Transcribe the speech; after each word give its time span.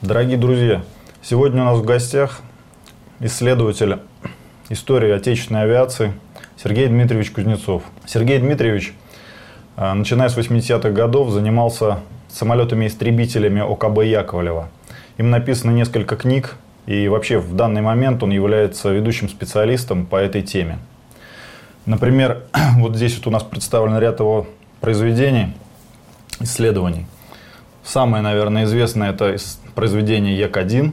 Дорогие 0.00 0.36
друзья, 0.38 0.84
сегодня 1.22 1.62
у 1.62 1.64
нас 1.64 1.78
в 1.78 1.84
гостях 1.84 2.40
исследователь 3.18 3.98
истории 4.68 5.10
отечественной 5.10 5.64
авиации 5.64 6.12
Сергей 6.56 6.86
Дмитриевич 6.86 7.32
Кузнецов. 7.32 7.82
Сергей 8.06 8.38
Дмитриевич, 8.38 8.94
а, 9.74 9.94
начиная 9.94 10.28
с 10.28 10.36
80-х 10.36 10.90
годов, 10.90 11.30
занимался 11.30 11.98
самолетами-истребителями 12.28 13.60
ОКБ 13.60 14.04
Яковлева. 14.04 14.68
Им 15.16 15.30
написано 15.30 15.72
несколько 15.72 16.14
книг, 16.14 16.54
и 16.86 17.08
вообще 17.08 17.38
в 17.38 17.56
данный 17.56 17.82
момент 17.82 18.22
он 18.22 18.30
является 18.30 18.90
ведущим 18.90 19.28
специалистом 19.28 20.06
по 20.06 20.14
этой 20.14 20.42
теме. 20.42 20.78
Например, 21.86 22.44
вот 22.76 22.94
здесь 22.94 23.16
вот 23.16 23.26
у 23.26 23.30
нас 23.30 23.42
представлен 23.42 23.98
ряд 23.98 24.20
его 24.20 24.46
произведений, 24.80 25.54
исследований. 26.38 27.06
Самое, 27.82 28.22
наверное, 28.22 28.64
известное 28.64 29.10
это 29.10 29.34
произведение 29.78 30.36
Як-1, 30.36 30.90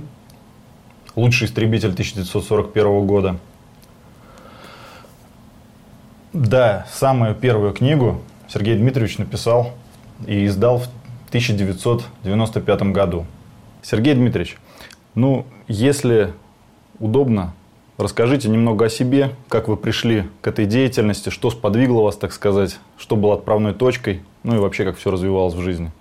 лучший 1.15 1.47
истребитель 1.47 1.89
1941 1.89 3.07
года. 3.07 3.39
Да, 6.33 6.85
самую 6.93 7.33
первую 7.33 7.73
книгу 7.73 8.21
Сергей 8.47 8.75
Дмитриевич 8.75 9.17
написал 9.17 9.71
и 10.27 10.45
издал 10.45 10.77
в 10.77 10.87
1995 11.29 12.83
году. 12.91 13.25
Сергей 13.81 14.13
Дмитриевич, 14.13 14.55
ну, 15.15 15.47
если 15.67 16.33
удобно, 16.99 17.55
расскажите 17.97 18.49
немного 18.49 18.85
о 18.85 18.89
себе, 18.89 19.31
как 19.49 19.67
вы 19.67 19.77
пришли 19.77 20.25
к 20.41 20.47
этой 20.47 20.67
деятельности, 20.67 21.31
что 21.31 21.49
сподвигло 21.49 22.03
вас, 22.03 22.17
так 22.17 22.31
сказать, 22.31 22.77
что 22.99 23.15
было 23.15 23.33
отправной 23.33 23.73
точкой, 23.73 24.21
ну 24.43 24.57
и 24.57 24.59
вообще, 24.59 24.85
как 24.85 24.95
все 24.97 25.09
развивалось 25.09 25.55
в 25.55 25.61
жизни. 25.61 25.91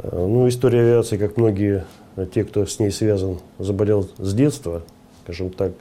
Ну, 0.00 0.46
история 0.46 0.82
авиации, 0.82 1.16
как 1.16 1.36
многие 1.36 1.82
Э, 1.82 1.84
те, 2.26 2.44
кто 2.44 2.66
с 2.66 2.78
ней 2.78 2.90
связан, 2.90 3.38
заболел 3.58 4.08
с 4.18 4.34
детства, 4.34 4.82
скажем 5.24 5.50
так. 5.50 5.72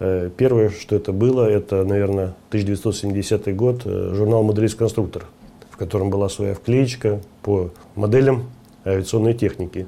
Э, 0.00 0.30
первое, 0.36 0.70
что 0.70 0.96
это 0.96 1.12
было, 1.12 1.48
это, 1.48 1.84
наверное, 1.84 2.34
1970 2.48 3.54
год, 3.54 3.82
э, 3.84 4.12
журнал 4.14 4.42
«Моделист-конструктор», 4.42 5.26
в 5.70 5.76
котором 5.76 6.10
была 6.10 6.28
своя 6.28 6.54
вклеечка 6.54 7.20
по 7.42 7.70
моделям 7.94 8.50
авиационной 8.84 9.34
техники. 9.34 9.86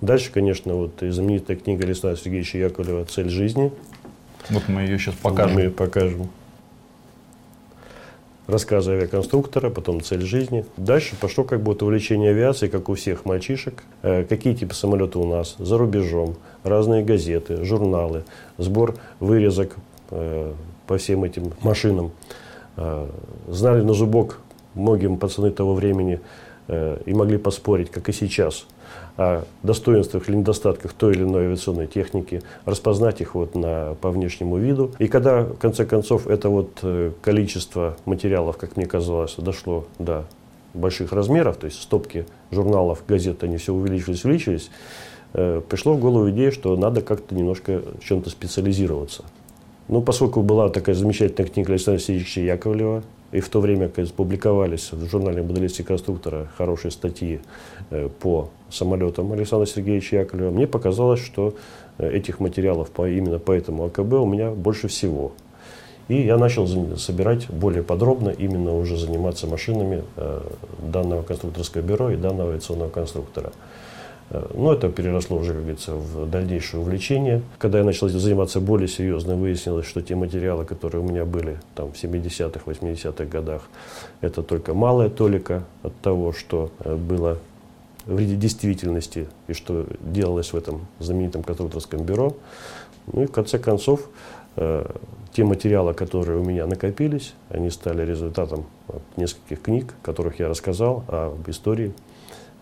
Дальше, 0.00 0.30
конечно, 0.32 0.74
вот 0.74 1.02
и 1.02 1.10
знаменитая 1.10 1.56
книга 1.56 1.84
Александра 1.84 2.16
Сергеевича 2.16 2.58
Яковлева 2.58 3.04
«Цель 3.04 3.28
жизни». 3.28 3.72
Вот 4.50 4.62
мы 4.68 4.82
ее 4.82 4.98
сейчас 4.98 5.14
покажем. 5.16 5.54
Мы 5.54 5.60
ее 5.62 5.70
покажем 5.70 6.30
рассказы 8.48 8.92
авиаконструктора, 8.92 9.70
потом 9.70 10.00
цель 10.00 10.22
жизни. 10.22 10.64
Дальше 10.76 11.14
пошло 11.20 11.44
как 11.44 11.62
бы 11.62 11.72
увлечение 11.72 12.30
авиацией, 12.30 12.70
как 12.70 12.88
у 12.88 12.94
всех 12.94 13.24
мальчишек. 13.24 13.84
Э, 14.02 14.24
какие 14.24 14.54
типы 14.54 14.74
самолета 14.74 15.18
у 15.18 15.26
нас 15.26 15.54
за 15.58 15.78
рубежом, 15.78 16.34
разные 16.64 17.04
газеты, 17.04 17.62
журналы, 17.62 18.24
сбор 18.56 18.96
вырезок 19.20 19.76
э, 20.10 20.52
по 20.86 20.96
всем 20.96 21.24
этим 21.24 21.52
машинам. 21.62 22.10
Э, 22.76 23.06
знали 23.48 23.82
на 23.82 23.92
зубок 23.92 24.40
многим 24.74 25.18
пацаны 25.18 25.50
того 25.50 25.74
времени 25.74 26.20
и 26.68 27.14
могли 27.14 27.38
поспорить, 27.38 27.90
как 27.90 28.10
и 28.10 28.12
сейчас– 28.12 28.66
о 29.18 29.42
достоинствах 29.64 30.28
или 30.28 30.36
недостатках 30.36 30.92
той 30.92 31.12
или 31.12 31.24
иной 31.24 31.46
авиационной 31.46 31.88
техники, 31.88 32.40
распознать 32.64 33.20
их 33.20 33.34
вот 33.34 33.56
на, 33.56 33.96
по 34.00 34.10
внешнему 34.10 34.56
виду. 34.56 34.92
И 35.00 35.08
когда, 35.08 35.42
в 35.42 35.56
конце 35.56 35.84
концов, 35.84 36.28
это 36.28 36.48
вот 36.48 36.78
э, 36.82 37.10
количество 37.20 37.96
материалов, 38.04 38.56
как 38.56 38.76
мне 38.76 38.86
казалось, 38.86 39.34
дошло 39.36 39.86
до 39.98 40.24
больших 40.72 41.12
размеров, 41.12 41.56
то 41.56 41.66
есть 41.66 41.82
стопки 41.82 42.26
журналов, 42.52 43.02
газет, 43.08 43.42
они 43.42 43.56
все 43.56 43.74
увеличивались, 43.74 44.24
увеличивались, 44.24 44.70
э, 45.34 45.62
пришло 45.68 45.94
в 45.94 46.00
голову 46.00 46.30
идея, 46.30 46.52
что 46.52 46.76
надо 46.76 47.00
как-то 47.00 47.34
немножко 47.34 47.82
чем-то 48.00 48.30
специализироваться. 48.30 49.24
Ну, 49.88 50.00
поскольку 50.00 50.42
была 50.42 50.68
такая 50.68 50.94
замечательная 50.94 51.50
книга 51.50 51.72
Александра 51.72 52.00
Сергеевича 52.00 52.42
Яковлева, 52.42 53.02
и 53.32 53.40
в 53.40 53.48
то 53.48 53.60
время, 53.60 53.88
когда 53.88 54.10
публиковались 54.12 54.92
в 54.92 55.06
журнале 55.08 55.42
«Моделисты 55.42 55.82
конструктора» 55.82 56.48
хорошие 56.56 56.92
статьи 56.92 57.40
э, 57.90 58.08
по 58.20 58.50
самолетам 58.70 59.32
Александра 59.32 59.66
Сергеевича 59.66 60.16
Яковлева, 60.16 60.50
мне 60.50 60.66
показалось, 60.66 61.20
что 61.20 61.54
э, 61.98 62.10
этих 62.10 62.40
материалов 62.40 62.90
по, 62.90 63.08
именно 63.08 63.38
по 63.38 63.52
этому 63.52 63.84
АКБ 63.86 64.12
у 64.14 64.26
меня 64.26 64.50
больше 64.50 64.88
всего. 64.88 65.32
И 66.08 66.22
я 66.22 66.38
начал 66.38 66.66
собирать 66.96 67.50
более 67.50 67.82
подробно, 67.82 68.30
именно 68.30 68.74
уже 68.74 68.96
заниматься 68.96 69.46
машинами 69.46 70.02
э, 70.16 70.40
данного 70.78 71.22
конструкторского 71.22 71.82
бюро 71.82 72.10
и 72.10 72.16
данного 72.16 72.50
авиационного 72.50 72.88
конструктора. 72.88 73.52
Э, 74.30 74.46
но 74.54 74.72
это 74.72 74.88
переросло 74.88 75.36
уже, 75.36 75.52
как 75.52 75.60
говорится, 75.60 75.94
в 75.94 76.30
дальнейшее 76.30 76.80
увлечение. 76.80 77.42
Когда 77.58 77.78
я 77.78 77.84
начал 77.84 78.08
заниматься 78.08 78.60
более 78.60 78.88
серьезно, 78.88 79.36
выяснилось, 79.36 79.86
что 79.86 80.00
те 80.00 80.14
материалы, 80.14 80.64
которые 80.64 81.02
у 81.02 81.04
меня 81.04 81.26
были 81.26 81.58
там, 81.74 81.92
в 81.92 82.02
70-х, 82.02 82.60
80-х 82.64 83.24
годах, 83.24 83.68
это 84.22 84.42
только 84.42 84.72
малая 84.72 85.10
толика 85.10 85.64
от 85.82 85.94
того, 85.96 86.32
что 86.32 86.70
было 86.84 87.38
в 88.08 88.38
действительности 88.38 89.28
и 89.48 89.52
что 89.52 89.86
делалось 90.00 90.52
в 90.54 90.56
этом 90.56 90.86
знаменитом 90.98 91.42
конструкторском 91.42 92.02
бюро. 92.02 92.34
Ну 93.12 93.22
и 93.22 93.26
в 93.26 93.32
конце 93.32 93.58
концов, 93.58 94.08
э, 94.56 94.90
те 95.32 95.44
материалы, 95.44 95.92
которые 95.92 96.38
у 96.38 96.44
меня 96.44 96.66
накопились, 96.66 97.34
они 97.50 97.68
стали 97.68 98.04
результатом 98.06 98.64
нескольких 99.16 99.60
книг, 99.60 99.94
которых 100.02 100.40
я 100.40 100.48
рассказал 100.48 101.04
об 101.06 101.48
истории 101.50 101.92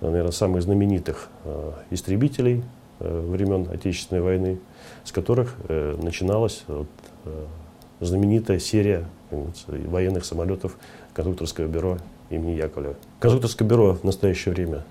наверное, 0.01 0.33
самых 0.33 0.63
знаменитых 0.63 1.29
э, 1.45 1.73
истребителей 1.91 2.65
э, 2.99 3.27
времен 3.31 3.69
Отечественной 3.73 4.23
войны, 4.23 4.59
с 5.05 5.13
которых 5.13 5.55
начиналась 5.69 6.65
вот, 6.67 6.89
знаменитая 8.01 8.59
серия 8.59 9.07
военных 9.31 10.25
самолетов 10.25 10.77
конструкторского 11.15 11.67
бюро 11.67 11.99
имени 12.31 12.53
Яковлева. 12.53 12.97
Конструкторское 13.21 13.69
бюро 13.69 13.95
в 13.95 14.03
настоящее 14.03 14.53
время 14.53 14.85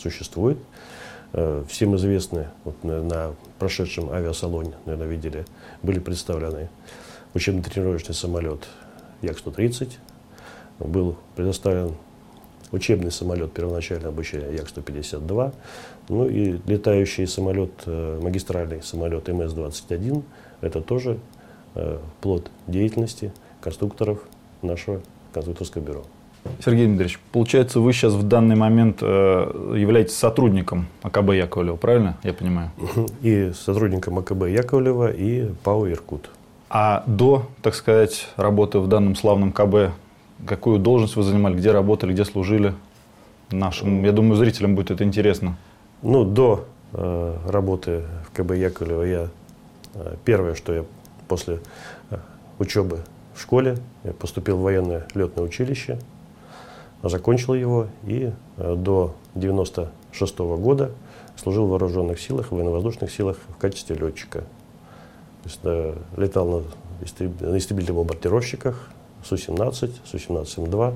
существует. 0.00 0.58
Всем 1.68 1.94
известны, 1.94 2.48
вот 2.64 2.82
на 2.82 3.34
прошедшем 3.60 4.10
авиасалоне, 4.10 4.72
наверное, 4.84 5.06
видели, 5.06 5.44
были 5.82 6.00
представлены 6.00 6.68
учебно-тренировочный 7.34 8.14
самолет 8.14 8.66
Як-130, 9.22 9.92
был 10.80 11.16
предоставлен 11.36 11.94
учебный 12.72 13.10
самолет 13.10 13.52
первоначального 13.52 14.08
обучения 14.08 14.50
Як-152, 14.52 15.54
ну 16.08 16.28
и 16.28 16.58
летающий 16.66 17.26
самолет, 17.26 17.72
э, 17.86 18.20
магистральный 18.22 18.82
самолет 18.82 19.28
МС-21, 19.28 20.22
это 20.60 20.80
тоже 20.80 21.18
э, 21.74 21.98
плод 22.20 22.50
деятельности 22.66 23.32
конструкторов 23.60 24.20
нашего 24.62 25.00
конструкторского 25.32 25.82
бюро. 25.82 26.04
Сергей 26.64 26.86
Дмитриевич, 26.86 27.18
получается, 27.32 27.80
вы 27.80 27.92
сейчас 27.92 28.14
в 28.14 28.22
данный 28.22 28.56
момент 28.56 28.98
э, 29.02 29.74
являетесь 29.76 30.16
сотрудником 30.16 30.86
АКБ 31.02 31.32
Яковлева, 31.32 31.76
правильно 31.76 32.16
я 32.22 32.32
понимаю? 32.32 32.70
И 33.22 33.52
сотрудником 33.54 34.18
АКБ 34.18 34.48
Яковлева, 34.48 35.10
и 35.10 35.50
ПАО 35.62 35.90
«Иркут». 35.90 36.30
А 36.68 37.02
до, 37.06 37.48
так 37.62 37.74
сказать, 37.74 38.28
работы 38.36 38.78
в 38.78 38.86
данном 38.86 39.16
славном 39.16 39.52
КБ 39.52 39.92
Какую 40.46 40.78
должность 40.78 41.16
вы 41.16 41.22
занимали, 41.22 41.54
где 41.54 41.70
работали, 41.70 42.12
где 42.12 42.24
служили? 42.24 42.74
Нашим, 43.50 44.04
я 44.04 44.12
думаю, 44.12 44.36
зрителям 44.36 44.74
будет 44.74 44.90
это 44.90 45.04
интересно. 45.04 45.56
Ну, 46.02 46.24
до 46.24 46.66
э, 46.92 47.36
работы 47.46 48.04
в 48.26 48.36
КБ 48.36 48.52
Яковлева 48.52 49.02
я 49.02 49.28
э, 49.94 50.14
первое, 50.24 50.54
что 50.54 50.72
я 50.72 50.84
после 51.28 51.60
э, 52.10 52.16
учебы 52.58 53.00
в 53.34 53.40
школе, 53.40 53.76
я 54.04 54.12
поступил 54.12 54.56
в 54.56 54.62
военное 54.62 55.06
летное 55.14 55.44
училище, 55.44 55.98
закончил 57.02 57.54
его 57.54 57.88
и 58.04 58.32
э, 58.56 58.74
до 58.76 59.14
96 59.34 60.36
-го 60.36 60.56
года 60.58 60.92
служил 61.36 61.66
в 61.66 61.70
вооруженных 61.70 62.20
силах, 62.20 62.50
в 62.50 62.54
военно-воздушных 62.54 63.10
силах 63.10 63.38
в 63.48 63.56
качестве 63.56 63.96
летчика. 63.96 64.40
То 64.40 65.48
есть, 65.48 65.60
э, 65.64 65.94
летал 66.16 66.46
на, 66.46 67.50
на 67.50 67.56
истребителях-бомбардировщиках, 67.56 68.90
Су-17, 69.24 69.92
Су-17М2. 70.04 70.94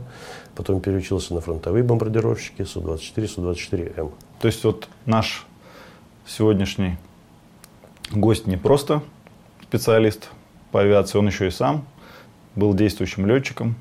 Потом 0.54 0.80
переучился 0.80 1.34
на 1.34 1.40
фронтовые 1.40 1.84
бомбардировщики 1.84 2.62
Су-24, 2.62 3.26
Су-24М. 3.26 4.12
То 4.40 4.46
есть 4.46 4.64
вот 4.64 4.88
наш 5.06 5.46
сегодняшний 6.26 6.96
гость 8.10 8.46
не 8.46 8.56
просто 8.56 9.02
специалист 9.62 10.30
по 10.70 10.80
авиации, 10.80 11.18
он 11.18 11.26
еще 11.26 11.48
и 11.48 11.50
сам 11.50 11.86
был 12.54 12.74
действующим 12.74 13.26
летчиком, 13.26 13.76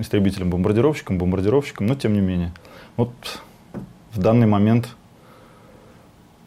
истребителем, 0.00 0.50
бомбардировщиком, 0.50 1.18
бомбардировщиком, 1.18 1.86
но 1.86 1.94
тем 1.94 2.12
не 2.14 2.20
менее. 2.20 2.52
Вот 2.96 3.12
в 4.12 4.18
данный 4.18 4.46
момент 4.46 4.88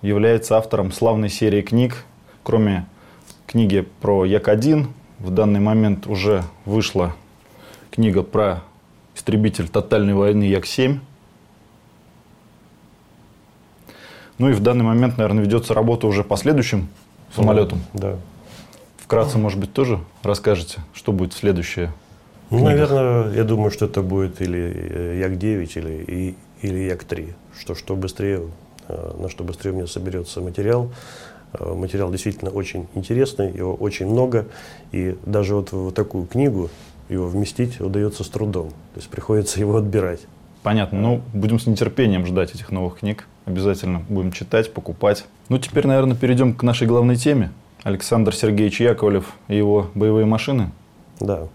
является 0.02 0.58
автором 0.58 0.92
славной 0.92 1.30
серии 1.30 1.62
книг, 1.62 2.04
кроме 2.44 2.86
книги 3.46 3.88
про 4.02 4.26
Як-1, 4.26 4.88
в 5.20 5.32
данный 5.32 5.60
момент 5.60 6.08
уже 6.08 6.44
вышла 6.66 7.16
книга 7.92 8.24
про 8.24 8.64
истребитель 9.16 9.68
тотальной 9.68 10.14
войны 10.14 10.44
Як-7. 10.44 11.00
Ну 14.38 14.50
и 14.50 14.54
в 14.54 14.60
данный 14.60 14.86
момент, 14.86 15.18
наверное, 15.18 15.44
ведется 15.44 15.74
работа 15.74 16.06
уже 16.06 16.24
по 16.24 16.38
следующим 16.38 16.90
самолетам. 17.36 17.82
Да. 17.94 18.18
Вкратце, 18.98 19.38
может 19.38 19.60
быть, 19.60 19.74
тоже 19.74 20.00
расскажете, 20.22 20.82
что 20.94 21.12
будет 21.12 21.34
следующее? 21.34 21.92
Ну, 22.50 22.64
наверное, 22.64 23.34
я 23.34 23.44
думаю, 23.44 23.72
что 23.72 23.86
это 23.86 24.02
будет 24.02 24.42
или 24.42 24.60
э, 24.60 25.20
Як-9, 25.20 25.72
или, 25.76 26.36
или 26.62 26.78
Як-3. 26.80 27.34
Что, 27.60 27.76
что 27.76 27.96
быстрее, 27.96 28.44
э, 28.88 29.16
на 29.20 29.30
что 29.30 29.44
быстрее 29.44 29.72
у 29.72 29.76
меня 29.76 29.88
соберется 29.88 30.40
материал. 30.42 30.92
Э, 31.54 31.74
материал 31.74 32.10
действительно 32.10 32.52
очень 32.52 32.88
интересный, 32.94 33.52
его 33.52 33.74
очень 33.74 34.08
много. 34.08 34.46
И 34.92 35.18
даже 35.26 35.56
вот 35.56 35.72
в 35.72 35.92
такую 35.92 36.26
книгу 36.26 36.70
его 37.10 37.28
вместить 37.28 37.82
удается 37.82 38.24
с 38.24 38.30
трудом. 38.30 38.70
То 38.70 39.00
есть 39.00 39.10
приходится 39.10 39.60
его 39.60 39.76
отбирать. 39.76 40.22
Понятно. 40.64 41.00
Ну, 41.00 41.22
будем 41.34 41.60
с 41.60 41.66
нетерпением 41.66 42.26
ждать 42.26 42.54
этих 42.56 42.72
новых 42.72 43.00
книг. 43.00 43.28
Обязательно 43.46 44.04
будем 44.10 44.32
читать, 44.32 44.74
покупать. 44.74 45.26
Ну, 45.50 45.58
теперь, 45.60 45.88
наверное, 45.88 46.16
перейдем 46.16 46.54
к 46.54 46.64
нашей 46.64 46.88
главной 46.88 47.16
теме. 47.16 47.52
Александр 47.84 48.36
Сергеевич 48.36 48.82
Яковлев 48.82 49.34
и 49.48 49.56
его 49.56 49.90
боевые 49.96 50.26
машины. 50.26 50.72
Да. 51.20 51.48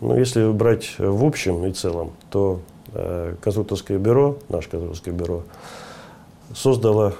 Ну, 0.00 0.18
если 0.18 0.50
брать 0.52 0.98
в 0.98 1.24
общем 1.24 1.64
и 1.64 1.72
целом, 1.72 2.12
то 2.30 2.60
э, 2.92 3.34
конструкторское 3.40 3.98
бюро, 3.98 4.38
наше 4.50 4.68
конструкторское 4.68 5.14
бюро, 5.14 5.42
создало 6.54 7.14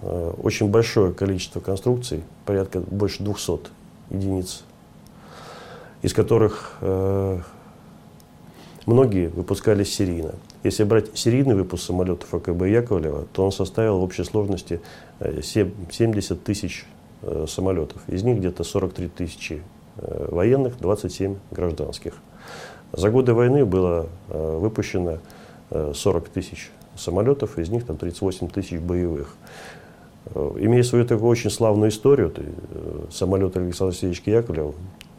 э, 0.00 0.32
очень 0.42 0.68
большое 0.68 1.12
количество 1.12 1.60
конструкций, 1.60 2.22
порядка 2.46 2.80
больше 2.80 3.22
200 3.22 3.70
единиц, 4.08 4.64
из 6.00 6.14
которых 6.14 6.78
э, 6.80 7.40
многие 8.86 9.28
выпускались 9.28 9.94
серийно. 9.94 10.34
Если 10.62 10.84
брать 10.84 11.16
серийный 11.18 11.54
выпуск 11.54 11.84
самолетов 11.84 12.32
АКБ 12.32 12.62
Яковлева, 12.62 13.26
то 13.32 13.44
он 13.44 13.52
составил 13.52 13.98
в 13.98 14.02
общей 14.02 14.24
сложности 14.24 14.80
70 15.20 16.30
э, 16.30 16.34
тысяч 16.36 16.86
э, 17.20 17.46
самолетов. 17.46 18.00
Из 18.08 18.22
них 18.22 18.38
где-то 18.38 18.64
43 18.64 19.08
тысячи 19.08 19.62
военных, 19.96 20.78
27 20.78 21.36
гражданских. 21.50 22.14
За 22.92 23.10
годы 23.10 23.34
войны 23.34 23.64
было 23.64 24.06
выпущено 24.28 25.18
40 25.70 26.28
тысяч 26.28 26.70
самолетов, 26.96 27.58
из 27.58 27.70
них 27.70 27.86
там 27.86 27.96
38 27.96 28.48
тысяч 28.48 28.78
боевых. 28.78 29.34
Имея 30.34 30.82
свою 30.82 31.04
такую 31.06 31.30
очень 31.30 31.50
славную 31.50 31.90
историю, 31.90 32.32
самолет 33.10 33.56
Александра 33.56 33.94
Сергеевича 33.94 34.30
Яковлева 34.30 34.74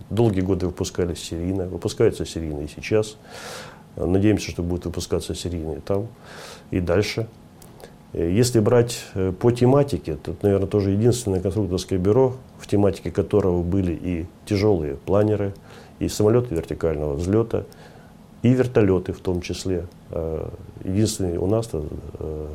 долгие 0.10 0.42
годы 0.42 0.68
выпускались 0.68 1.20
серийно, 1.20 1.66
выпускаются 1.66 2.26
серийно 2.26 2.62
и 2.62 2.68
сейчас. 2.68 3.18
Надеемся, 3.96 4.52
что 4.52 4.64
будут 4.64 4.86
выпускаться 4.86 5.36
серийные 5.36 5.82
там 5.82 6.08
и 6.72 6.80
дальше. 6.80 7.28
Если 8.14 8.60
брать 8.60 9.06
э, 9.16 9.32
по 9.32 9.52
тематике, 9.52 10.16
то, 10.16 10.36
наверное, 10.44 10.68
тоже 10.68 10.92
единственное 10.92 11.42
конструкторское 11.42 11.98
бюро, 11.98 12.36
в 12.60 12.68
тематике 12.68 13.12
которого 13.12 13.64
были 13.64 13.94
и 13.94 14.26
тяжелые 14.46 14.96
планеры, 14.96 15.54
и 16.00 16.08
самолеты 16.08 16.54
вертикального 16.54 17.16
взлета, 17.16 17.66
и 18.44 18.50
вертолеты 18.50 19.14
в 19.14 19.20
том 19.20 19.42
числе. 19.42 19.88
Э, 20.12 20.48
единственный 20.84 21.38
у 21.38 21.48
нас 21.48 21.70
э, 21.74 22.48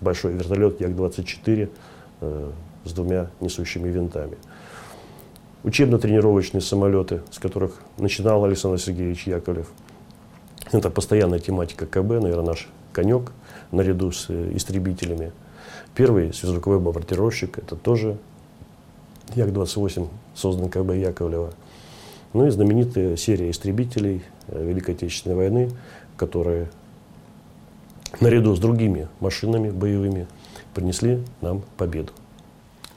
большой 0.00 0.32
вертолет 0.32 0.80
Як-24 0.80 1.68
с 2.84 2.92
двумя 2.92 3.28
несущими 3.40 3.88
винтами. 3.90 4.36
Учебно-тренировочные 5.62 6.60
самолеты, 6.62 7.20
с 7.30 7.38
которых 7.38 7.80
начинал 7.98 8.44
Александр 8.44 8.78
Сергеевич 8.78 9.26
Яковлев– 9.26 9.70
это 10.72 10.90
постоянная 10.90 11.38
тематика 11.38 11.86
КБ, 11.86 12.22
наверное, 12.22 12.46
наш 12.46 12.68
конек, 12.92 13.32
наряду 13.70 14.12
с 14.12 14.26
э, 14.28 14.52
истребителями. 14.54 15.32
Первый 15.94 16.32
сверхзвуковой 16.32 16.80
бомбардировщик, 16.80 17.58
это 17.58 17.76
тоже 17.76 18.18
Як-28, 19.34 20.08
создан 20.34 20.68
КБ 20.68 20.94
Яковлева. 20.94 21.52
Ну 22.32 22.46
и 22.46 22.50
знаменитая 22.50 23.16
серия 23.16 23.50
истребителей 23.50 24.22
э, 24.48 24.66
Великой 24.66 24.94
Отечественной 24.94 25.36
войны, 25.36 25.70
которые 26.16 26.68
наряду 28.20 28.54
с 28.54 28.58
другими 28.58 29.08
машинами 29.20 29.70
боевыми 29.70 30.26
принесли 30.74 31.22
нам 31.40 31.62
победу. 31.76 32.12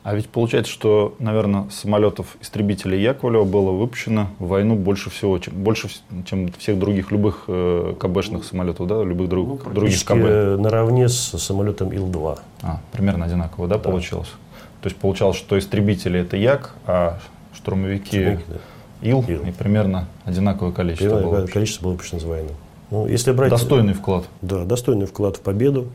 А 0.08 0.16
ведь 0.16 0.30
получается, 0.30 0.72
что, 0.72 1.16
наверное, 1.20 1.68
самолетов 1.70 2.38
истребителей 2.40 3.02
Яковлева 3.02 3.44
было 3.44 3.72
выпущено 3.72 4.30
в 4.40 4.48
войну 4.48 4.78
больше 4.78 5.10
всего, 5.10 5.38
чем, 5.38 5.54
больше, 5.56 5.90
чем 6.26 6.50
всех 6.54 6.80
других 6.80 7.12
любых 7.12 7.44
э, 7.50 7.94
КБшных 8.00 8.46
самолетов, 8.46 8.88
да, 8.88 9.04
любых 9.04 9.28
друг, 9.28 9.66
ну, 9.66 9.74
других 9.74 10.06
КБ. 10.06 10.62
Наравне 10.62 11.10
с 11.10 11.38
самолетом 11.38 11.92
Ил-2. 11.92 12.40
А, 12.62 12.80
примерно 12.94 13.26
одинаково, 13.26 13.68
да, 13.68 13.76
да, 13.76 13.82
получилось? 13.82 14.30
То 14.82 14.88
есть 14.88 14.96
получалось, 14.96 15.36
что 15.36 15.60
истребители 15.60 16.22
это 16.22 16.38
Як, 16.38 16.74
а 16.86 17.20
штурмовики 17.54 18.40
да. 18.48 18.56
Ил, 19.02 19.26
Ил, 19.28 19.42
и 19.42 19.52
примерно 19.52 20.08
одинаковое 20.24 20.72
количество 20.72 21.18
примерно 21.18 21.40
было. 21.40 21.48
Количество 21.48 21.84
было 21.84 21.92
выпущено 21.92 22.22
с 22.22 22.24
войны. 22.24 22.52
Ну, 22.92 23.08
если 23.08 23.34
брать, 23.34 23.50
достойный 23.50 23.94
вклад. 23.94 24.24
Да, 24.42 24.64
достойный 24.64 25.06
вклад 25.06 25.36
в 25.36 25.42
победу. 25.42 25.90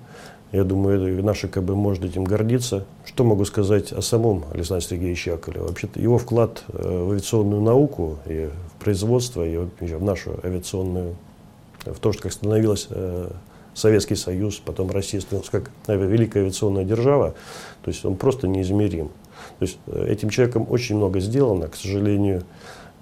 Я 0.52 0.64
думаю, 0.64 1.24
наше 1.24 1.48
КБ 1.48 1.70
может 1.70 2.04
этим 2.04 2.24
гордиться. 2.24 2.84
Что 3.06 3.24
могу 3.24 3.46
сказать 3.46 3.90
о 3.90 4.02
самом 4.02 4.44
Александре 4.52 4.86
Сергеевиче 4.86 5.30
Яковлеве? 5.30 5.64
Вообще-то 5.64 5.98
его 5.98 6.18
вклад 6.18 6.62
э, 6.68 7.04
в 7.04 7.10
авиационную 7.10 7.62
науку 7.62 8.18
и 8.26 8.50
в 8.68 8.84
производство, 8.84 9.46
и 9.46 9.56
в 9.56 10.04
нашу 10.04 10.38
авиационную, 10.44 11.16
в 11.86 11.98
то, 11.98 12.12
что 12.12 12.24
как 12.24 12.32
становилась 12.32 12.86
э, 12.90 13.30
Советский 13.72 14.14
Союз, 14.14 14.56
потом 14.56 14.90
Россия 14.90 15.22
становилась 15.22 15.48
как 15.48 15.70
великая 15.88 16.40
авиационная 16.40 16.84
держава, 16.84 17.34
то 17.82 17.90
есть 17.90 18.04
он 18.04 18.16
просто 18.16 18.46
неизмерим. 18.46 19.08
То 19.58 19.64
есть 19.64 19.78
э, 19.86 20.06
этим 20.10 20.28
человеком 20.28 20.66
очень 20.68 20.96
много 20.96 21.20
сделано, 21.20 21.68
к 21.68 21.76
сожалению, 21.76 22.42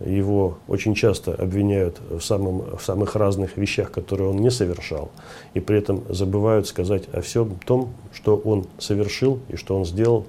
его 0.00 0.58
очень 0.66 0.94
часто 0.94 1.34
обвиняют 1.34 2.00
в, 2.08 2.20
самом, 2.20 2.76
в 2.76 2.82
самых 2.82 3.16
разных 3.16 3.56
вещах, 3.56 3.90
которые 3.90 4.30
он 4.30 4.36
не 4.36 4.50
совершал, 4.50 5.10
и 5.54 5.60
при 5.60 5.78
этом 5.78 6.02
забывают 6.08 6.66
сказать 6.66 7.04
о 7.12 7.20
всем 7.20 7.58
том, 7.66 7.92
что 8.12 8.36
он 8.36 8.66
совершил 8.78 9.40
и 9.48 9.56
что 9.56 9.76
он 9.76 9.84
сделал 9.84 10.26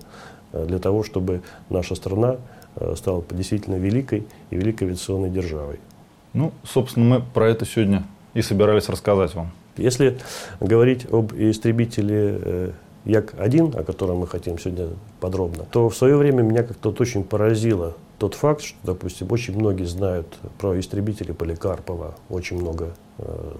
э, 0.51 0.65
для 0.65 0.79
того, 0.79 1.03
чтобы 1.03 1.41
наша 1.69 1.95
страна 1.95 2.37
э, 2.75 2.95
стала 2.97 3.23
действительно 3.31 3.75
великой 3.75 4.27
и 4.49 4.55
великой 4.55 4.85
авиационной 4.85 5.29
державой. 5.29 5.79
Ну, 6.33 6.51
собственно, 6.63 7.05
мы 7.05 7.23
про 7.33 7.49
это 7.49 7.65
сегодня 7.65 8.03
и 8.33 8.41
собирались 8.41 8.89
рассказать 8.89 9.33
вам. 9.35 9.51
Если 9.77 10.17
говорить 10.59 11.05
об 11.11 11.33
истребителе 11.33 12.39
э, 12.41 12.71
Як-1, 13.05 13.79
о 13.79 13.83
котором 13.83 14.17
мы 14.17 14.27
хотим 14.27 14.59
сегодня 14.59 14.89
подробно, 15.19 15.65
то 15.71 15.89
в 15.89 15.95
свое 15.95 16.17
время 16.17 16.41
меня 16.41 16.63
как-то 16.63 16.93
очень 16.99 17.23
поразило 17.23 17.95
тот 18.21 18.35
факт, 18.35 18.61
что, 18.61 18.77
допустим, 18.83 19.31
очень 19.31 19.57
многие 19.57 19.85
знают 19.85 20.27
про 20.59 20.79
истребители 20.79 21.31
Поликарпова, 21.31 22.13
очень 22.29 22.61
много, 22.61 22.93
э, 23.17 23.53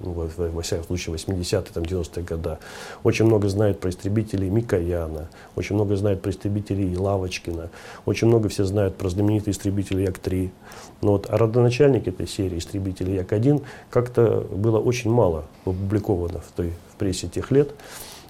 ну, 0.00 0.12
во, 0.12 0.30
во 0.48 0.62
всяком 0.62 0.86
случае, 0.86 1.16
80-е, 1.16 1.70
там, 1.74 1.82
90-е 1.82 2.24
годы, 2.24 2.56
очень 3.04 3.26
много 3.26 3.50
знают 3.50 3.80
про 3.80 3.90
истребителей 3.90 4.48
Микояна, 4.48 5.28
очень 5.56 5.74
много 5.74 5.94
знают 5.96 6.22
про 6.22 6.30
истребителей 6.30 6.96
Лавочкина, 6.96 7.68
очень 8.06 8.28
много 8.28 8.48
все 8.48 8.64
знают 8.64 8.96
про 8.96 9.10
знаменитый 9.10 9.52
истребитель 9.52 10.00
Як-3. 10.00 10.48
Но 11.02 11.12
вот 11.12 11.26
а 11.28 11.36
родоначальник 11.36 12.08
этой 12.08 12.26
серии 12.26 12.56
истребителей 12.56 13.16
Як-1 13.16 13.62
как-то 13.90 14.40
было 14.50 14.80
очень 14.80 15.10
мало 15.10 15.44
опубликовано 15.66 16.40
в 16.40 16.50
той 16.56 16.72
в 16.90 16.96
прессе 16.96 17.28
тех 17.28 17.50
лет. 17.50 17.74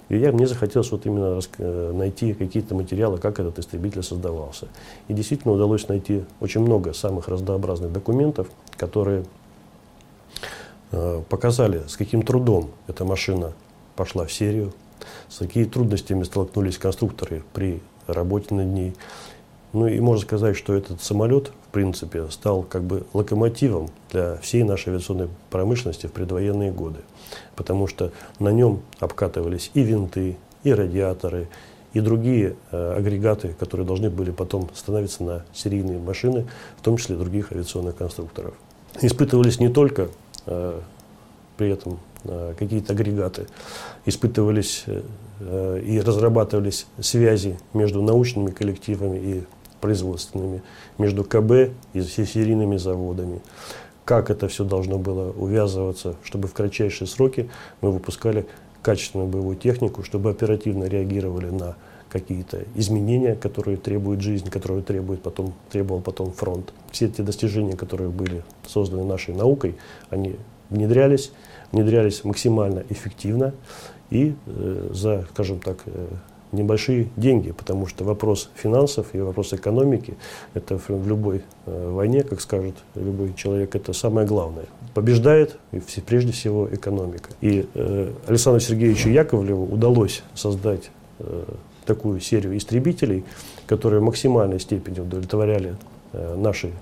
И 0.09 0.17
я, 0.17 0.31
мне 0.31 0.47
захотелось 0.47 0.91
вот 0.91 1.05
именно 1.05 1.39
э, 1.59 1.91
найти 1.93 2.33
какие-то 2.33 2.73
материалы, 2.73 3.19
как 3.19 3.39
этот 3.39 3.59
истребитель 3.59 4.03
создавался. 4.03 4.67
И 5.07 5.13
действительно 5.13 5.53
удалось 5.53 5.87
найти 5.87 6.25
очень 6.39 6.61
много 6.61 6.93
самых 6.93 7.27
разнообразных 7.27 7.91
документов, 7.91 8.47
которые 8.75 9.23
э, 10.91 11.21
показали, 11.29 11.83
с 11.87 11.95
каким 11.95 12.23
трудом 12.23 12.71
эта 12.87 13.05
машина 13.05 13.53
пошла 13.95 14.25
в 14.25 14.33
серию, 14.33 14.73
с 15.29 15.37
какими 15.37 15.65
трудностями 15.65 16.23
столкнулись 16.23 16.79
конструкторы 16.79 17.43
при 17.53 17.81
работе 18.07 18.55
над 18.55 18.67
ней. 18.67 18.95
Ну 19.73 19.87
и 19.87 19.99
можно 19.99 20.25
сказать, 20.25 20.57
что 20.57 20.73
этот 20.73 21.03
самолет, 21.03 21.51
в 21.67 21.71
принципе, 21.71 22.27
стал 22.31 22.63
как 22.63 22.83
бы 22.83 23.05
локомотивом 23.13 23.89
для 24.11 24.37
всей 24.37 24.63
нашей 24.63 24.89
авиационной 24.89 25.29
промышленности 25.51 26.07
в 26.07 26.11
предвоенные 26.11 26.71
годы. 26.71 26.99
Потому 27.55 27.87
что 27.87 28.11
на 28.39 28.49
нем 28.49 28.81
обкатывались 28.99 29.71
и 29.73 29.81
винты, 29.81 30.37
и 30.63 30.73
радиаторы, 30.73 31.47
и 31.93 31.99
другие 32.01 32.55
э, 32.71 32.95
агрегаты, 32.97 33.55
которые 33.59 33.85
должны 33.85 34.09
были 34.09 34.31
потом 34.31 34.69
становиться 34.75 35.23
на 35.23 35.45
серийные 35.53 35.99
машины, 35.99 36.47
в 36.77 36.81
том 36.81 36.97
числе 36.97 37.15
других 37.15 37.51
авиационных 37.51 37.95
конструкторов. 37.95 38.53
Испытывались 39.01 39.59
не 39.59 39.69
только 39.69 40.09
э, 40.45 40.79
при 41.57 41.69
этом 41.71 41.99
э, 42.23 42.53
какие-то 42.57 42.93
агрегаты, 42.93 43.47
испытывались 44.05 44.85
э, 44.87 45.81
и 45.85 45.99
разрабатывались 45.99 46.85
связи 46.99 47.57
между 47.73 48.01
научными 48.01 48.51
коллективами 48.51 49.17
и 49.17 49.43
производственными, 49.81 50.61
между 50.97 51.23
КБ 51.23 51.71
и 51.93 52.01
серийными 52.01 52.77
заводами. 52.77 53.41
Как 54.09 54.31
это 54.31 54.47
все 54.47 54.63
должно 54.63 54.97
было 54.97 55.31
увязываться, 55.31 56.15
чтобы 56.23 56.47
в 56.47 56.53
кратчайшие 56.53 57.07
сроки 57.07 57.47
мы 57.79 57.91
выпускали 57.91 58.47
качественную 58.81 59.29
боевую 59.29 59.55
технику, 59.55 60.03
чтобы 60.03 60.31
оперативно 60.31 60.85
реагировали 60.85 61.51
на 61.51 61.75
какие-то 62.09 62.63
изменения, 62.73 63.35
которые 63.35 63.77
требует 63.77 64.21
жизнь, 64.21 64.49
которые 64.49 64.81
требует 64.81 65.21
потом, 65.21 65.53
требовал 65.69 66.01
потом 66.01 66.31
фронт. 66.31 66.73
Все 66.89 67.05
эти 67.05 67.21
достижения, 67.21 67.77
которые 67.77 68.09
были 68.09 68.43
созданы 68.65 69.03
нашей 69.03 69.35
наукой, 69.35 69.75
они 70.09 70.37
внедрялись, 70.71 71.31
внедрялись 71.71 72.23
максимально 72.23 72.83
эффективно 72.89 73.53
и 74.09 74.33
э, 74.47 74.89
за, 74.91 75.27
скажем 75.33 75.59
так, 75.59 75.83
э, 75.85 76.07
небольшие 76.51 77.09
деньги, 77.15 77.51
потому 77.51 77.87
что 77.87 78.03
вопрос 78.03 78.49
финансов 78.55 79.07
и 79.13 79.19
вопрос 79.19 79.53
экономики, 79.53 80.17
это 80.53 80.77
в 80.77 81.07
любой 81.07 81.43
э, 81.65 81.91
войне, 81.91 82.23
как 82.23 82.41
скажет 82.41 82.75
любой 82.95 83.33
человек, 83.33 83.75
это 83.75 83.93
самое 83.93 84.25
главное. 84.25 84.65
Побеждает 84.93 85.57
прежде 86.05 86.31
всего 86.31 86.67
экономика. 86.71 87.29
И 87.41 87.67
э, 87.73 88.11
Александру 88.27 88.59
Сергеевичу 88.59 89.09
Яковлеву 89.09 89.65
удалось 89.65 90.23
создать 90.33 90.89
э, 91.19 91.43
такую 91.85 92.19
серию 92.19 92.57
истребителей, 92.57 93.23
которые 93.67 93.99
в 94.01 94.03
максимальной 94.03 94.59
степени 94.59 94.99
удовлетворяли 94.99 95.75
э, 96.13 96.35
нашей 96.35 96.73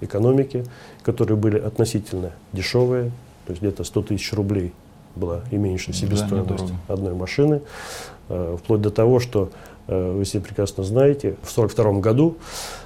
экономике, 0.00 0.64
которые 1.02 1.36
были 1.36 1.58
относительно 1.58 2.32
дешевые, 2.52 3.10
то 3.46 3.52
есть 3.52 3.62
где-то 3.62 3.84
100 3.84 4.02
тысяч 4.02 4.32
рублей 4.32 4.72
была 5.14 5.42
и 5.50 5.56
меньше 5.56 5.92
себестоимость 5.92 6.66
да, 6.66 6.94
одной 6.94 7.14
машины, 7.14 7.62
вплоть 8.28 8.80
до 8.80 8.90
того, 8.90 9.20
что 9.20 9.50
э, 9.88 10.12
вы 10.12 10.24
все 10.24 10.40
прекрасно 10.40 10.84
знаете, 10.84 11.36
в 11.42 11.50
1942 11.56 12.00
году 12.00 12.36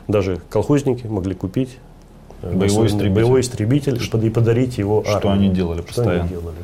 даже 0.09 0.41
колхозники 0.51 1.07
могли 1.07 1.35
купить 1.35 1.79
э, 2.43 2.53
боевой 2.55 2.87
истребитель, 2.87 3.15
боевой 3.15 3.41
истребитель 3.41 4.01
что, 4.01 4.19
и 4.19 4.31
подарить 4.31 4.79
его 4.79 5.03
Что 5.03 5.17
армии. 5.17 5.33
они 5.33 5.49
делали 5.49 5.81
постоянно. 5.81 6.27
Что 6.27 6.35
они 6.35 6.43
делали. 6.43 6.57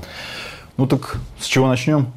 Ну 0.77 0.87
так 0.87 1.19
с 1.39 1.47
чего 1.47 1.69
начнем? 1.69 2.09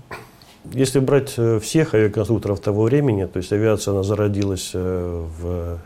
Если 0.65 0.99
брать 0.99 1.33
э, 1.37 1.59
всех 1.59 1.93
авиаконструкторов 1.93 2.59
того 2.59 2.83
времени, 2.83 3.25
то 3.25 3.37
есть 3.37 3.51
авиация 3.51 3.93
она 3.93 4.03
зародилась 4.03 4.71
э, 4.73 5.25
в 5.41 5.79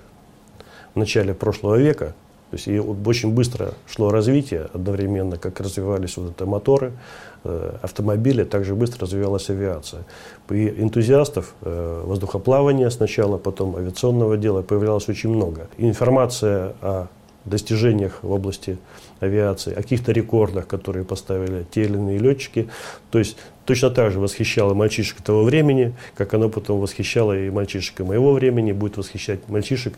начале 0.95 1.33
прошлого 1.33 1.75
века, 1.75 2.15
то 2.53 2.57
есть 2.57 2.67
и 2.67 2.79
очень 2.79 3.31
быстро 3.31 3.73
шло 3.87 4.11
развитие 4.11 4.69
одновременно, 4.73 5.37
как 5.37 5.59
развивались 5.59 6.17
вот 6.17 6.29
это 6.29 6.45
моторы, 6.45 6.91
э, 7.43 7.77
автомобили, 7.81 8.43
также 8.43 8.75
быстро 8.75 9.07
развивалась 9.07 9.49
авиация. 9.49 10.03
И 10.51 10.67
энтузиастов 10.69 11.55
воздухоплавания 11.61 12.91
сначала, 12.91 13.39
потом 13.39 13.75
авиационного 13.75 14.37
дела 14.37 14.61
появлялось 14.61 15.09
очень 15.09 15.31
много. 15.31 15.67
Информация 15.79 16.75
о 16.81 17.07
достижениях 17.45 18.19
в 18.21 18.31
области 18.31 18.77
авиации, 19.19 19.73
о 19.73 19.77
каких-то 19.77 20.11
рекордах, 20.11 20.67
которые 20.67 21.05
поставили 21.05 21.65
те 21.69 21.83
или 21.83 21.95
иные 21.95 22.19
летчики. 22.19 22.69
То 23.11 23.19
есть 23.19 23.37
точно 23.65 23.89
так 23.89 24.11
же 24.11 24.19
восхищало 24.19 24.73
мальчишек 24.73 25.21
того 25.21 25.43
времени, 25.43 25.95
как 26.15 26.33
оно 26.33 26.49
потом 26.49 26.79
восхищало 26.79 27.37
и 27.37 27.49
мальчишек 27.49 27.99
моего 27.99 28.31
времени, 28.33 28.71
будет 28.71 28.97
восхищать 28.97 29.49
мальчишек 29.49 29.93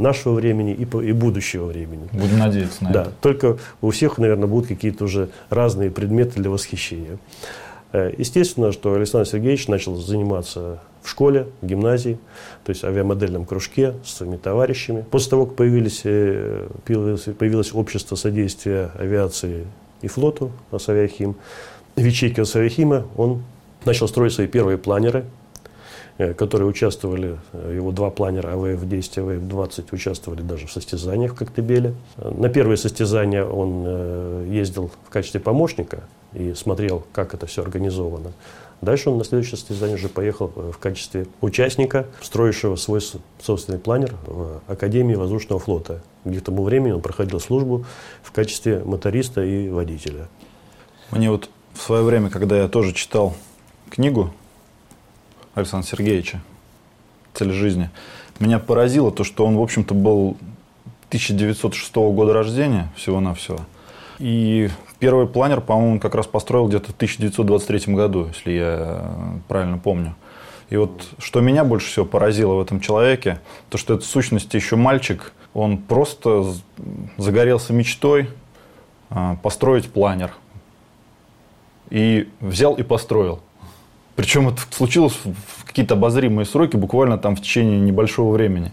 нашего 0.00 0.34
времени 0.34 0.72
и, 0.72 0.82
и 0.82 1.12
будущего 1.12 1.66
времени. 1.66 2.08
Будем 2.12 2.38
надеяться 2.38 2.84
на 2.84 2.90
да, 2.90 3.02
это. 3.02 3.12
Только 3.20 3.58
у 3.80 3.90
всех, 3.90 4.18
наверное, 4.18 4.48
будут 4.48 4.68
какие-то 4.68 5.04
уже 5.04 5.30
разные 5.50 5.90
предметы 5.90 6.40
для 6.40 6.50
восхищения. 6.50 7.18
Э, 7.92 8.12
естественно, 8.16 8.72
что 8.72 8.94
Александр 8.94 9.28
Сергеевич 9.28 9.68
начал 9.68 9.96
заниматься 9.96 10.80
в 11.02 11.08
школе, 11.08 11.48
в 11.60 11.66
гимназии, 11.66 12.18
то 12.64 12.70
есть 12.70 12.84
авиамодельном 12.84 13.46
кружке 13.46 13.94
с 14.04 14.14
своими 14.16 14.36
товарищами. 14.36 15.04
После 15.10 15.30
того, 15.30 15.46
как 15.46 15.56
появились, 15.56 16.02
э, 16.04 16.68
появилось, 16.84 17.74
общество 17.74 18.16
содействия 18.16 18.90
авиации 18.98 19.66
и 20.02 20.08
флоту 20.08 20.52
Асавиахим, 20.70 21.36
в 21.96 22.00
ячейке 22.00 22.42
Асавиахима 22.42 23.06
он 23.16 23.42
начал 23.84 24.08
строить 24.08 24.32
свои 24.32 24.46
первые 24.46 24.78
планеры, 24.78 25.24
которые 26.36 26.68
участвовали, 26.68 27.38
его 27.52 27.92
два 27.92 28.10
планера 28.10 28.48
АВФ-10 28.48 28.90
и 29.16 29.38
АВФ-20 29.38 29.86
участвовали 29.92 30.42
даже 30.42 30.66
в 30.66 30.72
состязаниях 30.72 31.32
в 31.32 31.36
Коктебеле. 31.36 31.94
На 32.16 32.48
первые 32.48 32.76
состязания 32.76 33.44
он 33.44 34.44
ездил 34.50 34.90
в 35.06 35.10
качестве 35.10 35.40
помощника, 35.40 36.04
и 36.32 36.54
смотрел, 36.54 37.04
как 37.12 37.34
это 37.34 37.46
все 37.46 37.62
организовано. 37.62 38.32
Дальше 38.80 39.10
он 39.10 39.18
на 39.18 39.24
следующее 39.24 39.58
состязание 39.58 39.96
уже 39.96 40.08
поехал 40.08 40.50
э, 40.56 40.70
в 40.72 40.78
качестве 40.78 41.26
участника, 41.40 42.06
строившего 42.22 42.76
свой 42.76 43.00
собственный 43.40 43.78
планер 43.78 44.14
в 44.26 44.62
Академии 44.68 45.14
воздушного 45.14 45.60
флота, 45.60 46.02
где 46.24 46.40
к 46.40 46.44
тому 46.44 46.62
времени 46.64 46.92
он 46.92 47.02
проходил 47.02 47.40
службу 47.40 47.84
в 48.22 48.32
качестве 48.32 48.82
моториста 48.84 49.44
и 49.44 49.68
водителя. 49.68 50.28
Мне 51.10 51.30
вот 51.30 51.50
в 51.74 51.82
свое 51.82 52.02
время, 52.02 52.30
когда 52.30 52.56
я 52.56 52.68
тоже 52.68 52.94
читал 52.94 53.34
книгу 53.90 54.32
Александра 55.54 55.88
Сергеевича 55.88 56.40
«Цель 57.34 57.52
жизни», 57.52 57.90
меня 58.38 58.58
поразило 58.58 59.10
то, 59.10 59.24
что 59.24 59.44
он, 59.44 59.56
в 59.56 59.62
общем-то, 59.62 59.94
был 59.94 60.36
1906 61.08 61.94
года 61.94 62.32
рождения, 62.32 62.90
всего-навсего. 62.96 63.60
И 64.18 64.70
Первый 65.00 65.26
планер, 65.26 65.62
по-моему, 65.62 65.98
как 65.98 66.14
раз 66.14 66.26
построил 66.26 66.68
где-то 66.68 66.92
в 66.92 66.94
1923 66.94 67.94
году, 67.94 68.26
если 68.26 68.52
я 68.52 69.10
правильно 69.48 69.78
помню. 69.78 70.14
И 70.68 70.76
вот 70.76 71.08
что 71.18 71.40
меня 71.40 71.64
больше 71.64 71.88
всего 71.88 72.04
поразило 72.04 72.52
в 72.54 72.60
этом 72.60 72.80
человеке, 72.80 73.40
то 73.70 73.78
что 73.78 73.94
это 73.94 74.04
в 74.04 74.06
сущности 74.06 74.56
еще 74.56 74.76
мальчик, 74.76 75.32
он 75.54 75.78
просто 75.78 76.52
загорелся 77.16 77.72
мечтой 77.72 78.28
э, 79.08 79.36
построить 79.42 79.90
планер. 79.90 80.32
И 81.88 82.28
взял 82.40 82.74
и 82.74 82.82
построил. 82.82 83.40
Причем 84.20 84.48
это 84.48 84.60
случилось 84.70 85.18
в 85.24 85.64
какие-то 85.64 85.94
обозримые 85.94 86.44
сроки, 86.44 86.76
буквально 86.76 87.16
там 87.16 87.36
в 87.36 87.40
течение 87.40 87.80
небольшого 87.80 88.34
времени. 88.34 88.70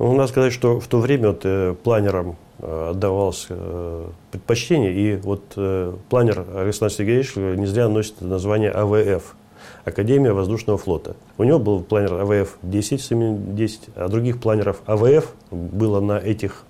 Ну, 0.00 0.12
надо 0.14 0.26
сказать, 0.26 0.52
что 0.52 0.80
в 0.80 0.88
то 0.88 0.98
время 0.98 1.28
вот, 1.28 1.42
э, 1.44 1.76
планерам 1.84 2.34
э, 2.58 2.88
отдавалось 2.90 3.46
э, 3.48 4.08
предпочтение, 4.32 4.92
и 4.92 5.16
вот 5.18 5.52
э, 5.54 5.94
планер 6.08 6.44
Александр 6.56 6.92
Сергеевич 6.92 7.36
не 7.36 7.64
зря 7.66 7.88
носит 7.88 8.20
название 8.20 8.72
АВФ, 8.72 9.36
Академия 9.84 10.32
воздушного 10.32 10.78
флота. 10.78 11.14
У 11.38 11.44
него 11.44 11.60
был 11.60 11.84
планер 11.84 12.14
АВФ-10, 12.14 13.54
10, 13.54 13.80
а 13.94 14.08
других 14.08 14.40
планеров 14.40 14.78
АВФ 14.86 15.32
было 15.52 16.00
на 16.00 16.18
этих 16.18 16.64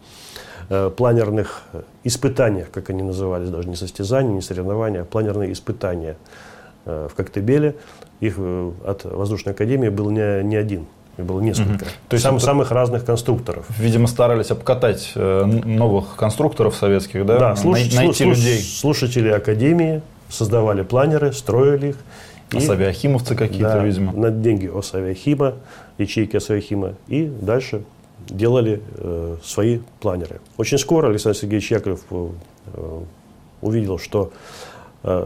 э, 0.68 0.90
планерных 0.90 1.62
испытаниях, 2.04 2.70
как 2.70 2.90
они 2.90 3.02
назывались, 3.02 3.48
даже 3.48 3.66
не 3.66 3.76
состязания, 3.76 4.34
не 4.34 4.42
соревнования, 4.42 5.00
а 5.00 5.04
планерные 5.06 5.50
испытания 5.50 6.10
э, 6.10 6.45
в 6.86 7.14
Коктебеле. 7.14 7.74
Их 8.20 8.34
э, 8.38 8.72
от 8.84 9.04
воздушной 9.04 9.52
академии 9.54 9.88
был 9.88 10.10
не, 10.10 10.42
не 10.42 10.56
один. 10.56 10.86
Их 11.18 11.24
было 11.24 11.40
несколько. 11.40 11.84
Угу. 11.84 11.90
То 12.08 12.14
есть 12.14 12.24
Сам, 12.24 12.40
самых 12.40 12.70
разных 12.70 13.04
конструкторов. 13.04 13.66
Видимо, 13.78 14.06
старались 14.06 14.50
обкатать 14.50 15.12
э, 15.14 15.44
новых 15.44 16.16
конструкторов 16.16 16.76
советских, 16.76 17.24
да? 17.26 17.38
Да, 17.38 17.56
слуш... 17.56 17.94
найти 17.94 18.24
слуш... 18.24 18.36
людей. 18.38 18.60
Слушатели 18.60 19.28
Академии 19.28 20.02
создавали 20.28 20.82
планеры, 20.82 21.32
строили 21.32 21.88
их. 21.88 21.96
И, 22.52 22.58
Осавиахимовцы 22.58 23.34
какие-то, 23.34 23.74
да, 23.74 23.84
видимо. 23.84 24.12
На 24.12 24.30
деньги 24.30 24.70
Осавиахима, 24.72 25.54
ячейки 25.98 26.36
Осавиахима. 26.36 26.94
И 27.08 27.24
дальше 27.24 27.82
делали 28.28 28.82
э, 28.98 29.36
свои 29.42 29.80
планеры. 30.00 30.40
Очень 30.56 30.78
скоро 30.78 31.08
Александр 31.08 31.38
Сергеевич 31.38 31.70
Яковлев 31.70 32.00
э, 32.10 32.28
увидел, 33.62 33.98
что 33.98 34.30
э, 34.30 34.75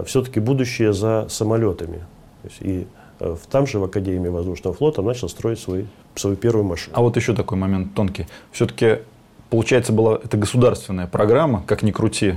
все-таки 0.05 0.39
будущее 0.39 0.93
за 0.93 1.27
самолетами. 1.29 2.05
И 2.59 2.85
Э, 3.21 3.35
там 3.51 3.67
же 3.67 3.77
в 3.79 3.83
Академии 3.83 4.29
воздушного 4.29 4.75
флота 4.75 5.01
начал 5.03 5.29
строить 5.29 5.59
свой, 5.59 5.87
свою 6.15 6.35
первую 6.35 6.65
машину. 6.65 6.95
А 6.97 7.01
вот 7.01 7.15
еще 7.15 7.33
такой 7.35 7.57
момент 7.57 7.93
тонкий. 7.93 8.25
Все-таки, 8.51 8.99
получается, 9.51 9.93
была 9.93 10.19
это 10.23 10.37
государственная 10.37 11.05
программа, 11.05 11.63
как 11.67 11.83
ни 11.83 11.91
крути, 11.91 12.35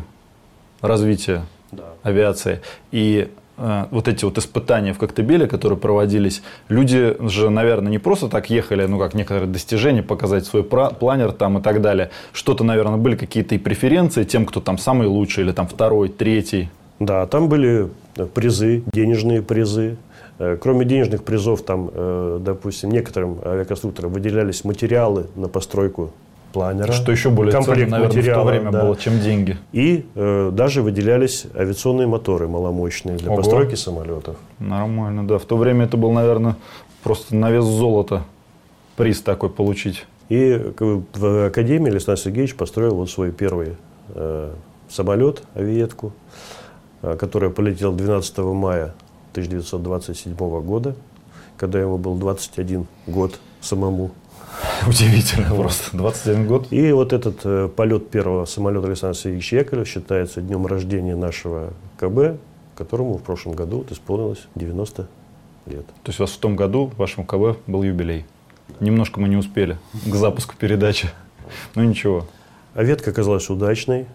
развития 0.82 1.46
да. 1.72 1.84
авиации. 2.02 2.60
И 2.92 3.30
э, 3.56 3.86
вот 3.90 4.08
эти 4.08 4.26
вот 4.26 4.36
испытания 4.36 4.92
в 4.92 4.98
Коктебеле, 4.98 5.46
которые 5.46 5.78
проводились, 5.78 6.42
люди 6.68 7.16
же, 7.26 7.48
наверное, 7.48 7.90
не 7.90 7.98
просто 7.98 8.28
так 8.28 8.50
ехали, 8.50 8.84
ну, 8.84 8.98
как 8.98 9.14
некоторые 9.14 9.50
достижения, 9.50 10.02
показать 10.02 10.44
свой 10.44 10.64
планер 10.64 11.32
там 11.32 11.56
и 11.56 11.62
так 11.62 11.80
далее. 11.80 12.10
Что-то, 12.34 12.62
наверное, 12.62 12.98
были 12.98 13.16
какие-то 13.16 13.54
и 13.54 13.58
преференции 13.58 14.24
тем, 14.24 14.44
кто 14.44 14.60
там 14.60 14.76
самый 14.76 15.08
лучший 15.08 15.44
или 15.44 15.52
там 15.52 15.66
второй, 15.66 16.10
третий. 16.10 16.68
Да, 17.00 17.26
там 17.26 17.48
были 17.48 17.88
призы, 18.34 18.84
денежные 18.92 19.42
призы. 19.42 19.96
Э, 20.38 20.56
кроме 20.60 20.84
денежных 20.84 21.24
призов, 21.24 21.62
там, 21.62 21.90
э, 21.92 22.38
допустим, 22.40 22.90
некоторым 22.90 23.38
авиаконструкторам 23.44 24.12
выделялись 24.12 24.64
материалы 24.64 25.26
на 25.36 25.48
постройку 25.48 26.10
планера. 26.52 26.92
Что 26.92 27.12
еще 27.12 27.30
более 27.30 27.52
комплект 27.52 27.90
ценно, 27.90 27.98
наверное, 27.98 28.22
в 28.22 28.34
то 28.34 28.44
время 28.44 28.70
да. 28.70 28.84
было, 28.84 28.96
чем 28.96 29.20
деньги. 29.20 29.58
И 29.72 30.06
э, 30.14 30.50
даже 30.52 30.82
выделялись 30.82 31.46
авиационные 31.54 32.06
моторы 32.06 32.48
маломощные 32.48 33.16
для 33.16 33.28
Ого. 33.28 33.38
постройки 33.38 33.74
самолетов. 33.74 34.36
Нормально, 34.58 35.26
да. 35.26 35.38
В 35.38 35.44
то 35.44 35.56
время 35.56 35.84
это 35.84 35.96
был, 35.96 36.12
наверное, 36.12 36.56
просто 37.02 37.34
на 37.34 37.50
вес 37.50 37.64
золота 37.64 38.22
приз 38.96 39.20
такой 39.20 39.50
получить. 39.50 40.06
И 40.28 40.72
в 40.78 41.46
Академии 41.46 41.90
Александр 41.90 42.20
Сергеевич 42.20 42.54
построил 42.54 42.94
вот 42.94 43.10
свой 43.10 43.30
первый 43.30 43.76
э, 44.14 44.50
самолет, 44.88 45.42
авиетку, 45.54 46.08
э, 46.08 46.53
которая 47.18 47.50
полетела 47.50 47.94
12 47.94 48.38
мая 48.38 48.94
1927 49.32 50.34
года, 50.62 50.94
когда 51.56 51.80
ему 51.80 51.98
был 51.98 52.14
21 52.14 52.86
год 53.06 53.38
самому. 53.60 54.10
Удивительно 54.86 55.54
просто. 55.54 55.96
21 55.96 56.46
год. 56.46 56.72
И 56.72 56.92
вот 56.92 57.12
этот 57.12 57.40
э, 57.44 57.68
полет 57.68 58.10
первого 58.10 58.44
самолета 58.44 58.86
Александра 58.86 59.18
Сергеевича 59.18 59.56
Яковлева 59.56 59.86
считается 59.86 60.40
днем 60.40 60.66
рождения 60.66 61.16
нашего 61.16 61.72
КБ, 61.98 62.38
которому 62.76 63.18
в 63.18 63.22
прошлом 63.22 63.54
году 63.54 63.78
вот 63.78 63.92
исполнилось 63.92 64.46
90 64.54 65.08
лет. 65.66 65.86
То 65.86 66.08
есть 66.08 66.20
у 66.20 66.22
вас 66.24 66.30
в 66.30 66.38
том 66.38 66.56
году 66.56 66.86
в 66.86 66.96
вашем 66.96 67.24
КБ 67.24 67.58
был 67.66 67.82
юбилей. 67.82 68.24
Немножко 68.80 69.20
мы 69.20 69.28
не 69.28 69.36
успели 69.36 69.78
к 70.04 70.14
запуску 70.14 70.54
передачи. 70.56 71.08
Ну 71.74 71.84
ничего. 71.84 72.26
А 72.72 72.82
ветка 72.82 73.10
оказалась 73.10 73.50
удачной. 73.50 74.06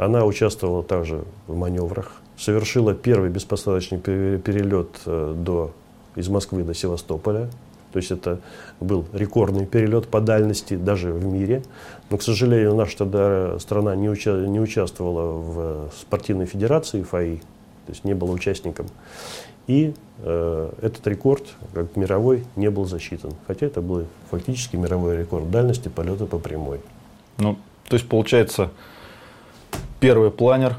Она 0.00 0.24
участвовала 0.24 0.82
также 0.82 1.24
в 1.46 1.54
маневрах. 1.54 2.22
Совершила 2.38 2.94
первый 2.94 3.28
беспосадочный 3.28 3.98
перелет 3.98 4.88
э, 5.04 5.34
до, 5.36 5.72
из 6.16 6.26
Москвы 6.30 6.62
до 6.62 6.72
Севастополя. 6.72 7.50
То 7.92 7.98
есть 7.98 8.10
это 8.10 8.40
был 8.80 9.04
рекордный 9.12 9.66
перелет 9.66 10.08
по 10.08 10.22
дальности 10.22 10.74
даже 10.74 11.12
в 11.12 11.26
мире. 11.26 11.62
Но, 12.08 12.16
к 12.16 12.22
сожалению, 12.22 12.74
наша 12.76 12.96
тогда 12.96 13.58
страна 13.58 13.94
не, 13.94 14.08
уча 14.08 14.32
не 14.46 14.58
участвовала 14.58 15.32
в 15.38 15.90
спортивной 16.00 16.46
федерации 16.46 17.02
ФАИ, 17.02 17.36
то 17.36 17.92
есть 17.92 18.02
не 18.04 18.14
была 18.14 18.32
участником. 18.32 18.86
И 19.66 19.92
э, 20.20 20.72
этот 20.80 21.06
рекорд, 21.08 21.44
как 21.74 21.94
мировой, 21.96 22.46
не 22.56 22.70
был 22.70 22.86
засчитан. 22.86 23.32
Хотя 23.46 23.66
это 23.66 23.82
был 23.82 24.06
фактически 24.30 24.76
мировой 24.76 25.18
рекорд 25.18 25.50
дальности 25.50 25.88
полета 25.88 26.24
по 26.24 26.38
прямой. 26.38 26.80
Ну, 27.36 27.58
то 27.86 27.96
есть, 27.96 28.08
получается, 28.08 28.70
первый 30.00 30.30
планер 30.30 30.76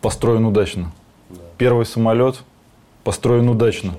построен 0.00 0.44
удачно. 0.44 0.92
Да. 1.30 1.40
Первый 1.58 1.86
самолет 1.86 2.42
построен 3.02 3.48
удачно. 3.48 3.94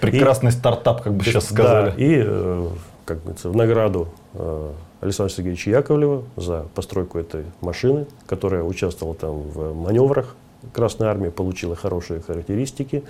Прекрасный 0.00 0.48
и, 0.48 0.52
стартап, 0.52 1.02
как 1.02 1.14
бы 1.14 1.24
сейчас 1.24 1.46
сказали. 1.46 1.90
Да, 1.90 1.96
и, 1.96 2.22
э, 2.24 2.68
как 3.04 3.20
говорится, 3.22 3.50
в 3.50 3.56
награду 3.56 4.08
э, 4.34 4.72
Александра 5.00 5.34
Сергеевича 5.34 5.70
Яковлева 5.70 6.24
за 6.36 6.66
постройку 6.74 7.18
этой 7.18 7.44
машины, 7.60 8.06
которая 8.26 8.62
участвовала 8.62 9.14
там 9.14 9.42
в 9.42 9.74
маневрах. 9.74 10.34
Красная 10.72 11.08
армия 11.08 11.30
получила 11.30 11.76
хорошие 11.76 12.20
характеристики, 12.20 13.04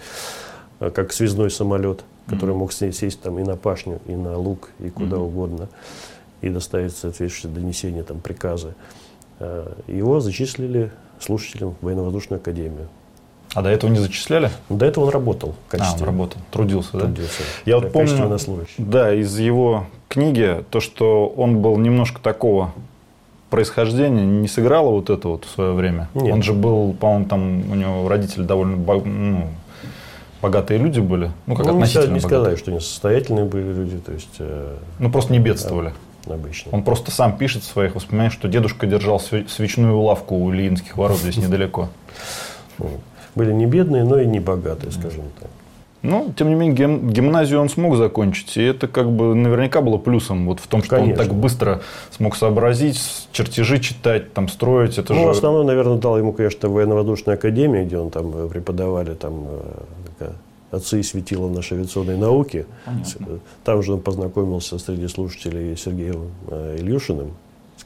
э, 0.81 0.91
как 0.91 1.13
связной 1.13 1.51
самолет, 1.51 2.05
который 2.27 2.51
mm-hmm. 2.51 2.59
мог 2.59 2.73
сесть 2.73 3.23
там 3.23 3.39
и 3.39 3.43
на 3.43 3.57
пашню, 3.57 4.01
и 4.07 4.15
на 4.15 4.37
лук, 4.37 4.71
и 4.79 4.91
куда 4.91 5.17
mm-hmm. 5.17 5.27
угодно, 5.27 5.69
и 6.43 6.51
доставить 6.51 6.95
соответствующее 6.95 7.53
донесение, 7.53 8.03
там, 8.03 8.21
приказы. 8.21 8.75
Его 9.87 10.21
зачислили 10.21 10.91
слушателем 11.21 11.75
военно-воздушную 11.81 12.41
академию. 12.41 12.89
А 13.55 13.63
до 13.63 13.71
этого 13.71 13.91
не 13.91 13.99
зачисляли? 13.99 14.51
До 14.69 14.85
этого 14.85 15.05
он 15.05 15.11
работал 15.11 15.55
в 15.67 15.71
качестве. 15.71 15.97
А, 15.99 16.03
он 16.03 16.07
работал, 16.07 16.41
трудился, 16.51 16.93
да? 16.93 17.01
Трудился. 17.01 17.43
Я 17.65 17.79
вот 17.79 17.93
помню, 17.93 18.39
да, 18.79 19.15
из 19.15 19.39
его 19.39 19.87
книги, 20.09 20.65
то, 20.71 20.81
что 20.81 21.29
он 21.29 21.63
был 21.63 21.77
немножко 21.79 22.21
такого 22.21 22.73
происхождения, 23.51 24.25
не 24.25 24.49
сыграло 24.49 24.91
вот 24.91 25.09
это 25.09 25.29
вот 25.29 25.45
в 25.47 25.51
свое 25.51 25.73
время? 25.73 26.09
Нет. 26.15 26.33
Он 26.33 26.43
же 26.43 26.53
был, 26.53 26.93
по-моему, 26.93 27.25
там 27.25 27.71
у 27.71 27.75
него 27.75 28.09
родители 28.09 28.43
довольно 28.43 28.77
ну, 28.77 29.49
богатые 30.43 30.79
люди 30.79 31.01
были. 31.01 31.31
Ну, 31.47 31.57
как 31.57 31.67
ну, 31.67 31.75
относительно 31.75 32.15
не 32.15 32.21
сказать, 32.21 32.59
что 32.59 32.71
они 32.71 32.81
состоятельные 32.81 33.45
были 33.47 33.73
люди. 33.73 33.99
То 33.99 34.13
есть, 34.13 34.37
э, 34.39 34.77
ну, 34.99 35.11
просто 35.11 35.33
не 35.33 35.39
бедствовали. 35.39 35.95
Обычно. 36.35 36.73
Он 36.73 36.83
просто 36.83 37.11
сам 37.11 37.37
пишет 37.37 37.63
в 37.63 37.67
своих 37.67 37.95
воспоминаниях, 37.95 38.33
что 38.33 38.49
дедушка 38.49 38.87
держал 38.87 39.21
свечную 39.21 39.99
лавку 40.01 40.37
у 40.37 40.53
Ильинских 40.53 40.97
ворот 40.97 41.19
здесь 41.19 41.37
недалеко 41.37 41.89
были 43.39 43.53
не 43.53 43.67
бедные, 43.67 44.05
но 44.05 44.21
и 44.21 44.27
не 44.27 44.41
богатые, 44.41 44.93
скажем 44.93 45.25
так. 45.41 45.49
Ну, 46.01 46.33
тем 46.37 46.49
не 46.49 46.55
менее, 46.55 46.77
гим, 46.77 47.11
гимназию 47.11 47.61
он 47.61 47.69
смог 47.69 47.97
закончить. 47.97 48.57
И 48.57 48.63
это 48.63 48.87
как 48.87 49.11
бы 49.11 49.35
наверняка 49.35 49.81
было 49.81 49.97
плюсом 49.99 50.47
вот 50.47 50.61
в 50.61 50.67
том, 50.69 50.83
что 50.83 50.97
Конечно. 50.97 51.23
он 51.23 51.29
так 51.29 51.37
быстро 51.37 51.81
смог 52.11 52.37
сообразить, 52.37 53.01
чертежи 53.33 53.81
читать, 53.81 54.33
там, 54.33 54.49
строить. 54.49 54.99
Это 54.99 55.13
ну, 55.13 55.25
же... 55.25 55.31
основное, 55.31 55.65
наверное, 55.65 55.97
дал 55.97 56.17
ему, 56.19 56.33
конечно, 56.33 56.69
военно-воздушная 56.69 57.35
академия, 57.35 57.85
где 57.85 57.99
он 57.99 58.11
там 58.11 58.33
э, 58.33 58.49
преподавали 58.49 59.15
там, 59.15 59.45
э, 60.21 60.31
отцы 60.71 61.01
и 61.01 61.03
светила 61.03 61.49
нашей 61.49 61.79
авиационной 61.79 62.17
науки. 62.17 62.67
Понятно. 62.85 63.41
Там 63.65 63.83
же 63.83 63.95
он 63.95 64.01
познакомился 64.01 64.79
среди 64.79 65.09
слушателей 65.09 65.77
Сергеем 65.77 66.31
э, 66.49 66.77
Ильюшиным, 66.79 67.33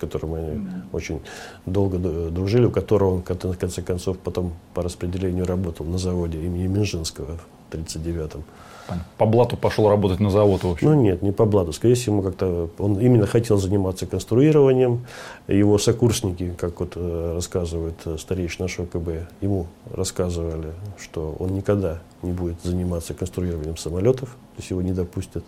которым 0.02 0.30
мы 0.30 0.38
mm 0.38 0.82
очень 0.92 1.20
долго 1.64 1.98
дружили, 2.30 2.66
у 2.66 2.70
которого 2.70 3.14
он, 3.14 3.22
в 3.22 3.58
конце 3.58 3.82
концов, 3.82 4.18
потом 4.18 4.52
по 4.74 4.82
распределению 4.82 5.46
работал 5.46 5.86
на 5.86 5.96
заводе 5.96 6.38
имени 6.38 6.66
Минжинского 6.66 7.38
в 7.70 7.74
1939-м. 7.74 8.44
По 9.16 9.26
блату 9.26 9.56
пошел 9.56 9.88
работать 9.88 10.20
на 10.20 10.30
завод, 10.30 10.64
в 10.64 10.70
общем? 10.70 10.88
Ну, 10.88 10.94
нет, 10.94 11.22
не 11.22 11.32
по 11.32 11.44
блату. 11.44 11.72
Скорее 11.72 11.94
всего, 11.94 12.16
ему 12.16 12.22
как-то... 12.22 12.68
Он 12.78 12.98
именно 12.98 13.26
хотел 13.26 13.56
заниматься 13.58 14.06
конструированием. 14.06 15.06
Его 15.48 15.78
сокурсники, 15.78 16.54
как 16.58 16.80
вот 16.80 16.92
э, 16.96 17.34
рассказывает 17.34 17.94
э, 18.04 18.16
старейший 18.18 18.62
нашего 18.62 18.86
КБ, 18.86 19.28
ему 19.40 19.66
рассказывали, 19.92 20.72
что 21.00 21.34
он 21.38 21.54
никогда 21.54 22.00
не 22.22 22.32
будет 22.32 22.56
заниматься 22.62 23.14
конструированием 23.14 23.76
самолетов, 23.76 24.30
то 24.30 24.58
есть 24.58 24.70
его 24.70 24.82
не 24.82 24.92
допустят. 24.92 25.44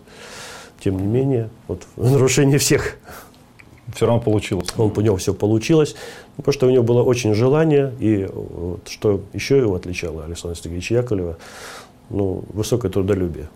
Тем 0.83 0.97
не 0.97 1.05
менее, 1.05 1.49
вот 1.67 1.83
нарушение 1.97 2.57
всех 2.57 2.97
все 3.93 4.05
равно 4.05 4.21
получилось. 4.21 4.69
Он, 4.77 4.91
у 4.95 5.01
него 5.01 5.17
все 5.17 5.33
получилось, 5.33 5.95
потому 6.37 6.53
что 6.53 6.67
у 6.67 6.69
него 6.69 6.83
было 6.83 7.03
очень 7.03 7.33
желание, 7.33 7.93
и 7.99 8.27
вот, 8.31 8.87
что 8.87 9.21
еще 9.33 9.57
его 9.57 9.75
отличало 9.75 10.25
Александра 10.25 10.59
Сергеевича 10.59 10.95
Яковлева, 10.95 11.37
ну, 12.09 12.43
высокое 12.53 12.91
трудолюбие. 12.91 13.47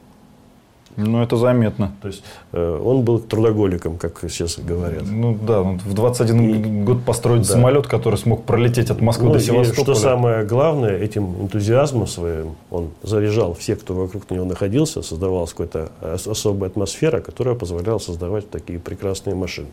Ну, 0.98 1.22
это 1.22 1.38
заметно. 1.38 1.94
То 2.02 2.08
есть 2.08 2.24
э, 2.52 2.82
он 2.84 3.04
был 3.04 3.20
трудоголиком, 3.20 3.98
как 3.98 4.20
сейчас 4.30 4.60
говорят. 4.60 5.04
Ну 5.06 5.38
да, 5.42 5.62
в 5.62 5.94
21 5.94 6.42
и, 6.42 6.84
год 6.84 7.04
построить 7.04 7.48
да. 7.48 7.54
самолет, 7.54 7.88
который 7.88 8.18
смог 8.18 8.44
пролететь 8.44 8.90
от 8.90 9.00
Москвы 9.02 9.28
ну, 9.28 9.34
до 9.34 9.40
Севастополя. 9.40 9.82
И 9.82 9.84
что 9.84 9.96
самое 9.96 10.46
главное, 10.46 10.98
этим 10.98 11.42
энтузиазмом 11.42 12.08
своим 12.08 12.56
он 12.70 12.90
заряжал 13.04 13.54
всех, 13.54 13.80
кто 13.80 13.94
вокруг 13.94 14.30
него 14.30 14.46
находился, 14.46 15.02
создавалась 15.02 15.54
какая-то 15.54 15.92
особая 16.26 16.70
атмосфера, 16.70 17.22
которая 17.22 17.56
позволяла 17.56 18.00
создавать 18.00 18.50
такие 18.50 18.80
прекрасные 18.80 19.36
машины. 19.36 19.70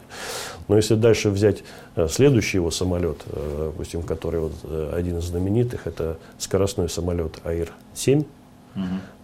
Но 0.69 0.77
если 0.77 0.95
дальше 0.95 1.31
взять 1.31 1.65
э, 1.97 2.09
следующий 2.09 2.59
его 2.59 2.71
самолет, 2.71 3.19
э, 3.27 3.71
допустим, 3.73 4.03
который 4.03 4.41
вот 4.41 4.53
один 4.93 5.19
из 5.19 5.25
знаменитых, 5.25 5.87
это 5.87 6.19
скоростной 6.39 6.89
самолет 6.89 7.41
АИР-7, 7.45 8.25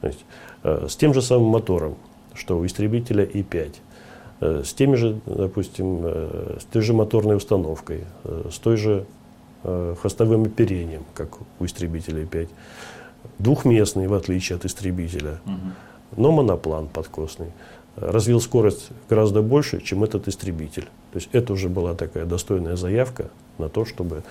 то 0.00 0.06
есть 0.06 0.24
Э, 0.62 0.86
с 0.88 0.96
тем 0.96 1.14
же 1.14 1.22
самым 1.22 1.48
мотором, 1.48 1.96
что 2.34 2.58
у 2.58 2.66
истребителя 2.66 3.24
И-5, 3.24 3.74
э, 4.40 4.62
с 4.64 4.72
теми 4.72 4.96
же, 4.96 5.20
допустим, 5.26 6.00
э, 6.04 6.58
с 6.60 6.64
той 6.64 6.82
же 6.82 6.92
моторной 6.92 7.36
установкой, 7.36 8.04
с 8.24 8.58
той 8.58 8.76
же 8.76 9.06
хвостовым 10.00 10.42
оперением, 10.42 11.04
как 11.14 11.38
у 11.60 11.64
истребителя 11.64 12.22
И-5. 12.22 12.48
Двухместный, 13.38 14.08
в 14.08 14.14
отличие 14.14 14.56
от 14.56 14.64
истребителя, 14.64 15.38
но 16.16 16.32
моноплан 16.32 16.88
подкосный. 16.88 17.52
Развил 17.94 18.40
скорость 18.40 18.88
гораздо 19.08 19.40
больше, 19.40 19.80
чем 19.80 20.02
этот 20.02 20.26
истребитель. 20.26 20.86
То 21.12 21.18
есть 21.18 21.28
это 21.30 21.52
уже 21.52 21.68
была 21.68 21.94
такая 21.94 22.24
достойная 22.24 22.74
заявка 22.74 23.30
на 23.58 23.68
то, 23.68 23.84
чтобы 23.84 24.24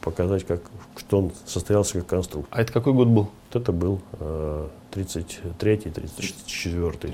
показать, 0.00 0.44
как, 0.44 0.60
что 0.96 1.18
он 1.18 1.32
состоялся 1.46 1.94
как 1.94 2.06
конструктор. 2.06 2.56
А 2.56 2.62
это 2.62 2.72
какой 2.72 2.92
год 2.92 3.08
был? 3.08 3.30
Вот 3.50 3.62
это 3.62 3.72
был 3.72 4.00
33-й, 4.92 5.90
34-й. 5.90 7.12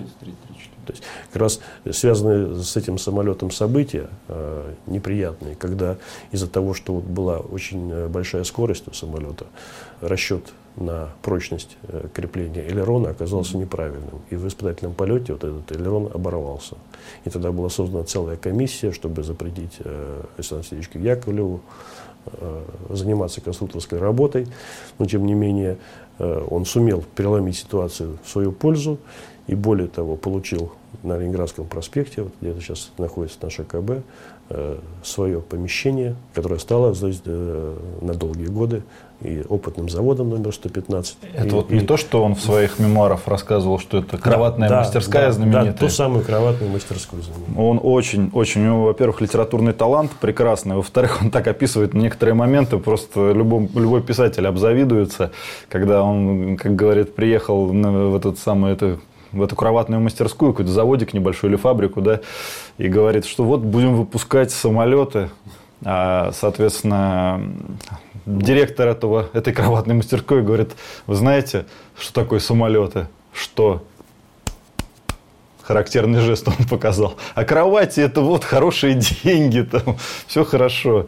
То 0.84 0.92
есть 0.92 1.02
как 1.32 1.42
раз 1.42 1.60
связанные 1.90 2.62
с 2.62 2.76
этим 2.76 2.98
самолетом 2.98 3.50
события 3.50 4.08
э, 4.28 4.74
неприятные, 4.86 5.54
когда 5.54 5.96
из-за 6.30 6.48
того, 6.48 6.74
что 6.74 6.94
вот 6.94 7.04
была 7.04 7.38
очень 7.38 7.90
э, 7.90 8.08
большая 8.08 8.44
скорость 8.44 8.86
у 8.88 8.92
самолета, 8.92 9.46
расчет 10.00 10.52
на 10.76 11.10
прочность 11.22 11.76
э, 11.84 12.08
крепления 12.12 12.66
элерона 12.66 13.10
оказался 13.10 13.56
неправильным. 13.56 14.22
И 14.30 14.36
в 14.36 14.46
испытательном 14.46 14.94
полете 14.94 15.32
вот 15.32 15.44
этот 15.44 15.72
элерон 15.72 16.10
оборвался. 16.12 16.76
И 17.24 17.30
тогда 17.30 17.52
была 17.52 17.70
создана 17.70 18.04
целая 18.04 18.36
комиссия, 18.36 18.92
чтобы 18.92 19.22
запретить 19.22 19.74
э, 19.78 20.22
Александру 20.36 20.66
Сергеевичу 20.68 20.98
Яковлеву 20.98 21.60
э, 21.60 22.13
заниматься 22.90 23.40
конструкторской 23.40 23.98
работой. 23.98 24.46
Но 24.98 25.06
тем 25.06 25.26
не 25.26 25.34
менее 25.34 25.78
Э, 26.18 26.46
он 26.50 26.64
сумел 26.64 27.04
переломить 27.14 27.56
ситуацию 27.56 28.18
в 28.22 28.28
свою 28.28 28.52
пользу 28.52 28.98
и 29.46 29.54
более 29.54 29.88
того, 29.88 30.16
получил 30.16 30.72
на 31.02 31.18
Ленинградском 31.18 31.66
проспекте, 31.66 32.22
вот 32.22 32.32
где 32.40 32.54
сейчас 32.60 32.92
находится 32.98 33.38
наше 33.42 33.64
КБ, 33.64 34.04
э, 34.50 34.78
свое 35.02 35.40
помещение, 35.40 36.16
которое 36.32 36.58
стало 36.58 36.94
э, 36.94 37.76
на 38.00 38.14
долгие 38.14 38.46
годы 38.46 38.82
и 39.24 39.42
опытным 39.48 39.88
заводом 39.88 40.28
номер 40.28 40.52
115. 40.52 41.16
Это 41.32 41.46
и, 41.46 41.50
вот 41.50 41.70
и, 41.70 41.74
не 41.74 41.80
то, 41.80 41.96
что 41.96 42.22
он 42.22 42.34
в 42.34 42.40
своих 42.40 42.78
мемуарах 42.78 43.26
рассказывал, 43.26 43.78
что 43.78 43.98
это 43.98 44.18
кроватная 44.18 44.68
да, 44.68 44.78
мастерская 44.80 45.26
да, 45.26 45.32
знаменитая. 45.32 45.72
Да, 45.72 45.78
ту 45.78 45.88
самую 45.88 46.24
кроватную 46.24 46.70
мастерскую 46.70 47.22
знаменитую. 47.22 47.66
Он 47.66 47.80
очень, 47.82 48.30
очень, 48.34 48.60
у 48.62 48.64
него, 48.64 48.84
во-первых, 48.84 49.22
литературный 49.22 49.72
талант 49.72 50.12
прекрасный, 50.20 50.76
во-вторых, 50.76 51.22
он 51.22 51.30
так 51.30 51.46
описывает 51.48 51.94
некоторые 51.94 52.34
моменты, 52.34 52.76
просто 52.78 53.32
любой, 53.32 53.68
любой 53.74 54.02
писатель 54.02 54.46
обзавидуется, 54.46 55.32
когда 55.68 56.02
он, 56.02 56.56
как 56.56 56.76
говорит, 56.76 57.14
приехал 57.14 57.66
в 57.66 58.16
этот 58.16 58.38
самый, 58.38 58.72
это, 58.72 58.98
в 59.32 59.42
эту 59.42 59.56
кроватную 59.56 60.02
мастерскую, 60.02 60.52
какой-то 60.52 60.70
заводик 60.70 61.14
небольшой 61.14 61.50
или 61.50 61.56
фабрику, 61.56 62.02
да, 62.02 62.20
и 62.76 62.88
говорит, 62.88 63.24
что 63.24 63.44
вот 63.44 63.60
будем 63.60 63.96
выпускать 63.96 64.50
самолеты, 64.50 65.30
а, 65.84 66.30
соответственно, 66.32 67.40
директор 68.26 68.88
этого, 68.88 69.28
этой 69.32 69.52
кроватной 69.52 69.94
мастерской 69.94 70.42
говорит, 70.42 70.72
вы 71.06 71.14
знаете, 71.14 71.66
что 71.98 72.22
такое 72.22 72.40
самолеты? 72.40 73.08
Что? 73.32 73.82
Характерный 75.64 76.20
жест 76.20 76.46
он 76.48 76.66
показал. 76.68 77.14
А 77.34 77.44
кровати 77.44 78.00
это 78.00 78.20
вот 78.20 78.44
хорошие 78.44 79.00
деньги, 79.24 79.60
там 79.60 79.96
все 80.26 80.44
хорошо. 80.44 81.06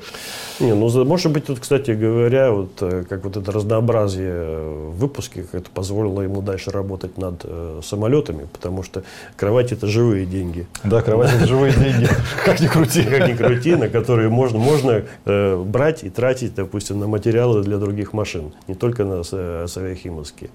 Не, 0.59 0.75
ну, 0.75 1.05
может 1.05 1.33
быть, 1.33 1.47
тут, 1.47 1.61
кстати 1.61 1.91
говоря, 1.91 2.51
вот 2.51 2.71
э, 2.81 3.05
как 3.07 3.25
вот 3.25 3.37
это 3.37 3.53
разнообразие 3.53 4.59
в 4.91 4.97
выпуске 4.97 5.43
как 5.43 5.61
это 5.61 5.71
позволило 5.71 6.23
ему 6.23 6.41
дальше 6.41 6.71
работать 6.71 7.19
над 7.19 7.43
э, 7.45 7.81
самолетами, 7.85 8.49
потому 8.53 8.83
что 8.83 9.03
кровати 9.37 9.75
это 9.75 9.87
живые 9.87 10.25
деньги. 10.25 10.67
Да, 10.83 11.03
кровати 11.03 11.35
это 11.37 11.47
живые 11.47 11.75
деньги. 11.75 12.09
Как 12.45 12.61
ни 12.61 12.69
крути. 12.69 13.03
Как 13.03 13.29
ни 13.29 13.35
крути, 13.35 13.77
на 13.77 13.89
которые 13.89 14.31
можно, 14.31 14.59
можно 14.59 15.03
э, 15.27 15.63
брать 15.63 16.05
и 16.05 16.11
тратить, 16.11 16.55
допустим, 16.55 17.01
на 17.01 17.07
материалы 17.07 17.63
для 17.63 17.77
других 17.77 18.15
машин, 18.15 18.53
не 18.67 18.75
только 18.75 19.05
на 19.05 19.23
э, 19.31 19.67
авиахимовские. 19.77 20.51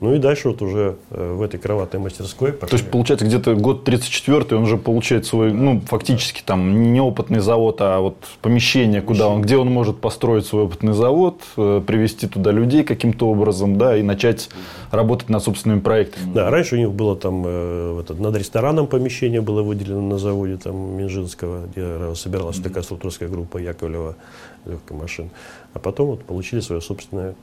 Ну 0.00 0.14
и 0.14 0.18
дальше 0.18 0.48
вот 0.48 0.62
уже 0.62 0.96
э, 1.10 1.32
в 1.32 1.42
этой 1.42 1.58
кроватной 1.58 2.00
мастерской. 2.00 2.52
То 2.52 2.68
есть, 2.72 2.90
получается, 2.90 3.24
где-то 3.24 3.43
год 3.46 3.84
34 3.84 4.56
он 4.56 4.64
уже 4.64 4.76
получает 4.76 5.26
свой, 5.26 5.52
ну, 5.52 5.80
фактически 5.86 6.42
там 6.44 6.92
не 6.92 7.00
опытный 7.00 7.40
завод, 7.40 7.76
а 7.80 8.00
вот 8.00 8.16
помещение, 8.42 9.02
куда 9.02 9.28
он, 9.28 9.42
где 9.42 9.56
он 9.56 9.70
может 9.70 10.00
построить 10.00 10.46
свой 10.46 10.64
опытный 10.64 10.92
завод, 10.92 11.42
э, 11.56 11.82
привести 11.86 12.26
туда 12.26 12.50
людей 12.50 12.84
каким-то 12.84 13.28
образом, 13.28 13.76
да, 13.78 13.96
и 13.96 14.02
начать 14.02 14.48
работать 14.90 15.28
над 15.28 15.42
собственными 15.42 15.80
проектами. 15.80 16.32
Да, 16.32 16.50
раньше 16.50 16.76
у 16.76 16.78
них 16.78 16.92
было 16.92 17.16
там 17.16 17.44
э, 17.46 18.00
этот, 18.00 18.20
над 18.20 18.36
рестораном 18.36 18.86
помещение 18.86 19.40
было 19.40 19.62
выделено 19.62 20.02
на 20.02 20.18
заводе 20.18 20.56
там 20.56 20.96
Минжинского, 20.96 21.66
где 21.66 22.14
собиралась 22.14 22.56
mm-hmm. 22.56 22.62
такая 22.62 22.82
структурская 22.82 23.28
группа 23.28 23.58
Яковлева 23.58 24.16
легких 24.66 24.96
машин. 24.96 25.30
А 25.72 25.78
потом 25.78 26.08
вот 26.08 26.24
получили 26.24 26.60
свое 26.60 26.80
собственное 26.80 27.34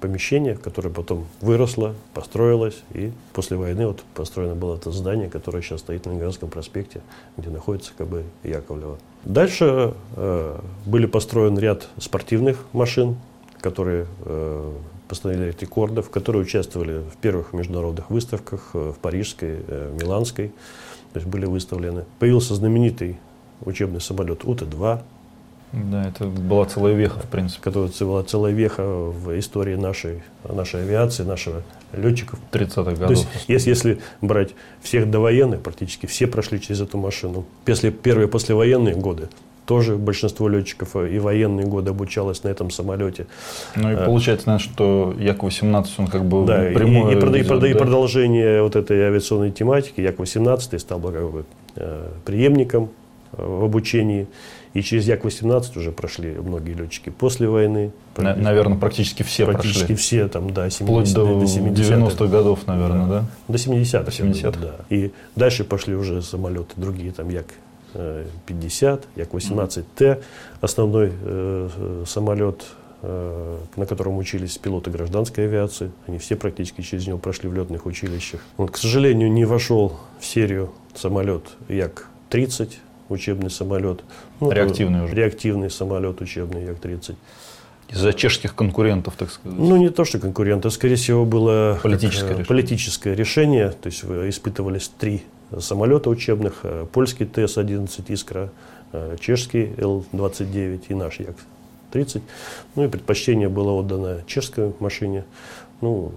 помещение, 0.00 0.56
которое 0.56 0.90
потом 0.90 1.26
выросло, 1.40 1.94
построилось, 2.14 2.82
и 2.92 3.12
после 3.32 3.56
войны 3.56 3.86
вот 3.86 4.02
построено 4.14 4.54
было 4.54 4.76
это 4.76 4.90
здание, 4.90 5.28
которое 5.28 5.62
сейчас 5.62 5.80
стоит 5.80 6.06
на 6.06 6.10
Ленинградском 6.10 6.48
проспекте, 6.48 7.00
где 7.36 7.50
находится 7.50 7.92
КБ 7.96 8.22
Яковлева. 8.42 8.98
Дальше 9.24 9.94
э, 10.16 10.60
были 10.86 11.06
построен 11.06 11.58
ряд 11.58 11.88
спортивных 11.98 12.64
машин, 12.72 13.16
которые 13.60 14.06
э, 14.24 14.72
постановили 15.08 15.54
рекордов, 15.58 16.10
которые 16.10 16.42
участвовали 16.42 16.98
в 16.98 17.16
первых 17.16 17.52
международных 17.52 18.10
выставках 18.10 18.70
э, 18.74 18.92
в 18.94 18.98
Парижской, 18.98 19.58
э, 19.66 19.96
Миланской, 20.00 20.48
то 21.12 21.20
есть 21.20 21.26
были 21.26 21.46
выставлены. 21.46 22.04
Появился 22.18 22.54
знаменитый 22.54 23.18
учебный 23.64 24.00
самолет 24.00 24.44
УТ-2, 24.44 25.02
да, 25.74 26.08
это 26.08 26.26
была 26.26 26.64
целая 26.66 26.94
веха, 26.94 27.20
в 27.20 27.26
принципе. 27.26 27.62
Которая 27.62 27.90
была 28.00 28.22
целая 28.22 28.52
веха 28.52 28.82
в 28.84 29.38
истории 29.38 29.74
нашей, 29.74 30.22
нашей 30.48 30.82
авиации, 30.82 31.24
нашего 31.24 31.62
летчиков. 31.92 32.38
30-х 32.52 32.92
годов. 32.92 33.08
То 33.08 33.12
есть, 33.12 33.26
если, 33.48 33.70
если 33.70 33.98
брать 34.20 34.50
всех 34.82 35.10
довоенных, 35.10 35.62
практически 35.62 36.06
все 36.06 36.26
прошли 36.26 36.60
через 36.60 36.80
эту 36.80 36.98
машину. 36.98 37.44
Если 37.66 37.90
первые 37.90 38.28
послевоенные 38.28 38.94
годы, 38.94 39.28
тоже 39.66 39.96
большинство 39.96 40.48
летчиков 40.48 40.94
и 40.96 41.18
военные 41.18 41.66
годы 41.66 41.90
обучалось 41.90 42.42
на 42.44 42.48
этом 42.48 42.70
самолете. 42.70 43.26
Ну 43.76 43.90
и 43.90 43.94
а, 43.94 44.04
получается, 44.04 44.48
наверное, 44.48 44.72
что 44.72 45.14
Як-18, 45.18 45.86
он 45.98 46.06
как 46.06 46.24
бы 46.24 46.46
да, 46.46 46.58
прямое... 46.74 47.12
И, 47.12 47.14
и, 47.14 47.40
и, 47.40 47.44
да? 47.44 47.68
и 47.68 47.74
продолжение 47.74 48.62
вот 48.62 48.76
этой 48.76 49.00
авиационной 49.02 49.50
тематики, 49.50 50.00
Як-18 50.00 50.78
стал 50.78 50.98
бы 50.98 51.12
как 51.12 51.30
бы 51.30 51.44
э, 51.76 52.08
преемником 52.24 52.90
э, 53.32 53.44
в 53.44 53.64
обучении. 53.64 54.26
И 54.74 54.82
через 54.82 55.06
Як-18 55.06 55.78
уже 55.78 55.92
прошли 55.92 56.32
многие 56.32 56.74
летчики 56.74 57.08
после 57.10 57.48
войны. 57.48 57.92
На, 58.16 58.34
наверное, 58.34 58.76
практически 58.76 59.22
все 59.22 59.46
Практически 59.46 59.86
прошли. 59.86 59.94
все, 59.94 60.28
там, 60.28 60.52
да, 60.52 60.68
70 60.68 60.82
Вплоть 60.82 61.14
до, 61.14 61.24
до 61.26 61.44
90-х 61.44 62.26
годов, 62.26 62.66
наверное, 62.66 63.06
да? 63.06 63.20
да? 63.20 63.26
До 63.48 63.54
70-х. 63.54 64.02
До 64.02 64.10
70 64.10 64.60
да. 64.60 64.74
И 64.90 65.12
дальше 65.36 65.62
пошли 65.62 65.94
уже 65.94 66.22
самолеты 66.22 66.74
другие, 66.76 67.12
там, 67.12 67.28
Як-50, 67.28 69.02
Як-18Т, 69.14 70.20
основной 70.60 71.12
э, 71.22 72.04
самолет, 72.06 72.64
э, 73.02 73.58
на 73.76 73.86
котором 73.86 74.18
учились 74.18 74.58
пилоты 74.58 74.90
гражданской 74.90 75.44
авиации. 75.44 75.92
Они 76.08 76.18
все 76.18 76.34
практически 76.34 76.80
через 76.80 77.06
него 77.06 77.18
прошли 77.18 77.48
в 77.48 77.54
летных 77.54 77.86
училищах. 77.86 78.40
Он, 78.56 78.66
к 78.66 78.76
сожалению, 78.76 79.30
не 79.30 79.44
вошел 79.44 79.92
в 80.18 80.26
серию 80.26 80.72
самолет 80.96 81.44
Як-30, 81.68 82.70
учебный 83.14 83.50
самолет. 83.50 84.02
Ну, 84.40 84.50
реактивный 84.50 85.04
уже. 85.04 85.14
Реактивный 85.14 85.70
самолет 85.70 86.20
учебный 86.20 86.64
Як-30. 86.66 87.14
Из-за 87.90 88.12
чешских 88.12 88.54
конкурентов, 88.54 89.14
так 89.16 89.30
сказать? 89.30 89.58
Ну, 89.58 89.76
не 89.76 89.90
то, 89.90 90.04
что 90.04 90.18
конкуренты. 90.18 90.70
Скорее 90.70 90.96
всего, 90.96 91.24
было 91.24 91.78
политическое, 91.82 92.20
как, 92.20 92.30
решение. 92.30 92.46
политическое 92.46 93.14
решение. 93.14 93.70
То 93.70 93.86
есть 93.86 94.04
испытывались 94.04 94.90
три 94.98 95.22
самолета 95.58 96.10
учебных. 96.10 96.60
Э, 96.62 96.86
польский 96.90 97.26
ТС-11 97.26 98.04
«Искра», 98.08 98.50
э, 98.92 99.16
чешский 99.20 99.74
Л-29 99.76 100.82
и 100.88 100.94
наш 100.94 101.20
Як-30. 101.20 102.22
Ну 102.74 102.84
и 102.84 102.88
предпочтение 102.88 103.48
было 103.48 103.72
отдано 103.72 104.22
чешской 104.26 104.72
машине. 104.80 105.24
Ну, 105.80 106.12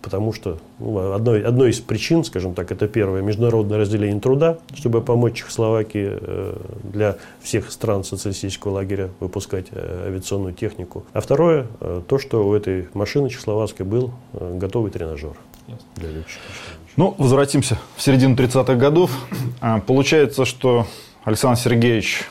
потому 0.00 0.32
что 0.32 0.58
ну, 0.78 1.12
одной, 1.12 1.42
одной 1.42 1.70
из 1.70 1.80
причин, 1.80 2.24
скажем 2.24 2.54
так, 2.54 2.72
это 2.72 2.88
первое, 2.88 3.20
международное 3.20 3.78
разделение 3.78 4.20
труда, 4.20 4.58
чтобы 4.74 5.02
помочь 5.02 5.38
Чехословакии 5.38 6.18
э, 6.20 6.56
для 6.84 7.16
всех 7.42 7.70
стран 7.70 8.04
социалистического 8.04 8.72
лагеря 8.72 9.10
выпускать 9.20 9.66
э, 9.70 10.06
авиационную 10.06 10.54
технику. 10.54 11.04
А 11.12 11.20
второе, 11.20 11.66
э, 11.80 12.02
то, 12.06 12.18
что 12.18 12.46
у 12.48 12.54
этой 12.54 12.88
машины 12.94 13.28
чехословацкой 13.28 13.84
был 13.84 14.12
готовый 14.32 14.90
тренажер 14.90 15.32
для 15.96 16.08
летчиков. 16.08 16.42
Ну, 16.96 17.14
возвратимся 17.18 17.78
в 17.96 18.02
середину 18.02 18.34
30-х 18.34 18.74
годов. 18.74 19.10
А, 19.60 19.80
получается, 19.80 20.44
что 20.44 20.86
Александр 21.24 21.58
Сергеевич 21.58 22.24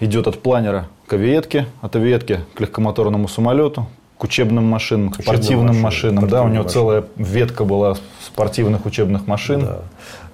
идет 0.00 0.26
от 0.26 0.40
планера 0.40 0.88
к 1.06 1.12
авиетке, 1.14 1.66
от 1.80 1.96
авиетки 1.96 2.40
к 2.54 2.60
легкомоторному 2.60 3.28
самолету, 3.28 3.86
к 4.18 4.24
учебным 4.24 4.64
машинам, 4.64 5.10
к 5.10 5.22
спортивным 5.22 5.80
машинам. 5.80 6.26
Спортивным 6.26 6.28
да, 6.28 6.42
у 6.42 6.48
него 6.48 6.64
машин. 6.64 6.72
целая 6.72 7.04
ветка 7.16 7.64
была 7.64 7.96
спортивных 8.24 8.86
учебных 8.86 9.26
машин. 9.26 9.60
Да. 9.60 9.80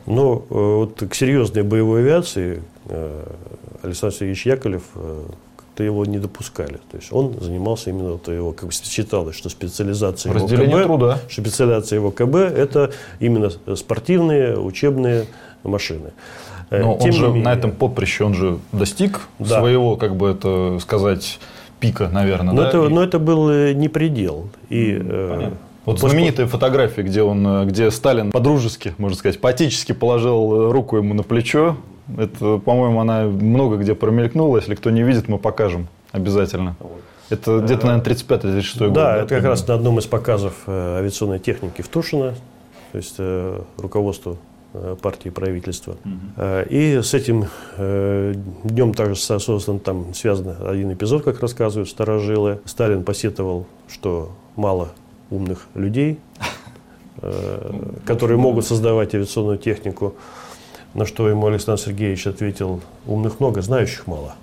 Но 0.07 0.45
э, 0.51 0.55
вот 0.55 1.03
к 1.09 1.15
серьезной 1.15 1.63
боевой 1.63 2.01
авиации 2.01 2.63
э, 2.87 3.25
Александр 3.83 4.15
Сергеевич 4.15 4.47
Яковлев 4.47 4.83
э, 4.95 5.23
как-то 5.57 5.85
его 5.85 6.05
не 6.05 6.19
допускали. 6.19 6.79
То 6.91 6.97
есть 6.97 7.13
он 7.13 7.35
занимался 7.41 7.91
именно, 7.91 8.13
вот 8.13 8.29
его, 8.29 8.53
как 8.53 8.67
бы 8.67 8.73
считалось, 8.73 9.37
что 9.37 9.49
специализация 9.49 10.33
его 10.33 10.47
КБ, 10.47 10.83
труда. 10.85 11.19
специализация 11.31 11.97
его 11.97 12.11
КБ 12.11 12.35
это 12.35 12.93
именно 13.21 13.51
спортивные 13.77 14.59
учебные 14.59 15.27
машины. 15.65 16.13
Но 16.71 16.97
Тем 16.99 17.11
он 17.11 17.13
же 17.13 17.27
менее, 17.29 17.45
на 17.45 17.53
этом 17.53 17.73
поприще 17.73 18.25
он 18.25 18.35
же 18.35 18.59
достиг 18.73 19.21
да. 19.39 19.61
своего, 19.61 19.97
как 19.97 20.17
бы 20.17 20.31
это 20.31 20.79
сказать, 20.81 21.39
пика, 21.83 22.09
наверное. 22.09 22.55
Но, 22.55 22.63
да? 22.63 22.69
это, 22.69 22.85
и... 22.85 22.89
но 22.89 23.03
это 23.03 23.19
был 23.19 23.51
э, 23.51 23.73
не 23.73 23.89
предел. 23.89 24.49
И, 24.71 24.97
э, 24.99 25.51
Вот 25.85 26.01
после... 26.01 26.11
знаменитая 26.11 26.47
фотография, 26.47 27.03
где, 27.03 27.23
он, 27.23 27.45
э, 27.47 27.65
где 27.67 27.91
Сталин 27.91 28.31
по-дружески, 28.31 28.95
можно 28.99 29.19
сказать, 29.19 29.41
по-отечески 29.41 29.93
положил 29.93 30.71
руку 30.71 30.97
ему 30.97 31.13
на 31.13 31.25
плечо. 31.25 31.77
Это, 32.17 32.59
по-моему, 32.59 33.01
она 33.01 33.25
много 33.25 33.77
где 33.77 33.95
промелькнула. 33.97 34.59
Если 34.59 34.77
кто 34.77 34.91
не 34.91 35.03
видит, 35.03 35.29
мы 35.29 35.39
покажем 35.39 35.89
обязательно. 36.13 36.77
Это 37.31 37.59
где-то, 37.59 37.87
наверное, 37.87 38.15
35-36 38.15 38.79
год. 38.79 38.93
Да, 38.93 39.17
это 39.17 39.29
как 39.35 39.45
раз 39.45 39.67
на 39.67 39.75
одном 39.75 39.99
из 39.99 40.07
показов 40.07 40.55
авиационной 40.67 41.39
техники 41.41 41.83
в 41.83 41.89
Тушино. 41.89 42.35
То 42.93 42.99
есть 42.99 43.19
руководство 43.79 44.37
партии 45.03 45.29
правительства. 45.29 45.97
Угу. 46.05 46.43
И 46.71 47.01
с 47.03 47.15
этим 47.15 47.47
э, 47.77 48.35
днем 48.65 48.95
также 48.95 49.17
создан 49.17 49.79
там 49.79 50.15
связан 50.15 50.57
один 50.67 50.93
эпизод, 50.93 51.25
как 51.25 51.41
рассказывают 51.41 51.89
старожилы. 51.89 52.61
Сталин 52.65 53.05
посетовал, 53.05 53.67
что 53.89 54.33
мало 54.57 54.93
умных 55.31 55.67
людей 55.75 56.19
э, 57.21 57.73
которые 58.07 58.39
могут 58.39 58.67
создавать 58.67 59.15
авиационную 59.15 59.59
технику. 59.59 60.15
На 60.95 61.07
что 61.07 61.29
ему 61.29 61.47
Александр 61.47 61.81
Сергеевич 61.81 62.27
ответил, 62.27 62.81
умных 63.07 63.41
много, 63.41 63.63
знающих 63.63 64.07
мало. 64.07 64.35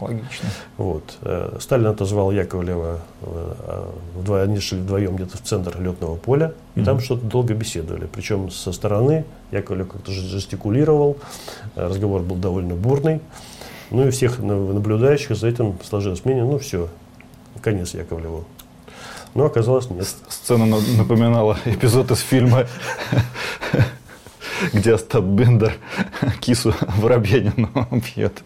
Логично. 0.00 0.48
Вот. 0.76 1.16
Э, 1.22 1.56
Сталин 1.60 1.86
отозвал 1.86 2.30
Яковлева, 2.30 3.00
э, 3.22 3.86
вдвоем, 4.14 4.50
они 4.50 4.60
шли 4.60 4.78
вдвоем 4.80 5.16
где-то 5.16 5.38
в 5.38 5.40
центр 5.40 5.80
летного 5.80 6.16
поля, 6.16 6.52
и 6.74 6.80
mm-hmm. 6.80 6.84
там 6.84 7.00
что-то 7.00 7.24
долго 7.24 7.54
беседовали. 7.54 8.06
Причем 8.06 8.50
со 8.50 8.72
стороны 8.72 9.24
Яковлев 9.52 9.88
как-то 9.88 10.12
жестикулировал, 10.12 11.16
э, 11.74 11.86
разговор 11.86 12.22
был 12.22 12.36
довольно 12.36 12.74
бурный. 12.74 13.20
Ну 13.90 14.06
и 14.06 14.10
всех 14.10 14.40
наблюдающих 14.40 15.36
за 15.36 15.48
этим 15.48 15.78
сложилось 15.82 16.24
мнение, 16.24 16.44
ну 16.44 16.58
все, 16.58 16.88
конец 17.62 17.94
Яковлеву. 17.94 18.44
Но 19.34 19.44
оказалось 19.44 19.90
нет. 19.90 20.06
Сцена 20.28 20.66
напоминала 20.96 21.58
эпизод 21.66 22.10
из 22.10 22.20
фильма 22.20 22.66
где 24.72 24.94
Остап 24.94 25.24
Бендер 25.24 25.74
кису 26.40 26.74
Воробьянину 26.98 27.70
бьет. 27.90 28.42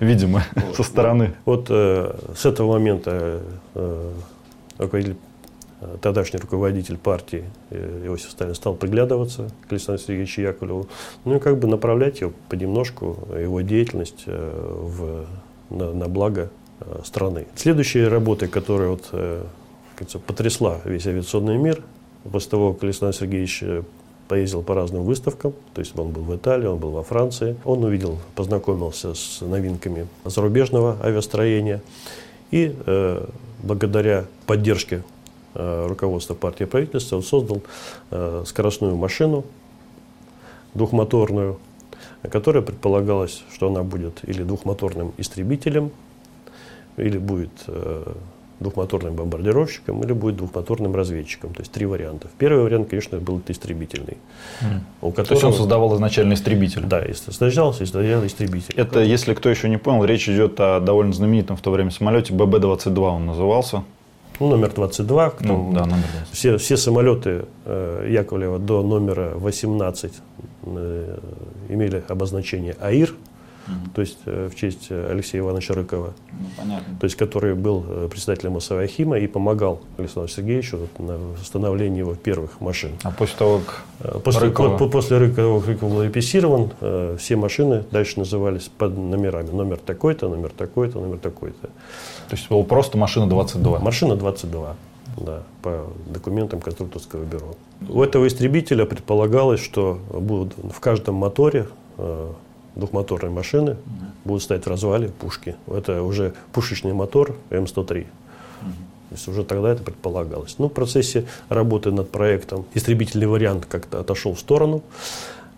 Видимо, 0.00 0.44
со 0.74 0.82
стороны. 0.82 1.34
Вот 1.44 1.66
э, 1.70 2.16
с 2.36 2.44
этого 2.44 2.72
момента 2.72 3.40
э, 3.74 4.12
руководитель, 4.78 5.16
э, 5.80 5.96
тогдашний 6.00 6.38
руководитель 6.38 6.98
партии 6.98 7.44
Иосиф 7.70 8.30
Сталин 8.30 8.54
стал 8.54 8.74
приглядываться 8.74 9.50
к 9.68 9.72
Александру 9.72 10.04
Сергеевичу 10.04 10.42
Яковлеву, 10.42 10.88
ну 11.24 11.36
и 11.36 11.40
как 11.40 11.58
бы 11.58 11.68
направлять 11.68 12.20
его 12.20 12.32
понемножку, 12.48 13.28
его 13.38 13.60
деятельность 13.60 14.24
в, 14.26 15.26
на, 15.70 15.92
на 15.92 16.08
благо 16.08 16.50
страны. 17.04 17.46
Следующая 17.54 18.08
работа, 18.08 18.48
которая 18.48 18.90
вот, 18.90 19.08
э, 19.12 19.44
потрясла 20.26 20.80
весь 20.84 21.06
авиационный 21.06 21.56
мир, 21.56 21.82
после 22.30 22.50
того, 22.50 22.74
как 22.74 22.84
Александр 22.84 23.16
Сергеевич 23.16 23.62
поездил 24.28 24.62
по 24.62 24.74
разным 24.74 25.04
выставкам, 25.04 25.52
то 25.74 25.80
есть 25.80 25.96
он 25.98 26.10
был 26.10 26.22
в 26.22 26.34
Италии, 26.34 26.66
он 26.66 26.78
был 26.78 26.90
во 26.90 27.02
Франции, 27.02 27.56
он 27.64 27.84
увидел, 27.84 28.18
познакомился 28.34 29.14
с 29.14 29.40
новинками 29.40 30.08
зарубежного 30.24 30.98
авиастроения. 31.02 31.82
И 32.50 32.74
э, 32.86 33.26
благодаря 33.62 34.26
поддержке 34.46 35.02
э, 35.54 35.86
руководства 35.88 36.34
партии 36.34 36.64
правительства 36.64 37.16
он 37.16 37.22
создал 37.22 37.62
э, 38.10 38.44
скоростную 38.46 38.96
машину 38.96 39.44
двухмоторную, 40.74 41.58
которая 42.30 42.62
предполагалось, 42.62 43.42
что 43.52 43.68
она 43.68 43.82
будет 43.82 44.20
или 44.28 44.42
двухмоторным 44.42 45.12
истребителем, 45.16 45.90
или 46.96 47.18
будет 47.18 47.50
э, 47.66 48.12
двухмоторным 48.60 49.14
бомбардировщиком 49.14 50.02
или 50.02 50.12
будет 50.12 50.36
двухмоторным 50.36 50.94
разведчиком. 50.94 51.52
То 51.52 51.60
есть 51.60 51.72
три 51.72 51.86
варианта. 51.86 52.28
Первый 52.38 52.64
вариант, 52.64 52.88
конечно, 52.88 53.18
был 53.18 53.38
это 53.38 53.52
истребительный. 53.52 54.16
Mm. 54.62 54.80
У 55.02 55.10
которого... 55.10 55.28
То 55.28 55.34
есть 55.34 55.44
он 55.44 55.52
создавал 55.52 55.94
изначально 55.96 56.34
истребитель? 56.34 56.82
Да, 56.84 57.04
сначала 57.30 57.72
создавал 57.72 58.26
истребитель. 58.26 58.74
Это, 58.76 59.00
если 59.00 59.34
кто 59.34 59.50
еще 59.50 59.68
не 59.68 59.78
понял, 59.78 60.04
речь 60.04 60.28
идет 60.28 60.58
о 60.60 60.80
довольно 60.80 61.12
знаменитом 61.12 61.56
в 61.56 61.60
то 61.60 61.70
время 61.70 61.90
самолете 61.90 62.32
ББ-22 62.32 62.98
он 62.98 63.26
назывался. 63.26 63.84
Ну, 64.40 64.48
номер 64.48 64.72
22. 64.74 65.32
Ну, 65.40 65.72
да, 65.72 65.80
номер 65.86 66.04
22. 66.12 66.26
Все, 66.32 66.58
все 66.58 66.76
самолеты 66.76 67.46
э, 67.64 68.08
Яковлева 68.10 68.58
до 68.58 68.82
номера 68.82 69.32
18 69.36 70.12
э, 70.64 71.18
имели 71.68 72.04
обозначение 72.08 72.76
АИР 72.80 73.14
то 73.94 74.00
есть 74.00 74.18
э, 74.26 74.48
в 74.50 74.54
честь 74.54 74.86
э, 74.90 75.10
Алексея 75.10 75.42
Ивановича 75.42 75.74
Рыкова, 75.74 76.14
ну, 76.32 76.46
понятно. 76.56 76.96
то 77.00 77.04
есть 77.04 77.16
который 77.16 77.54
был 77.54 77.84
э, 77.88 78.08
председателем 78.08 78.56
Асавиахима 78.56 79.18
и 79.18 79.26
помогал 79.26 79.80
Александру 79.98 80.28
Сергеевичу 80.28 80.88
на 80.98 81.16
восстановлении 81.16 81.98
его 81.98 82.14
первых 82.14 82.60
машин. 82.60 82.92
А 83.02 83.10
после 83.10 83.36
того, 83.36 83.60
как 83.60 84.22
после, 84.22 84.48
Рыкова... 84.48 84.78
по, 84.78 84.88
после 84.88 85.18
Рыкова, 85.18 85.64
Рыков 85.64 85.90
был 85.90 86.02
репрессирован, 86.02 86.70
все 87.18 87.36
машины 87.36 87.84
дальше 87.90 88.18
назывались 88.18 88.70
под 88.76 88.96
номерами. 88.96 89.50
Номер 89.50 89.78
такой-то, 89.78 90.28
номер 90.28 90.50
такой-то, 90.56 91.00
номер 91.00 91.18
такой-то. 91.18 91.66
То 92.28 92.36
есть 92.36 92.48
было 92.48 92.62
просто 92.62 92.98
машина 92.98 93.28
22? 93.28 93.80
Машина 93.80 94.16
22 94.16 94.76
да, 95.16 95.42
по 95.62 95.86
документам 96.06 96.60
конструкторского 96.60 97.24
бюро. 97.24 97.54
У 97.88 98.02
этого 98.02 98.26
истребителя 98.26 98.84
предполагалось, 98.84 99.60
что 99.60 99.98
будут 100.10 100.54
в 100.56 100.78
каждом 100.80 101.16
моторе 101.16 101.66
двухмоторной 102.76 103.30
машины 103.30 103.72
угу. 103.72 103.80
будут 104.24 104.42
стоять 104.42 104.64
в 104.64 104.68
развале 104.68 105.08
пушки. 105.08 105.56
Это 105.66 106.02
уже 106.02 106.34
пушечный 106.52 106.92
мотор 106.92 107.34
М103. 107.50 108.00
Угу. 108.02 108.06
То 109.08 109.14
есть 109.14 109.28
уже 109.28 109.44
тогда 109.44 109.70
это 109.72 109.82
предполагалось. 109.82 110.56
Ну, 110.58 110.68
в 110.68 110.72
процессе 110.72 111.26
работы 111.48 111.90
над 111.90 112.10
проектом 112.10 112.66
истребительный 112.74 113.26
вариант 113.26 113.66
как-то 113.66 114.00
отошел 114.00 114.34
в 114.34 114.40
сторону. 114.40 114.82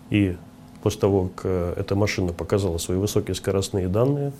И 0.09 0.37
после 0.81 1.01
того, 1.01 1.29
как 1.35 1.45
э, 1.45 1.73
эта 1.77 1.95
машина 1.95 2.31
показала 2.31 2.77
свои 2.77 2.97
высокие 2.97 3.35
скоростные 3.35 3.87
данные, 3.87 4.31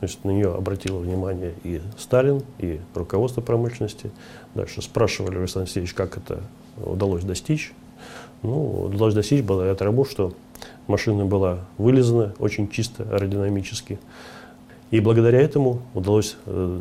значит, 0.00 0.24
на 0.24 0.30
нее 0.30 0.54
обратило 0.54 0.98
внимание 0.98 1.54
и 1.64 1.80
Сталин, 1.98 2.42
и 2.58 2.80
руководство 2.94 3.40
промышленности. 3.40 4.10
Дальше 4.54 4.82
спрашивали 4.82 5.38
Александр 5.38 5.66
Алексеевич, 5.66 5.94
как 5.94 6.16
это 6.16 6.40
удалось 6.76 7.22
достичь. 7.24 7.72
Ну, 8.42 8.84
удалось 8.84 9.14
достичь 9.14 9.44
благодаря 9.44 9.74
тому, 9.74 10.06
что 10.06 10.32
машина 10.90 11.24
была 11.24 11.60
вылезана 11.78 12.34
очень 12.38 12.68
чисто 12.68 13.04
аэродинамически. 13.04 13.98
И 14.90 15.00
благодаря 15.00 15.40
этому 15.40 15.82
удалось 15.94 16.36
э, 16.46 16.80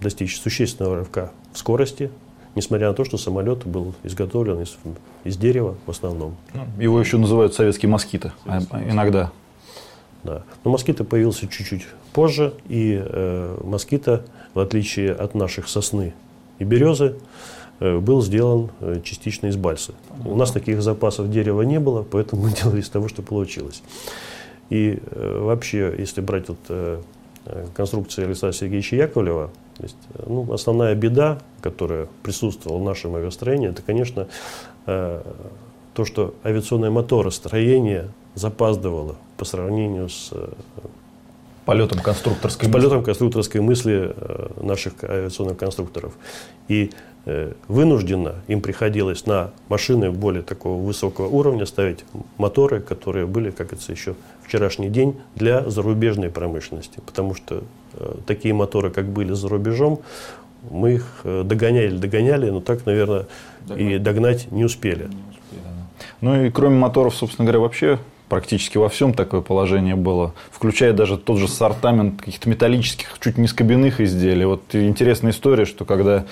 достичь 0.00 0.40
существенного 0.40 0.96
рывка 0.96 1.32
в 1.52 1.58
скорости, 1.58 2.10
несмотря 2.54 2.88
на 2.88 2.94
то, 2.94 3.04
что 3.04 3.18
самолет 3.18 3.66
был 3.66 3.94
изготовлен 4.04 4.62
из, 4.62 4.78
из 5.24 5.36
дерева 5.36 5.76
в 5.86 5.90
основном. 5.90 6.36
Ну, 6.54 6.66
его 6.82 7.00
еще 7.00 7.18
называют 7.18 7.54
советский 7.54 7.86
москиты, 7.86 8.32
а, 8.46 8.60
иногда. 8.88 9.32
Да. 10.24 10.42
Но 10.64 10.70
москита 10.70 11.04
появился 11.04 11.46
чуть-чуть 11.46 11.86
позже, 12.12 12.54
и 12.68 13.00
э, 13.04 13.60
москита, 13.64 14.24
в 14.54 14.60
отличие 14.60 15.12
от 15.12 15.34
наших 15.34 15.68
сосны 15.68 16.14
и 16.58 16.64
березы, 16.64 17.16
был 17.80 18.22
сделан 18.22 18.70
э, 18.80 19.00
частично 19.04 19.46
из 19.46 19.56
бальса. 19.56 19.92
У 20.24 20.34
нас 20.34 20.50
таких 20.50 20.82
запасов 20.82 21.30
дерева 21.30 21.62
не 21.62 21.78
было, 21.78 22.02
поэтому 22.02 22.42
мы 22.42 22.50
делали 22.62 22.80
из 22.80 22.88
того, 22.88 23.08
что 23.08 23.22
получилось. 23.22 23.82
И 24.70 24.98
э, 25.00 25.40
вообще, 25.40 25.94
если 25.96 26.20
брать 26.20 26.48
вот, 26.48 26.58
конструкцию 27.74 28.26
Александра 28.26 28.56
Сергеевича 28.56 28.96
Яковлева, 28.96 29.50
то 29.78 29.82
есть, 29.82 29.96
ну, 30.26 30.52
основная 30.52 30.94
беда, 30.94 31.38
которая 31.62 32.08
присутствовала 32.22 32.78
в 32.78 32.84
нашем 32.84 33.14
авиастроении, 33.14 33.70
это, 33.70 33.80
конечно, 33.80 34.26
то, 34.84 36.04
что 36.04 36.34
авиационное 36.44 36.90
моторостроение 36.90 38.10
запаздывало 38.34 39.16
по 39.38 39.46
сравнению 39.46 40.10
с 40.10 40.32
полетом 41.64 42.00
конструкторской 42.00 42.68
с 42.68 42.72
полетом 42.72 43.02
конструкторской 43.02 43.60
мысли 43.62 44.14
наших 44.60 45.04
авиационных 45.04 45.56
конструкторов. 45.56 46.12
И 46.66 46.90
Э, 47.17 47.17
вынужденно 47.68 48.36
им 48.46 48.60
приходилось 48.60 49.26
на 49.26 49.50
машины 49.68 50.10
более 50.10 50.42
такого 50.42 50.82
высокого 50.82 51.26
уровня 51.26 51.66
ставить 51.66 52.04
моторы, 52.38 52.80
которые 52.80 53.26
были, 53.26 53.50
как 53.50 53.72
это 53.72 53.92
еще 53.92 54.14
вчерашний 54.42 54.88
день, 54.88 55.16
для 55.34 55.68
зарубежной 55.68 56.30
промышленности. 56.30 57.00
Потому 57.04 57.34
что 57.34 57.62
э, 57.94 58.14
такие 58.26 58.54
моторы, 58.54 58.90
как 58.90 59.06
были 59.06 59.32
за 59.34 59.48
рубежом, 59.48 60.00
мы 60.70 60.94
их 60.94 61.20
э, 61.24 61.42
догоняли, 61.44 61.96
догоняли, 61.96 62.50
но 62.50 62.60
так, 62.60 62.86
наверное, 62.86 63.26
Догнать. 63.66 63.92
и 63.92 63.98
догнать 63.98 64.52
не 64.52 64.64
успели. 64.64 65.04
не 65.04 65.30
успели 65.30 65.62
да. 65.64 65.70
Ну 66.20 66.44
и 66.44 66.50
кроме 66.50 66.76
моторов, 66.78 67.14
собственно 67.14 67.44
говоря, 67.46 67.60
вообще 67.60 67.98
практически 68.28 68.78
во 68.78 68.88
всем 68.88 69.14
такое 69.14 69.40
положение 69.40 69.96
было, 69.96 70.34
включая 70.50 70.92
даже 70.92 71.16
тот 71.16 71.38
же 71.38 71.48
сортамент 71.48 72.20
каких-то 72.20 72.48
металлических, 72.48 73.18
чуть 73.20 73.38
не 73.38 73.48
скобяных 73.48 74.00
изделий. 74.00 74.44
Вот 74.44 74.62
интересная 74.74 75.32
история, 75.32 75.64
что 75.64 75.84
когда 75.84 76.26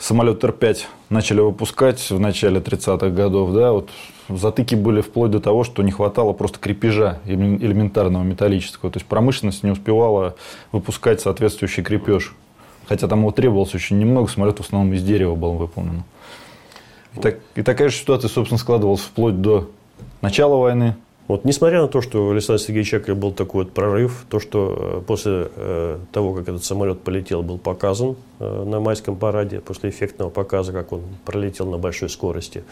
самолет 0.00 0.42
Р-5 0.42 0.78
начали 1.10 1.40
выпускать 1.40 2.10
в 2.10 2.18
начале 2.18 2.58
30-х 2.60 3.10
годов, 3.10 3.52
да, 3.52 3.72
вот 3.72 3.90
затыки 4.28 4.74
были 4.74 5.02
вплоть 5.02 5.30
до 5.30 5.40
того, 5.40 5.62
что 5.62 5.82
не 5.82 5.92
хватало 5.92 6.32
просто 6.32 6.58
крепежа 6.58 7.20
элементарного 7.26 8.24
металлического. 8.24 8.90
То 8.90 8.98
есть 8.98 9.06
промышленность 9.06 9.62
не 9.62 9.70
успевала 9.70 10.34
выпускать 10.72 11.20
соответствующий 11.20 11.82
крепеж. 11.82 12.34
Хотя 12.88 13.06
там 13.06 13.20
его 13.20 13.30
требовалось 13.30 13.74
очень 13.74 13.98
немного, 13.98 14.28
самолет 14.28 14.58
в 14.58 14.62
основном 14.62 14.92
из 14.94 15.04
дерева 15.04 15.36
был 15.36 15.52
выполнен. 15.52 16.02
И, 17.14 17.20
так, 17.20 17.38
и 17.54 17.62
такая 17.62 17.88
же 17.88 17.96
ситуация, 17.96 18.28
собственно, 18.28 18.58
складывалась 18.58 19.02
вплоть 19.02 19.40
до 19.40 19.70
начала 20.22 20.56
войны, 20.56 20.96
вот, 21.30 21.44
несмотря 21.44 21.82
на 21.82 21.86
то, 21.86 22.00
что 22.00 22.26
у 22.26 22.32
Александра 22.32 22.60
Сергеевича 22.60 23.14
был 23.14 23.30
такой 23.30 23.62
вот 23.62 23.72
прорыв, 23.72 24.24
то, 24.28 24.40
что 24.40 24.98
э, 24.98 25.02
после 25.06 25.48
э, 25.54 25.98
того, 26.10 26.34
как 26.34 26.48
этот 26.48 26.64
самолет 26.64 27.02
полетел, 27.02 27.44
был 27.44 27.56
показан 27.56 28.16
э, 28.40 28.64
на 28.64 28.80
майском 28.80 29.14
параде, 29.14 29.60
после 29.60 29.90
эффектного 29.90 30.30
показа, 30.30 30.72
как 30.72 30.90
он 30.90 31.02
пролетел 31.24 31.70
на 31.70 31.78
большой 31.78 32.08
скорости, 32.08 32.64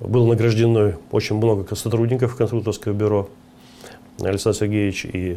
было 0.00 0.26
награждено 0.26 0.92
очень 1.10 1.36
много 1.36 1.76
сотрудников 1.76 2.36
конструкторского 2.36 2.94
бюро. 2.94 3.28
Александр 4.22 4.60
Сергеевич 4.60 5.04
и 5.04 5.36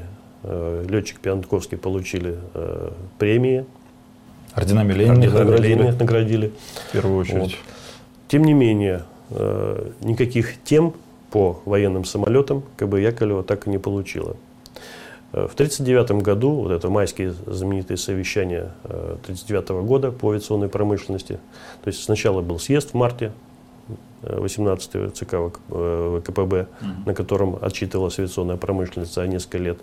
летчик 0.88 1.20
Пиантковский 1.20 1.78
получили 1.78 2.38
премии. 3.18 3.66
Орденами 4.54 4.94
Ленина 4.94 5.16
Орденами 5.16 5.38
наградили. 5.38 5.68
Ленина 5.68 5.98
наградили. 6.00 6.52
В 6.88 6.92
первую 6.94 7.18
очередь. 7.18 7.42
Вот. 7.42 7.52
Тем 8.30 8.46
не 8.46 8.54
менее, 8.54 9.04
никаких 10.00 10.64
тем 10.64 10.94
по 11.32 11.62
военным 11.66 12.06
самолетам 12.06 12.64
КБ 12.78 12.96
Яковлева 12.96 13.44
так 13.44 13.68
и 13.68 13.70
не 13.70 13.78
получила. 13.78 14.36
Э, 15.32 15.48
в 15.48 15.54
1939 15.54 16.24
году, 16.24 16.52
вот 16.52 16.72
это 16.72 16.90
майские 16.90 17.32
знаменитые 17.32 17.98
совещания 17.98 18.72
1939 18.84 19.70
года 19.86 20.12
по 20.12 20.32
авиационной 20.32 20.70
промышленности, 20.70 21.40
то 21.84 21.88
есть 21.88 22.04
сначала 22.04 22.42
был 22.42 22.60
съезд 22.60 22.92
в 22.92 22.94
марте 22.96 23.32
18 24.22 25.16
ЦК 25.16 25.36
ВКПБ, 25.70 26.68
на 27.06 27.14
котором 27.14 27.58
отчитывалась 27.62 28.20
авиационная 28.20 28.58
промышленность 28.58 29.14
за 29.14 29.26
несколько 29.26 29.58
лет. 29.60 29.80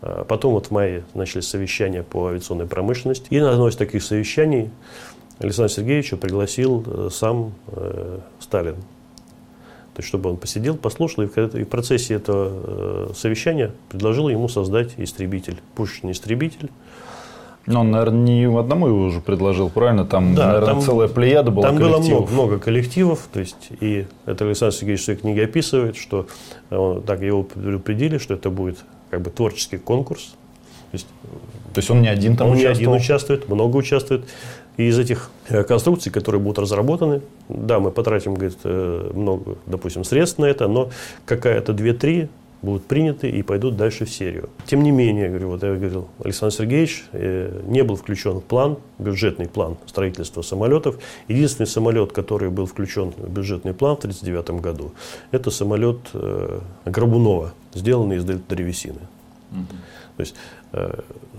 Потом 0.00 0.54
вот 0.54 0.66
в 0.66 0.70
мае 0.70 1.04
начались 1.12 1.48
совещания 1.48 2.02
по 2.02 2.28
авиационной 2.28 2.66
промышленности. 2.66 3.26
И 3.28 3.40
на 3.40 3.50
одно 3.50 3.68
из 3.68 3.76
таких 3.76 4.02
совещаний 4.02 4.70
Александр 5.38 5.72
Сергеевича 5.72 6.16
пригласил 6.16 6.84
э, 6.86 7.08
сам 7.10 7.54
э, 7.68 8.20
Сталин. 8.38 8.76
То 9.94 10.00
есть, 10.00 10.08
чтобы 10.08 10.30
он 10.30 10.36
посидел, 10.36 10.76
послушал, 10.76 11.22
и 11.22 11.26
в 11.28 11.68
процессе 11.68 12.14
этого 12.14 13.08
э, 13.10 13.12
совещания 13.14 13.70
предложил 13.88 14.28
ему 14.28 14.48
создать 14.48 14.94
истребитель, 14.96 15.58
пушечный 15.76 16.12
истребитель. 16.12 16.70
Но 17.66 17.80
он, 17.80 17.92
наверное, 17.92 18.18
не 18.18 18.58
одному 18.58 18.88
его 18.88 19.04
уже 19.04 19.20
предложил, 19.20 19.70
правильно? 19.70 20.04
Там, 20.04 20.34
да, 20.34 20.48
наверное, 20.48 20.66
там, 20.74 20.80
целая 20.82 21.08
плеяда 21.08 21.50
была 21.50 21.68
Там 21.68 21.78
коллективов. 21.78 22.02
было 22.02 22.10
много, 22.10 22.32
много 22.32 22.58
коллективов. 22.58 23.28
То 23.32 23.40
есть, 23.40 23.68
и 23.80 24.06
это 24.26 24.44
Александр 24.44 24.74
Сергеевич 24.74 25.00
в 25.00 25.04
своей 25.04 25.18
книге 25.20 25.44
описывает, 25.44 25.96
что 25.96 26.26
он, 26.70 27.02
так 27.02 27.22
его 27.22 27.44
предупредили, 27.44 28.18
что 28.18 28.34
это 28.34 28.50
будет 28.50 28.78
как 29.10 29.22
бы 29.22 29.30
творческий 29.30 29.78
конкурс. 29.78 30.34
То 30.90 30.96
есть, 30.96 31.06
То 31.72 31.78
есть 31.78 31.90
он 31.90 32.02
не 32.02 32.08
один 32.08 32.36
там 32.36 32.48
он 32.48 32.54
участвовал? 32.54 32.76
не 32.78 32.84
один 32.84 33.02
участвует, 33.02 33.48
много 33.48 33.76
участвует. 33.76 34.24
И 34.76 34.88
из 34.88 34.98
этих 34.98 35.30
э, 35.48 35.62
конструкций, 35.62 36.10
которые 36.10 36.40
будут 36.40 36.58
разработаны, 36.58 37.22
да, 37.48 37.78
мы 37.78 37.90
потратим, 37.90 38.34
говорит, 38.34 38.58
э, 38.64 39.10
много, 39.14 39.56
допустим, 39.66 40.04
средств 40.04 40.38
на 40.38 40.46
это, 40.46 40.68
но 40.68 40.90
какая-то 41.26 41.72
две-три 41.72 42.28
будут 42.64 42.86
приняты 42.86 43.28
и 43.28 43.42
пойдут 43.42 43.76
дальше 43.76 44.04
в 44.04 44.10
серию. 44.10 44.48
Тем 44.66 44.82
не 44.82 44.90
менее, 44.90 45.28
говорю, 45.28 45.50
вот 45.50 45.62
я 45.62 45.74
говорил, 45.74 46.08
Александр 46.24 46.54
Сергеевич 46.54 47.04
э, 47.12 47.62
не 47.66 47.82
был 47.82 47.96
включен 47.96 48.38
в 48.38 48.42
план, 48.42 48.78
бюджетный 48.98 49.48
план 49.48 49.76
строительства 49.86 50.42
самолетов. 50.42 50.98
Единственный 51.28 51.66
самолет, 51.66 52.12
который 52.12 52.50
был 52.50 52.66
включен 52.66 53.12
в 53.16 53.30
бюджетный 53.30 53.74
план 53.74 53.96
в 53.96 53.98
1939 53.98 54.62
году, 54.62 54.92
это 55.30 55.50
самолет 55.50 55.98
э, 56.14 56.60
Грабунова, 56.86 57.52
сделанный 57.74 58.16
из 58.16 58.24
древесины. 58.24 59.00
Угу. 59.52 59.76
То 60.16 60.20
есть 60.20 60.34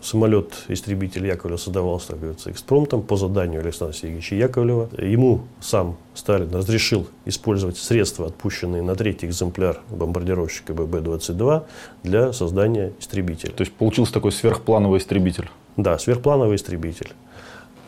самолет-истребитель 0.01 1.25
Яковлева 1.27 1.57
создавался, 1.57 2.09
так 2.09 2.19
говорится, 2.19 2.51
экспромтом 2.51 3.01
по 3.01 3.17
заданию 3.17 3.61
Александра 3.61 3.95
Сергеевича 3.95 4.35
Яковлева. 4.35 4.89
Ему 4.97 5.41
сам 5.61 5.97
Сталин 6.13 6.53
разрешил 6.53 7.07
использовать 7.25 7.77
средства, 7.77 8.27
отпущенные 8.27 8.81
на 8.81 8.95
третий 8.95 9.27
экземпляр 9.27 9.81
бомбардировщика 9.89 10.73
ББ-22 10.73 11.63
для 12.03 12.33
создания 12.33 12.93
истребителя. 12.99 13.51
То 13.51 13.61
есть 13.61 13.73
получился 13.73 14.13
такой 14.13 14.31
сверхплановый 14.31 14.99
истребитель? 14.99 15.49
Да, 15.77 15.97
сверхплановый 15.97 16.55
истребитель. 16.55 17.11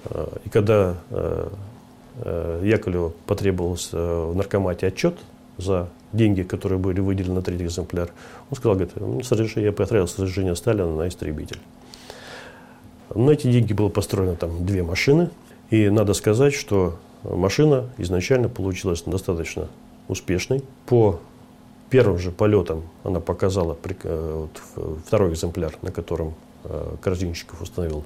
Э, 0.05 0.27
и 0.45 0.49
когда 0.49 0.95
э, 1.09 1.49
э, 2.23 2.61
Яковлеву 2.63 3.13
потребовался 3.25 3.97
в 3.97 4.35
наркомате 4.35 4.87
отчет 4.87 5.15
за 5.57 5.89
деньги, 6.13 6.43
которые 6.43 6.79
были 6.79 6.99
выделены 6.99 7.35
на 7.35 7.41
третий 7.41 7.65
экземпляр. 7.65 8.09
Он 8.49 8.57
сказал, 8.57 8.75
говорит, 8.77 8.93
я 9.55 9.71
потратил 9.71 10.07
с 10.07 10.17
разрешения 10.17 10.55
Сталина 10.55 10.95
на 10.95 11.07
истребитель. 11.07 11.59
На 13.13 13.31
эти 13.31 13.51
деньги 13.51 13.73
было 13.73 13.89
построено 13.89 14.35
там 14.35 14.65
две 14.65 14.83
машины. 14.83 15.29
И 15.69 15.89
надо 15.89 16.13
сказать, 16.13 16.53
что 16.53 16.97
машина 17.23 17.89
изначально 17.97 18.49
получилась 18.49 19.03
достаточно 19.05 19.67
успешной. 20.07 20.63
По 20.85 21.19
первым 21.89 22.17
же 22.19 22.31
полетам 22.31 22.83
она 23.03 23.19
показала 23.19 23.77
вот, 24.03 24.61
второй 25.05 25.33
экземпляр, 25.33 25.73
на 25.81 25.91
котором 25.91 26.35
э, 26.63 26.95
Корзинщиков 27.01 27.61
установил 27.61 28.03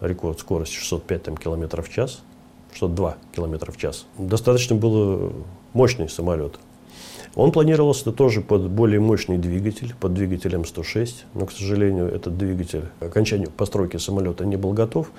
рекорд 0.00 0.40
скорости 0.40 0.74
605 0.74 1.22
там, 1.22 1.36
км 1.36 1.82
в 1.82 1.88
час, 1.88 2.20
602 2.72 3.16
км 3.34 3.72
в 3.72 3.76
час. 3.76 4.06
Достаточно 4.18 4.76
был 4.76 5.32
мощный 5.72 6.08
самолет. 6.08 6.58
Он 7.36 7.52
планировался 7.52 8.10
тоже 8.10 8.40
под 8.40 8.68
более 8.68 8.98
мощный 8.98 9.38
двигатель, 9.38 9.94
под 10.00 10.14
двигателем 10.14 10.64
106, 10.64 11.26
но, 11.34 11.46
к 11.46 11.52
сожалению, 11.52 12.08
этот 12.08 12.36
двигатель 12.36 12.82
к 12.98 13.04
окончанию 13.04 13.50
постройки 13.50 13.98
самолета 13.98 14.44
не 14.44 14.56
был 14.56 14.72
готов, 14.72 15.12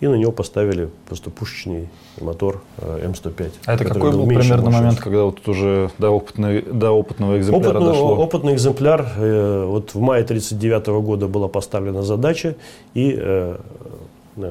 и 0.00 0.06
на 0.06 0.14
него 0.14 0.32
поставили 0.32 0.88
просто 1.06 1.28
пушечный 1.28 1.88
мотор 2.20 2.62
э, 2.78 3.06
М105. 3.06 3.50
А 3.66 3.74
это 3.74 3.84
какой 3.84 4.12
был, 4.12 4.20
был 4.20 4.28
примерно 4.28 4.56
мощности. 4.56 4.80
момент, 4.80 5.00
когда 5.00 5.24
вот 5.24 5.46
уже 5.46 5.90
до, 5.98 6.10
опытной, 6.10 6.62
до 6.62 6.90
опытного 6.90 7.38
экземпляра 7.38 7.76
опытный, 7.76 7.92
дошло? 7.92 8.16
Опытный 8.16 8.54
экземпляр, 8.54 9.12
э, 9.16 9.64
вот 9.66 9.94
в 9.94 10.00
мае 10.00 10.24
1939 10.24 10.86
года 11.04 11.28
была 11.28 11.48
поставлена 11.48 12.02
задача, 12.02 12.56
и 12.94 13.14
э, 13.18 13.58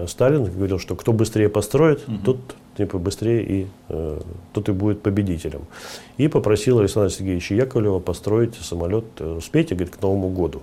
Сталин 0.08 0.44
говорил, 0.44 0.78
что 0.78 0.96
кто 0.96 1.14
быстрее 1.14 1.50
построит, 1.50 2.08
угу. 2.08 2.18
тот 2.24 2.38
типа, 2.78 2.98
быстрее 3.00 3.44
и 3.44 3.68
э, 3.90 4.20
тот 4.54 4.70
и 4.70 4.72
будет 4.72 5.02
победителем. 5.02 5.62
И 6.18 6.28
попросил 6.28 6.80
Александра 6.80 7.10
Сергеевича 7.10 7.56
Яковлева 7.56 8.00
построить 8.00 8.56
самолет, 8.56 9.06
э, 9.20 9.38
успейте, 9.38 9.76
говорит, 9.76 9.96
к 9.96 10.02
Новому 10.02 10.30
году. 10.30 10.62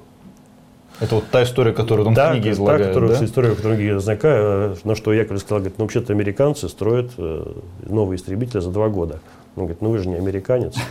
Это 1.01 1.17
вот 1.17 1.25
та 1.31 1.43
история, 1.43 1.73
которую 1.73 2.07
он 2.09 2.15
да, 2.15 2.31
в 2.31 2.33
книге 2.35 2.53
излагает, 2.53 2.83
та, 2.83 2.89
которую, 2.89 3.19
да? 3.19 3.25
история, 3.25 3.55
которую 3.55 3.85
я 3.85 3.99
знаю, 3.99 4.19
э, 4.23 4.75
на 4.85 4.95
что 4.95 5.13
Яковлев 5.13 5.41
сказал, 5.41 5.59
говорит, 5.59 5.79
ну, 5.79 5.85
вообще-то 5.85 6.13
американцы 6.13 6.69
строят 6.69 7.11
э, 7.19 7.53
новые 7.87 8.17
истребители 8.17 8.61
за 8.61 8.71
два 8.71 8.89
года. 8.89 9.19
Он 9.57 9.65
говорит, 9.65 9.83
ну 9.83 9.91
вы 9.91 9.99
же 9.99 10.09
не 10.09 10.17
американец. 10.17 10.75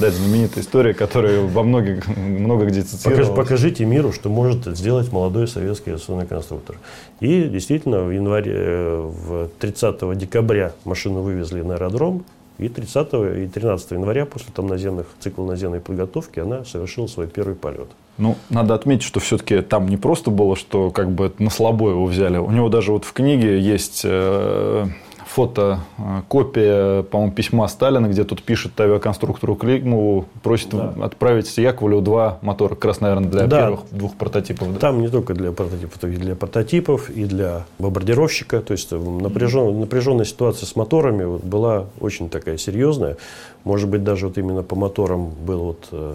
Да, 0.00 0.08
это 0.08 0.16
знаменитая 0.16 0.64
история, 0.64 0.92
которая 0.92 1.40
во 1.42 1.62
многих, 1.62 2.08
много 2.08 2.64
где 2.64 2.82
цитировалась. 2.82 3.28
Покажите 3.28 3.84
миру, 3.84 4.12
что 4.12 4.28
может 4.28 4.76
сделать 4.76 5.12
молодой 5.12 5.46
советский 5.46 5.90
авиационный 5.90 6.26
конструктор. 6.26 6.78
И 7.20 7.44
действительно, 7.44 8.02
в 8.02 8.10
январе, 8.10 8.52
э, 8.52 9.00
в 9.00 9.48
30 9.60 10.16
декабря 10.16 10.72
машину 10.84 11.22
вывезли 11.22 11.62
на 11.62 11.74
аэродром, 11.74 12.24
и 12.58 12.68
30 12.68 13.14
и 13.44 13.46
13 13.46 13.92
января, 13.92 14.26
после 14.26 14.52
там 14.54 14.66
наземных, 14.66 15.06
цикла 15.18 15.44
наземной 15.44 15.80
подготовки, 15.80 16.40
она 16.40 16.64
совершила 16.64 17.06
свой 17.06 17.26
первый 17.26 17.54
полет. 17.54 17.88
Ну, 18.16 18.36
надо 18.48 18.74
отметить, 18.74 19.02
что 19.02 19.18
все-таки 19.18 19.60
там 19.60 19.88
не 19.88 19.96
просто 19.96 20.30
было, 20.30 20.54
что 20.54 20.90
как 20.90 21.10
бы 21.10 21.32
на 21.38 21.50
слабо 21.50 21.90
его 21.90 22.06
взяли. 22.06 22.38
У 22.38 22.50
него 22.50 22.68
даже 22.68 22.92
вот 22.92 23.04
в 23.04 23.12
книге 23.12 23.58
есть 23.58 24.02
э, 24.04 24.86
фото, 25.34 25.80
э, 25.98 27.02
по-моему, 27.10 27.32
письма 27.32 27.66
Сталина, 27.66 28.06
где 28.06 28.22
тут 28.22 28.42
пишет 28.42 28.80
авиаконструктору 28.80 29.56
Климову, 29.56 30.26
просит 30.44 30.70
да. 30.70 30.94
отправить 31.02 31.58
Яковлеву 31.58 32.02
два 32.02 32.38
мотора, 32.40 32.76
как 32.76 32.84
раз, 32.84 33.00
наверное, 33.00 33.28
для 33.28 33.46
да. 33.48 33.58
первых 33.62 33.80
двух 33.90 34.14
прототипов. 34.14 34.72
Да? 34.74 34.78
Там 34.78 35.00
не 35.00 35.08
только 35.08 35.34
для 35.34 35.50
прототипов, 35.50 36.04
и 36.04 36.16
для 36.16 36.36
прототипов, 36.36 37.10
и 37.10 37.24
для 37.24 37.64
бомбардировщика. 37.80 38.60
То 38.60 38.72
есть 38.72 38.92
напряжен, 38.92 39.80
напряженная 39.80 40.24
ситуация 40.24 40.66
с 40.66 40.76
моторами 40.76 41.24
вот, 41.24 41.42
была 41.42 41.86
очень 41.98 42.28
такая 42.28 42.56
серьезная. 42.56 43.16
Может 43.64 43.88
быть, 43.88 44.04
даже 44.04 44.28
вот 44.28 44.38
именно 44.38 44.62
по 44.62 44.76
моторам 44.76 45.30
был 45.30 45.64
вот 45.64 45.88
э, 45.90 46.14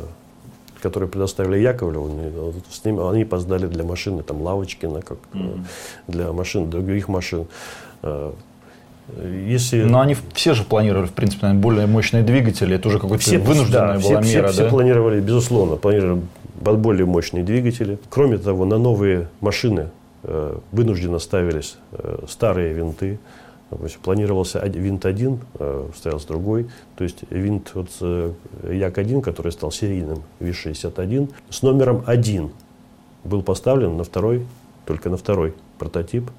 которые 0.81 1.09
предоставили 1.09 1.57
Яковлеву, 1.59 2.53
с 2.71 2.85
ними, 2.85 3.09
они 3.09 3.25
поздали 3.25 3.67
для 3.67 3.83
машины, 3.83 4.23
там, 4.23 4.41
Лавочкина, 4.41 5.01
как 5.01 5.17
mm-hmm. 5.33 5.65
для 6.07 6.31
машин, 6.31 6.69
других 6.69 7.09
машин. 7.09 7.47
Если... 9.47 9.83
Но 9.83 10.01
они 10.01 10.15
все 10.33 10.53
же 10.53 10.63
планировали, 10.63 11.07
в 11.07 11.13
принципе, 11.13 11.43
наверное, 11.43 11.61
более 11.61 11.87
мощные 11.87 12.23
двигатели. 12.23 12.75
Это 12.75 12.87
уже 12.87 12.99
какой-то 12.99 13.23
все, 13.23 13.37
вынужденная 13.37 13.97
да, 13.97 13.99
была 13.99 14.21
все, 14.21 14.35
мера, 14.35 14.47
все, 14.47 14.57
да? 14.57 14.63
Все 14.63 14.69
планировали, 14.69 15.19
безусловно, 15.19 15.75
планировали 15.75 16.21
под 16.63 16.79
более 16.79 17.05
мощные 17.05 17.43
двигатели. 17.43 17.99
Кроме 18.09 18.37
того, 18.37 18.65
на 18.65 18.77
новые 18.77 19.27
машины 19.41 19.89
э, 20.23 20.57
вынужденно 20.71 21.19
ставились 21.19 21.77
э, 21.91 22.25
старые 22.27 22.73
винты. 22.73 23.19
Допустим, 23.71 24.01
планировался 24.01 24.59
винт 24.65 25.05
один, 25.05 25.39
э, 25.59 25.87
ставился 25.95 26.27
другой. 26.27 26.67
То 26.95 27.03
есть 27.03 27.19
винт 27.29 27.71
вот, 27.73 27.89
э, 28.01 28.31
Як-1, 28.63 29.21
который 29.21 29.51
стал 29.51 29.71
серийным 29.71 30.23
ВИС-61, 30.39 31.29
с 31.49 31.61
номером 31.61 32.03
1 32.05 32.49
был 33.23 33.41
поставлен 33.43 33.97
на 33.97 34.03
второй, 34.03 34.45
только 34.85 35.09
на 35.09 35.17
второй 35.17 35.53
прототип 35.77 36.29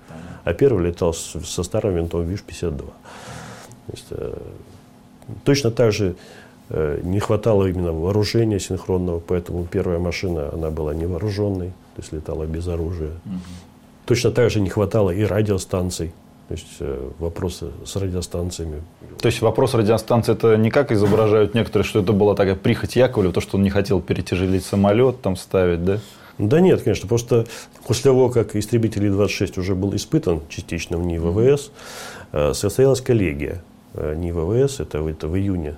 а 0.44 0.52
первый 0.52 0.86
летал 0.86 1.12
со 1.14 1.62
старым 1.62 1.94
винтом 1.96 2.22
ВИШ-52. 2.22 2.84
э, 4.10 4.38
точно 5.44 5.70
так 5.70 5.92
же 5.92 6.14
э, 6.68 7.00
не 7.02 7.20
хватало 7.20 7.66
именно 7.66 7.92
вооружения 7.92 8.60
синхронного, 8.60 9.20
поэтому 9.20 9.64
первая 9.64 9.98
машина, 9.98 10.50
она 10.52 10.70
была 10.70 10.94
невооруженной, 10.94 11.68
то 11.68 12.02
есть 12.02 12.12
летала 12.12 12.44
без 12.46 12.68
оружия. 12.68 13.12
Угу. 13.26 13.40
Точно 14.06 14.30
так 14.30 14.50
же 14.50 14.60
не 14.60 14.70
хватало 14.70 15.10
и 15.10 15.22
радиостанций. 15.22 16.12
То 16.48 16.54
есть 16.54 16.66
э, 16.80 17.10
вопросы 17.20 17.70
с 17.86 17.94
радиостанциями. 17.94 18.82
То 19.20 19.26
есть 19.26 19.40
вопрос 19.40 19.74
радиостанции 19.74 20.32
это 20.32 20.56
не 20.56 20.70
как 20.72 20.90
изображают 20.90 21.54
некоторые, 21.54 21.86
что 21.86 22.00
это 22.00 22.12
была 22.12 22.34
такая 22.34 22.56
прихоть 22.56 22.96
Яковлева, 22.96 23.32
то, 23.32 23.40
что 23.40 23.56
он 23.56 23.62
не 23.62 23.70
хотел 23.70 24.00
перетяжелить 24.00 24.64
самолет, 24.64 25.22
там 25.22 25.36
ставить, 25.36 25.84
да? 25.84 26.00
Да 26.48 26.60
нет, 26.60 26.82
конечно. 26.82 27.08
Просто 27.08 27.46
после 27.86 28.04
того, 28.04 28.30
как 28.30 28.56
истребитель 28.56 29.06
И-26 29.06 29.60
уже 29.60 29.74
был 29.74 29.94
испытан 29.94 30.40
частично 30.48 30.98
в 30.98 31.06
НИИ 31.06 31.18
ВВС, 31.18 31.70
э, 32.32 32.54
состоялась 32.54 33.00
коллегия. 33.00 33.62
не 33.94 34.32
ВВС, 34.32 34.80
это, 34.80 34.98
это 35.08 35.28
в 35.28 35.36
июне 35.36 35.76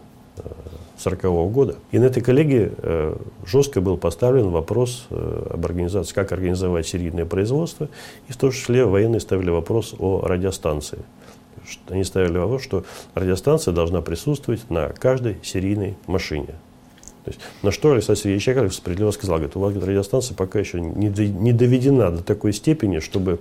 1940 1.05 1.53
года. 1.53 1.77
И 1.91 1.99
на 1.99 2.05
этой 2.05 2.23
коллегии 2.23 2.73
э, 2.77 3.17
жестко 3.45 3.81
был 3.81 3.97
поставлен 3.97 4.51
вопрос 4.51 5.07
э, 5.11 5.47
об 5.53 5.65
организации, 5.65 6.15
как 6.15 6.33
организовать 6.33 6.87
серийное 6.87 7.25
производство. 7.25 7.89
И 8.29 8.33
в 8.33 8.37
том 8.37 8.51
числе 8.53 8.85
военные 8.85 9.21
ставили 9.21 9.51
вопрос 9.51 9.95
о 9.99 10.21
радиостанции. 10.25 10.99
Они 11.89 12.05
ставили 12.05 12.39
вопрос, 12.39 12.63
что 12.63 12.85
радиостанция 13.15 13.73
должна 13.73 14.03
присутствовать 14.03 14.69
на 14.71 14.89
каждой 14.89 15.39
серийной 15.43 15.97
машине. 16.07 16.55
То 17.25 17.31
есть, 17.31 17.41
на 17.63 17.71
что 17.71 17.93
Александр 17.93 18.19
Сергеевич 18.19 18.49
Яковлев 18.49 18.75
справедливо 18.75 19.11
сказал, 19.13 19.37
говорит, 19.37 19.57
у 19.57 19.61
вас 19.61 19.73
говорит, 19.73 19.89
радиостанция 19.89 20.37
пока 20.37 20.59
еще 20.59 20.81
не, 20.81 21.09
не 21.09 21.53
доведена 21.53 22.11
до 22.11 22.23
такой 22.23 22.53
степени, 22.53 22.99
чтобы 22.99 23.41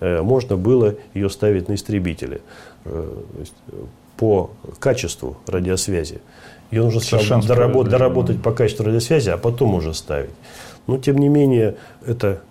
э, 0.00 0.20
можно 0.20 0.56
было 0.56 0.96
ее 1.14 1.30
ставить 1.30 1.68
на 1.68 1.74
истребители. 1.74 2.42
Э, 2.84 3.22
есть, 3.38 3.54
по 4.16 4.50
качеству 4.78 5.36
радиосвязи. 5.46 6.20
Ее 6.70 6.82
нужно 6.82 7.00
сначала 7.00 7.42
доработать, 7.42 7.90
доработать 7.90 8.42
по 8.42 8.52
качеству 8.52 8.84
радиосвязи, 8.84 9.30
а 9.30 9.36
потом 9.36 9.74
уже 9.74 9.94
ставить. 9.94 10.30
Но, 10.86 10.98
тем 10.98 11.18
не 11.18 11.28
менее, 11.28 11.76
это 12.04 12.42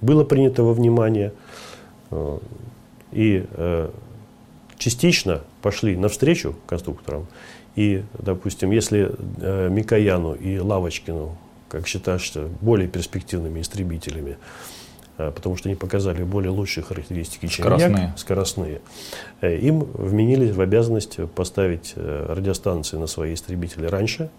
было 0.00 0.24
принято 0.24 0.62
во 0.62 0.74
внимание. 0.74 1.32
Э, 2.10 2.38
и 3.12 3.46
э, 3.50 3.90
частично 4.78 5.42
пошли 5.60 5.96
навстречу 5.96 6.56
конструкторам. 6.66 7.26
И, 7.76 8.04
допустим, 8.18 8.70
если 8.70 9.10
э, 9.38 9.68
Микояну 9.70 10.34
и 10.34 10.58
Лавочкину, 10.58 11.36
как 11.68 11.86
считаешь, 11.86 12.32
более 12.60 12.88
перспективными 12.88 13.60
истребителями, 13.60 14.36
Э, 15.18 15.30
потому 15.30 15.56
что 15.56 15.68
они 15.68 15.76
показали 15.76 16.22
более 16.22 16.50
лучшие 16.50 16.84
характеристики, 16.84 17.46
чем 17.46 17.64
скоростные. 17.64 18.04
Як, 18.06 18.18
скоростные. 18.18 18.80
Э, 19.40 19.56
им 19.56 19.80
вменили 19.80 20.50
в 20.50 20.60
обязанность 20.60 21.18
поставить 21.34 21.94
радиостанции 21.96 22.96
на 22.96 23.06
свои 23.06 23.34
истребители 23.34 23.86
раньше, 23.86 24.30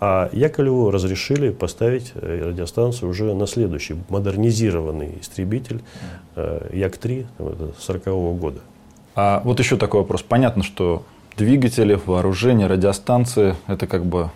а 0.00 0.28
Яковлеву 0.32 0.90
разрешили 0.90 1.50
поставить 1.50 2.12
радиостанцию 2.14 3.08
уже 3.08 3.34
на 3.34 3.46
следующий 3.46 3.96
модернизированный 4.08 5.18
истребитель 5.20 5.80
Як-3 6.34 7.26
40 7.78 8.06
-го 8.06 8.36
года. 8.36 8.60
А 9.14 9.40
вот 9.44 9.60
еще 9.60 9.76
такой 9.76 10.00
вопрос. 10.00 10.22
Понятно, 10.22 10.64
что 10.64 11.04
двигатели, 11.36 11.98
вооружение, 12.06 12.66
радиостанции– 12.66 13.56
это 13.66 13.86
как 13.86 14.04
бы 14.04 14.30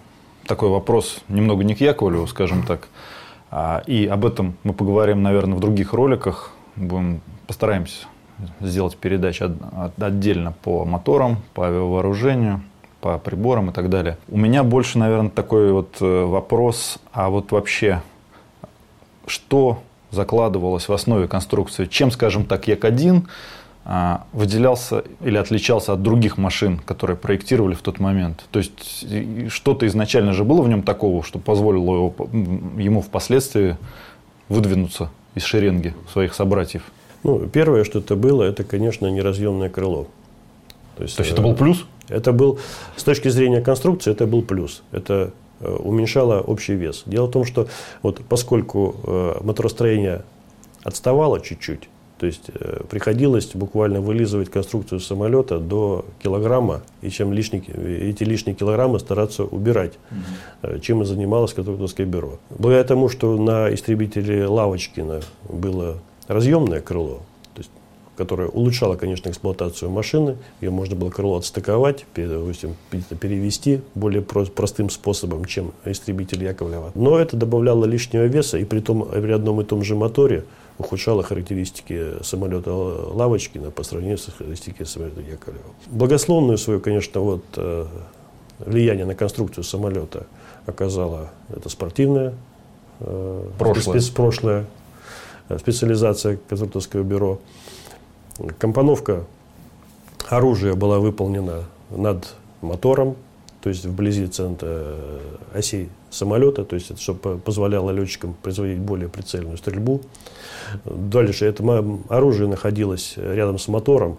такой 0.47 0.69
вопрос 0.69 1.21
немного 1.29 1.65
не 1.65 1.75
к 1.75 1.81
Яковлеву, 1.81 2.27
скажем 2.27 2.65
так, 2.65 2.89
а, 3.51 3.83
и 3.87 4.07
об 4.07 4.25
этом 4.25 4.57
мы 4.65 4.73
поговорим, 4.73 5.23
наверное, 5.23 5.57
в 5.57 5.61
других 5.61 5.93
роликах. 5.93 6.53
Будем, 6.77 7.21
постараемся 7.47 8.07
сделать 8.61 8.97
передачи 8.97 9.51
отдельно 9.99 10.53
по 10.63 10.85
моторам, 10.85 11.39
по 11.55 11.67
авиавооружению, 11.67 12.61
по 13.01 13.19
приборам 13.19 13.71
и 13.71 13.73
так 13.73 13.89
далее. 13.89 14.19
У 14.29 14.37
меня 14.37 14.63
больше, 14.63 14.99
наверное, 14.99 15.31
такой 15.31 15.73
вот 15.73 15.97
э, 16.01 16.25
вопрос, 16.25 16.99
а 17.13 17.31
вот 17.31 17.53
вообще, 17.53 18.03
что 19.27 19.83
закладывалось 20.11 20.89
в 20.89 20.93
основе 20.93 21.29
конструкции? 21.29 21.87
Чем, 21.87 22.11
скажем 22.11 22.45
так, 22.45 22.69
Як-1 22.69 23.23
а, 23.23 23.29
выделялся 24.33 25.05
или 25.21 25.37
отличался 25.37 25.93
от 25.93 26.03
других 26.03 26.39
машин, 26.39 26.79
которые 26.79 27.17
проектировали 27.17 27.75
в 27.75 27.83
тот 27.83 28.01
момент? 28.01 28.45
То 28.51 28.59
есть 28.59 29.07
что-то 29.53 29.87
изначально 29.87 30.33
же 30.33 30.43
было 30.43 30.63
в 30.63 30.69
нем 30.69 30.83
такого, 30.83 31.23
что 31.23 31.39
позволило 31.39 31.95
его, 31.95 32.15
ему 32.79 33.01
впоследствии 33.01 33.77
выдвинуться 34.49 35.11
из 35.37 35.45
шеренги 35.45 35.95
своих 36.13 36.35
собратьев? 36.35 36.83
Ну, 37.23 37.47
первое, 37.47 37.85
что 37.85 38.01
это 38.01 38.17
было, 38.17 38.43
это, 38.43 38.65
конечно, 38.65 39.07
неразъемное 39.07 39.69
крыло. 39.69 40.09
То 40.97 41.03
есть, 41.05 41.17
То 41.17 41.23
есть 41.23 41.33
это 41.33 41.43
был 41.43 41.55
плюс? 41.55 41.85
Это 42.09 42.33
был, 42.33 42.59
с 42.97 43.05
точки 43.05 43.29
зрения 43.29 43.61
конструкции, 43.61 44.11
это 44.11 44.27
был 44.27 44.43
плюс. 44.43 44.83
Это 44.93 45.33
э, 45.61 45.69
уменьшало 45.69 46.41
общий 46.41 46.75
вес. 46.75 47.03
Дело 47.07 47.27
в 47.27 47.31
том, 47.31 47.45
что 47.45 47.69
вот 48.03 48.23
поскольку 48.29 48.97
э, 49.05 49.35
моторостроение 49.43 50.23
отставало 50.85 51.41
чуть-чуть, 51.41 51.89
то 52.19 52.27
есть 52.27 52.45
э, 52.49 52.83
приходилось 52.89 53.51
буквально 53.55 54.01
вылизывать 54.01 54.49
конструкцию 54.51 55.01
самолета 55.01 55.59
до 55.59 56.07
килограмма, 56.23 56.83
и 57.03 57.11
чем 57.11 57.33
лишний, 57.33 57.59
эти 57.61 58.25
лишние 58.25 58.55
килограммы 58.57 58.99
стараться 59.01 59.45
убирать, 59.45 59.93
угу. 60.11 60.79
чем 60.81 61.03
и 61.03 61.05
занималось 61.05 61.53
конструкторское 61.53 62.07
бюро. 62.07 62.39
Благодаря 62.51 62.85
тому, 62.85 63.09
что 63.09 63.37
на 63.37 63.73
истребителе 63.73 64.47
Лавочкина 64.47 65.21
было 65.49 65.99
разъемное 66.27 66.81
крыло, 66.81 67.21
то 67.55 67.59
есть, 67.59 67.71
которое 68.17 68.49
улучшало, 68.49 68.97
конечно, 68.97 69.29
эксплуатацию 69.29 69.91
машины, 69.91 70.39
ее 70.63 70.71
можно 70.71 70.97
было 70.97 71.11
крыло 71.11 71.37
отстыковать, 71.37 72.07
допустим, 72.15 72.77
перевести 73.21 73.83
более 73.95 74.23
простым 74.23 74.89
способом, 74.89 75.45
чем 75.45 75.73
истребитель 75.85 76.43
Яковлева. 76.43 76.93
Но 76.95 77.19
это 77.19 77.37
добавляло 77.37 77.85
лишнего 77.85 78.25
веса, 78.25 78.57
и 78.57 78.65
при, 78.65 78.81
том, 78.81 79.07
при 79.07 79.33
одном 79.33 79.61
и 79.61 79.65
том 79.65 79.85
же 79.85 79.95
моторе 79.95 80.45
ухудшало 80.79 81.23
характеристики 81.23 82.23
самолета 82.23 82.73
Лавочкина 82.73 83.71
по 83.71 83.83
сравнению 83.83 84.19
с 84.19 84.27
характеристиками 84.27 84.87
самолета 84.87 85.21
Яковлева. 85.21 85.65
Благословную 85.87 86.59
свою, 86.59 86.81
конечно, 86.81 87.21
вот, 87.21 87.45
э, 87.57 87.87
влияние 88.59 89.07
на 89.07 89.15
конструкцию 89.15 89.65
самолета 89.65 90.27
оказала 90.67 91.31
это 91.49 91.69
спортивное 91.69 92.35
э, 93.01 93.49
прошлое. 93.59 94.01
Спец, 94.01 94.11
прошлое 94.11 94.67
э, 95.49 95.59
специализация 95.59 96.39
конструкторского 96.49 97.03
бюро. 97.03 97.41
Компоновка 98.59 99.25
оружия 100.29 100.75
была 100.75 100.99
выполнена 100.99 101.65
над 101.91 102.35
мотором, 102.61 103.17
то 103.63 103.71
есть 103.71 103.85
вблизи 103.87 104.27
центра 104.27 104.95
оси 105.55 105.89
самолета, 106.11 106.65
то 106.65 106.75
есть 106.77 106.91
это 106.91 107.01
чтобы 107.01 107.39
позволяло 107.39 107.91
летчикам 107.91 108.35
производить 108.35 108.79
более 108.79 109.09
прицельную 109.09 109.57
стрельбу. 109.57 110.03
Дальше 110.85 111.47
это 111.47 111.63
оружие 112.09 112.49
находилось 112.49 113.15
рядом 113.17 113.59
с 113.59 113.69
мотором 113.69 114.19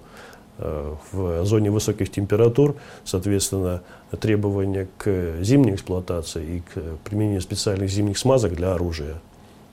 э, 0.58 0.96
в 1.12 1.46
зоне 1.46 1.72
высоких 1.72 2.12
температур, 2.12 2.76
соответственно, 3.04 3.82
требования 4.20 4.88
к 4.98 5.42
зимней 5.42 5.76
эксплуатации 5.76 6.58
и 6.58 6.60
к 6.62 7.00
применению 7.04 7.42
специальных 7.42 7.90
зимних 7.90 8.18
смазок 8.18 8.54
для 8.54 8.74
оружия 8.74 9.22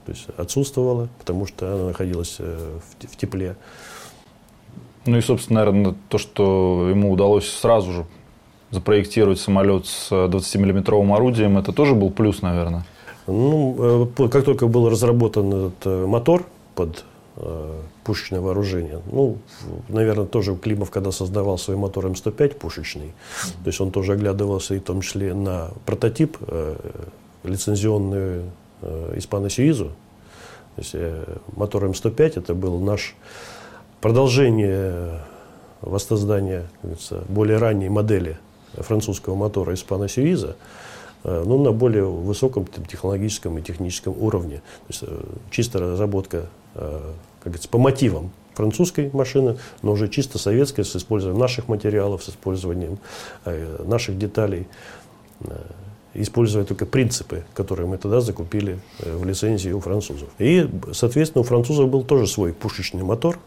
то 0.04 0.12
есть 0.12 0.26
отсутствовало, 0.36 1.08
потому 1.18 1.46
что 1.46 1.74
оно 1.74 1.88
находилось 1.88 2.36
э, 2.38 2.78
в 3.00 3.16
тепле. 3.16 3.56
Ну 5.06 5.16
и, 5.18 5.20
собственно, 5.20 5.64
наверное, 5.64 5.94
то, 6.08 6.18
что 6.18 6.88
ему 6.90 7.12
удалось 7.12 7.48
сразу 7.48 7.92
же 7.92 8.06
запроектировать 8.74 9.40
самолет 9.40 9.86
с 9.86 10.12
20-миллиметровым 10.12 11.14
орудием, 11.14 11.56
это 11.56 11.72
тоже 11.72 11.94
был 11.94 12.10
плюс, 12.10 12.42
наверное? 12.42 12.84
Ну, 13.26 14.10
э, 14.18 14.28
как 14.28 14.44
только 14.44 14.66
был 14.66 14.90
разработан 14.90 15.52
этот 15.52 16.06
мотор, 16.06 16.44
под 16.74 17.04
э, 17.36 17.80
пушечное 18.04 18.40
вооружение. 18.40 19.00
Ну, 19.10 19.38
наверное, 19.88 20.26
тоже 20.26 20.54
Климов, 20.56 20.90
когда 20.90 21.12
создавал 21.12 21.58
свой 21.58 21.76
мотор 21.76 22.06
М105 22.06 22.56
пушечный, 22.56 23.12
то 23.62 23.66
есть 23.68 23.80
он 23.80 23.90
тоже 23.90 24.12
оглядывался 24.12 24.74
и 24.74 24.78
в 24.78 24.82
том 24.82 25.00
числе 25.00 25.34
на 25.34 25.70
прототип 25.86 26.36
э, 26.40 26.76
лицензионную 27.44 28.50
э, 28.82 29.14
Испано-Сюизу. 29.16 29.88
То 30.76 30.80
есть 30.80 30.94
э, 30.94 31.24
мотор 31.56 31.84
М105 31.84 32.38
это 32.38 32.54
был 32.54 32.78
наш 32.80 33.14
продолжение 34.00 35.20
воссоздания 35.80 36.66
более 37.28 37.58
ранней 37.58 37.88
модели 37.88 38.38
французского 38.82 39.34
мотора 39.34 39.72
Испано-Сюиза. 39.72 40.56
Э, 41.24 41.42
ну, 41.44 41.62
на 41.62 41.72
более 41.72 42.04
высоком 42.04 42.66
технологическом 42.66 43.58
и 43.58 43.62
техническом 43.62 44.14
уровне. 44.22 44.56
То 44.56 44.90
есть, 44.90 45.02
э, 45.02 45.20
чисто 45.50 45.78
разработка, 45.78 46.48
э, 46.74 47.00
как 47.40 47.44
говорится, 47.44 47.68
по 47.70 47.78
мотивам 47.78 48.30
французской 48.52 49.10
машины, 49.12 49.56
но 49.82 49.92
уже 49.92 50.08
чисто 50.08 50.38
советская, 50.38 50.84
с 50.84 50.94
использованием 50.94 51.40
наших 51.40 51.68
материалов, 51.68 52.22
с 52.22 52.28
использованием 52.28 52.98
наших 53.84 54.16
деталей, 54.16 54.68
используя 56.14 56.64
только 56.64 56.86
принципы, 56.86 57.44
которые 57.52 57.88
мы 57.88 57.98
тогда 57.98 58.20
закупили 58.20 58.78
в 59.00 59.24
лицензии 59.24 59.70
у 59.70 59.80
французов. 59.80 60.28
И, 60.38 60.70
соответственно, 60.92 61.40
у 61.40 61.44
французов 61.44 61.88
был 61.88 62.04
тоже 62.04 62.28
свой 62.28 62.52
пушечный 62.52 63.02
мотор, 63.02 63.40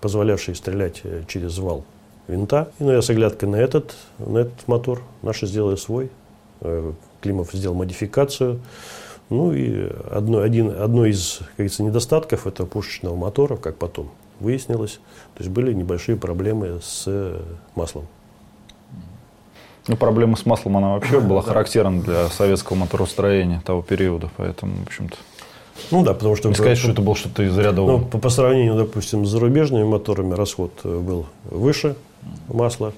позволявший 0.00 0.54
стрелять 0.54 1.02
через 1.28 1.58
вал 1.58 1.84
винта. 2.32 2.70
И, 2.78 2.84
ну, 2.84 2.92
я 2.92 3.02
с 3.02 3.10
оглядкой 3.10 3.48
на 3.48 3.56
этот, 3.56 3.94
на 4.18 4.38
этот 4.38 4.66
мотор 4.66 5.02
наши 5.22 5.46
сделали 5.46 5.76
свой, 5.76 6.10
Э, 6.62 6.92
Климов 7.20 7.52
сделал 7.52 7.76
модификацию. 7.76 8.60
Ну 9.30 9.52
и 9.52 9.90
одно, 10.10 10.40
один, 10.40 10.70
одно 10.70 11.06
из 11.06 11.38
как 11.38 11.56
говорится, 11.56 11.82
недостатков 11.82 12.46
этого 12.46 12.66
пушечного 12.66 13.16
мотора, 13.16 13.56
как 13.56 13.76
потом 13.76 14.10
выяснилось, 14.40 15.00
то 15.34 15.42
есть 15.42 15.50
были 15.50 15.72
небольшие 15.72 16.16
проблемы 16.16 16.80
с 16.82 17.08
маслом. 17.76 18.06
Ну, 19.86 19.96
проблема 19.96 20.36
с 20.36 20.44
маслом, 20.44 20.76
она 20.76 20.94
вообще 20.94 21.20
была 21.20 21.42
характерна 21.42 22.02
для 22.02 22.28
советского 22.28 22.76
моторостроения 22.76 23.62
того 23.64 23.82
периода, 23.82 24.28
поэтому, 24.36 24.74
в 24.76 24.82
общем-то... 24.82 25.16
Ну 25.90 26.04
да, 26.04 26.14
потому 26.14 26.36
что... 26.36 26.48
Не 26.48 26.54
сказать, 26.54 26.78
что 26.78 26.90
это 26.90 27.02
было 27.02 27.16
что-то 27.16 27.42
из 27.42 27.56
ряда 27.56 27.82
ну, 27.82 28.00
по, 28.00 28.18
по 28.18 28.28
сравнению, 28.28 28.76
допустим, 28.76 29.26
с 29.26 29.30
зарубежными 29.30 29.84
моторами 29.84 30.34
расход 30.34 30.72
э, 30.84 30.98
был 30.98 31.26
выше 31.44 31.96
масла. 32.48 32.92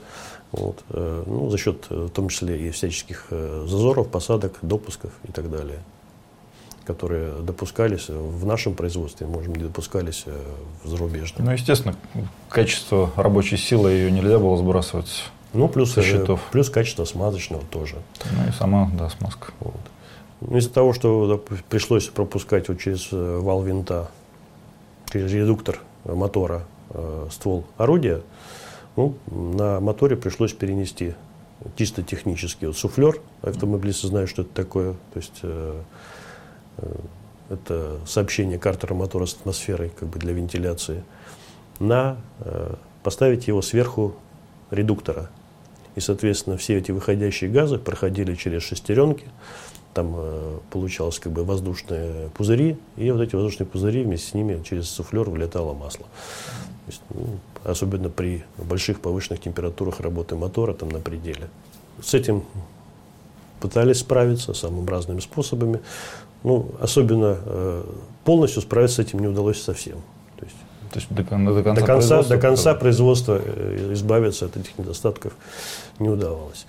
Вот, 0.52 0.84
э, 0.90 1.24
ну, 1.26 1.50
за 1.50 1.58
счет, 1.58 1.86
в 1.88 2.10
том 2.10 2.28
числе, 2.28 2.68
и 2.68 2.70
всяческих 2.70 3.26
зазоров, 3.30 4.08
посадок, 4.08 4.58
допусков 4.62 5.10
и 5.28 5.32
так 5.32 5.50
далее 5.50 5.78
которые 6.84 7.32
допускались 7.40 8.08
в 8.08 8.44
нашем 8.44 8.74
производстве, 8.74 9.26
может 9.26 9.56
не 9.56 9.62
допускались 9.62 10.26
в 10.82 10.88
зарубежном. 10.88 11.46
Ну, 11.46 11.52
естественно, 11.52 11.96
качество 12.50 13.10
рабочей 13.16 13.56
силы 13.56 13.90
ее 13.90 14.10
нельзя 14.10 14.38
было 14.38 14.56
сбрасывать 14.58 15.30
ну, 15.54 15.68
плюс, 15.68 15.92
со 15.92 16.02
счетов. 16.02 16.40
плюс 16.50 16.68
качество 16.68 17.04
смазочного 17.04 17.62
тоже. 17.70 17.96
Ну, 18.32 18.48
и 18.48 18.52
сама, 18.52 18.90
да, 18.98 19.08
смазка. 19.08 19.52
Вот. 19.60 19.74
Ну, 20.46 20.58
из-за 20.58 20.70
того, 20.70 20.92
что 20.92 21.42
пришлось 21.68 22.08
пропускать 22.08 22.68
вот 22.68 22.78
через 22.78 23.08
э, 23.12 23.38
вал 23.38 23.62
винта, 23.62 24.10
через 25.10 25.32
редуктор 25.32 25.80
мотора 26.04 26.64
э, 26.90 27.28
ствол 27.30 27.64
орудия, 27.78 28.20
ну, 28.96 29.14
на 29.26 29.80
моторе 29.80 30.16
пришлось 30.16 30.52
перенести 30.52 31.14
чисто 31.76 32.02
технически 32.02 32.66
вот 32.66 32.76
суфлер. 32.76 33.20
Автомобилисты 33.42 34.08
знают, 34.08 34.30
что 34.30 34.42
это 34.42 34.52
такое. 34.54 34.92
То 34.92 35.16
есть 35.16 35.40
э, 35.42 35.80
э, 36.78 36.96
это 37.50 37.98
сообщение 38.06 38.58
картера 38.58 38.94
мотора 38.94 39.26
с 39.26 39.34
атмосферой 39.34 39.90
как 39.98 40.08
бы 40.08 40.18
для 40.18 40.32
вентиляции. 40.32 41.02
На 41.80 42.18
э, 42.40 42.74
поставить 43.02 43.48
его 43.48 43.62
сверху 43.62 44.14
редуктора. 44.70 45.30
И, 45.96 46.00
соответственно, 46.00 46.56
все 46.56 46.76
эти 46.76 46.90
выходящие 46.90 47.50
газы 47.50 47.78
проходили 47.78 48.34
через 48.34 48.62
шестеренки, 48.62 49.26
там 49.94 50.14
э, 50.16 50.58
получалось 50.70 51.18
как 51.18 51.32
бы 51.32 51.44
воздушные 51.44 52.28
пузыри, 52.30 52.76
и 52.96 53.10
вот 53.10 53.20
эти 53.20 53.34
воздушные 53.34 53.66
пузыри 53.66 54.02
вместе 54.02 54.28
с 54.28 54.34
ними 54.34 54.62
через 54.62 54.90
суфлер 54.90 55.30
вылетало 55.30 55.72
масло. 55.72 56.06
есть, 56.86 57.00
ну, 57.10 57.38
особенно 57.64 58.10
при 58.10 58.44
больших 58.58 59.00
повышенных 59.00 59.40
температурах 59.40 60.00
работы 60.00 60.34
мотора 60.36 60.74
там 60.74 60.90
на 60.90 60.98
пределе. 60.98 61.48
С 62.02 62.12
этим 62.12 62.42
пытались 63.60 64.00
справиться 64.00 64.52
самыми 64.52 64.90
разными 64.90 65.20
способами. 65.20 65.80
Ну, 66.42 66.72
особенно 66.80 67.38
э, 67.40 67.84
полностью 68.24 68.60
справиться 68.60 68.96
с 68.96 69.06
этим 69.06 69.20
не 69.20 69.28
удалось 69.28 69.62
совсем. 69.62 69.96
То 70.36 70.44
есть, 70.44 70.56
То 70.92 70.98
есть 70.98 71.08
до, 71.08 71.22
до 71.22 71.62
конца, 71.62 71.74
до 71.74 71.86
конца, 71.86 72.22
до 72.22 72.38
конца 72.38 72.74
производства 72.74 73.40
э, 73.42 73.92
избавиться 73.92 74.46
от 74.46 74.56
этих 74.56 74.76
недостатков 74.76 75.32
не 75.98 76.10
удавалось. 76.10 76.66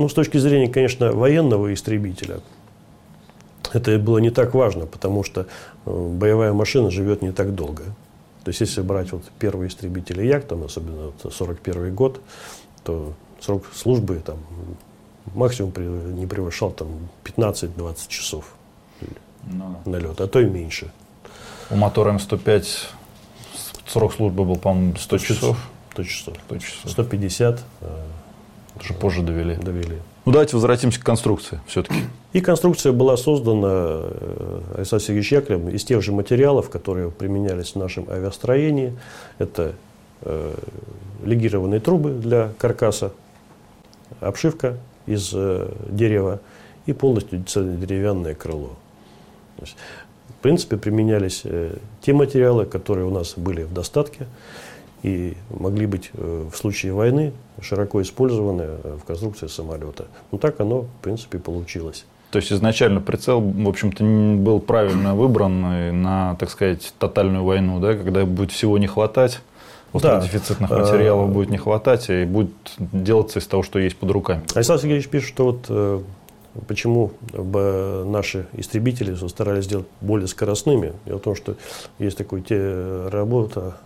Ну, 0.00 0.08
с 0.08 0.14
точки 0.14 0.38
зрения, 0.38 0.66
конечно, 0.72 1.12
военного 1.12 1.74
истребителя, 1.74 2.40
это 3.70 3.98
было 3.98 4.16
не 4.16 4.30
так 4.30 4.54
важно, 4.54 4.86
потому 4.86 5.22
что 5.22 5.42
э, 5.42 5.44
боевая 5.90 6.54
машина 6.54 6.90
живет 6.90 7.20
не 7.20 7.32
так 7.32 7.54
долго. 7.54 7.82
То 8.42 8.48
есть, 8.48 8.62
если 8.62 8.80
брать 8.80 9.12
вот 9.12 9.24
первые 9.38 9.68
истребители 9.68 10.24
Як, 10.24 10.46
там, 10.46 10.64
особенно 10.64 11.12
вот 11.22 11.34
41 11.34 11.94
год, 11.94 12.22
то 12.82 13.12
срок 13.40 13.66
службы 13.74 14.22
там, 14.24 14.38
максимум 15.34 15.74
не 16.18 16.26
превышал 16.26 16.70
там, 16.70 16.88
15-20 17.24 18.08
часов 18.08 18.54
ну, 19.44 19.82
налет, 19.84 20.18
а 20.22 20.26
то 20.28 20.40
и 20.40 20.46
меньше. 20.46 20.90
У 21.68 21.76
мотора 21.76 22.14
М105 22.14 22.66
срок 23.86 24.14
службы 24.14 24.46
был, 24.46 24.56
по-моему, 24.56 24.96
100 24.96 25.18
часов. 25.18 25.58
100 25.92 26.04
часов. 26.04 26.36
100 26.46 26.58
часов. 26.58 26.90
150 26.90 27.64
уже 28.80 28.94
позже 28.94 29.22
довели. 29.22 29.54
Довели. 29.56 29.96
Ну 30.24 30.32
давайте 30.32 30.56
возвратимся 30.56 31.00
к 31.00 31.04
конструкции 31.04 31.60
все-таки. 31.66 32.00
И 32.32 32.40
конструкция 32.40 32.92
была 32.92 33.16
создана 33.16 33.68
э, 33.70 34.60
Александром 34.76 35.00
Сергеевичем 35.00 35.36
Яковлевым 35.38 35.68
из 35.70 35.84
тех 35.84 36.02
же 36.02 36.12
материалов, 36.12 36.70
которые 36.70 37.10
применялись 37.10 37.72
в 37.72 37.76
нашем 37.76 38.08
авиастроении. 38.08 38.96
Это 39.38 39.72
э, 40.22 40.54
легированные 41.24 41.80
трубы 41.80 42.10
для 42.10 42.52
каркаса, 42.58 43.12
обшивка 44.20 44.76
из 45.06 45.30
э, 45.34 45.72
дерева 45.88 46.40
и 46.86 46.92
полностью 46.92 47.40
деревянное 47.40 48.34
крыло. 48.34 48.76
В 49.58 50.42
принципе, 50.42 50.76
применялись 50.76 51.42
э, 51.44 51.76
те 52.00 52.12
материалы, 52.12 52.64
которые 52.66 53.06
у 53.06 53.10
нас 53.10 53.34
были 53.36 53.62
в 53.62 53.72
достатке 53.72 54.26
и 55.02 55.36
могли 55.50 55.86
быть 55.86 56.10
э, 56.14 56.48
в 56.52 56.56
случае 56.56 56.92
войны 56.92 57.32
широко 57.60 58.02
использованы 58.02 58.62
э, 58.62 58.98
в 59.00 59.04
конструкции 59.04 59.46
самолета. 59.46 60.06
Ну 60.32 60.38
так 60.38 60.60
оно, 60.60 60.82
в 60.82 61.02
принципе, 61.02 61.38
получилось. 61.38 62.04
То 62.30 62.38
есть 62.38 62.52
изначально 62.52 63.00
прицел, 63.00 63.40
в 63.40 63.68
общем-то, 63.68 64.04
был 64.04 64.60
правильно 64.60 65.16
выбран 65.16 66.02
на, 66.02 66.36
так 66.38 66.48
сказать, 66.50 66.94
тотальную 66.98 67.44
войну, 67.44 67.80
да, 67.80 67.94
когда 67.94 68.24
будет 68.24 68.52
всего 68.52 68.78
не 68.78 68.86
хватать, 68.86 69.40
да. 69.94 70.20
дефицитных 70.20 70.70
материалов 70.70 71.28
а... 71.28 71.32
будет 71.32 71.50
не 71.50 71.58
хватать, 71.58 72.08
и 72.08 72.24
будет 72.24 72.52
делаться 72.78 73.40
из 73.40 73.46
того, 73.48 73.64
что 73.64 73.80
есть 73.80 73.96
под 73.96 74.12
руками. 74.12 74.42
Александр 74.54 74.82
Сергеевич 74.82 75.08
пишет, 75.08 75.28
что 75.28 75.44
вот 75.46 75.66
э, 75.68 76.00
почему 76.68 77.12
наши 77.32 78.46
истребители 78.52 79.14
старались 79.28 79.64
сделать 79.64 79.86
более 80.00 80.28
скоростными. 80.28 80.92
Дело 81.06 81.18
в 81.18 81.22
том, 81.22 81.34
что 81.34 81.56
есть 81.98 82.16
такая 82.16 83.10
работа 83.10 83.76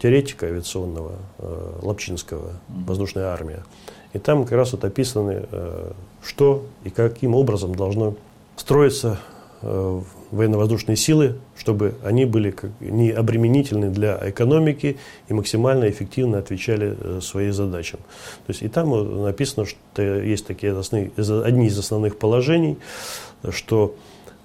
теоретика 0.00 0.46
авиационного 0.46 1.12
э, 1.38 1.72
Лапчинского, 1.82 2.52
воздушная 2.68 3.26
армия. 3.26 3.64
И 4.12 4.18
там 4.18 4.44
как 4.44 4.52
раз 4.52 4.72
вот 4.72 4.84
описаны, 4.84 5.46
э, 5.50 5.92
что 6.22 6.64
и 6.84 6.90
каким 6.90 7.34
образом 7.34 7.74
должно 7.74 8.14
строиться 8.56 9.18
э, 9.62 10.00
военно-воздушные 10.30 10.96
силы, 10.96 11.36
чтобы 11.56 11.94
они 12.04 12.24
были 12.24 12.54
не 12.80 13.10
обременительны 13.10 13.90
для 13.90 14.18
экономики 14.30 14.96
и 15.28 15.34
максимально 15.34 15.88
эффективно 15.88 16.38
отвечали 16.38 17.20
своим 17.20 17.52
задачам. 17.52 18.00
То 18.46 18.50
есть 18.50 18.62
и 18.62 18.68
там 18.68 19.22
написано, 19.22 19.66
что 19.66 20.02
есть 20.02 20.46
такие 20.46 20.76
основные, 20.76 21.10
одни 21.44 21.66
из 21.66 21.78
основных 21.78 22.18
положений, 22.18 22.78
что 23.50 23.94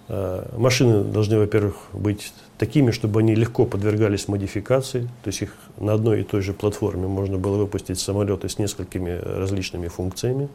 машины 0.07 1.03
должны, 1.03 1.39
во-первых, 1.39 1.75
быть 1.93 2.31
такими, 2.59 2.91
чтобы 2.91 3.21
они 3.21 3.35
легко 3.35 3.65
подвергались 3.65 4.27
модификации, 4.27 5.03
то 5.23 5.29
есть 5.29 5.41
их 5.41 5.55
на 5.77 5.93
одной 5.93 6.21
и 6.21 6.23
той 6.23 6.41
же 6.41 6.53
платформе 6.53 7.07
можно 7.07 7.37
было 7.37 7.57
выпустить 7.57 7.99
самолеты 7.99 8.49
с 8.49 8.59
несколькими 8.59 9.19
различными 9.23 9.87
функциями, 9.87 10.47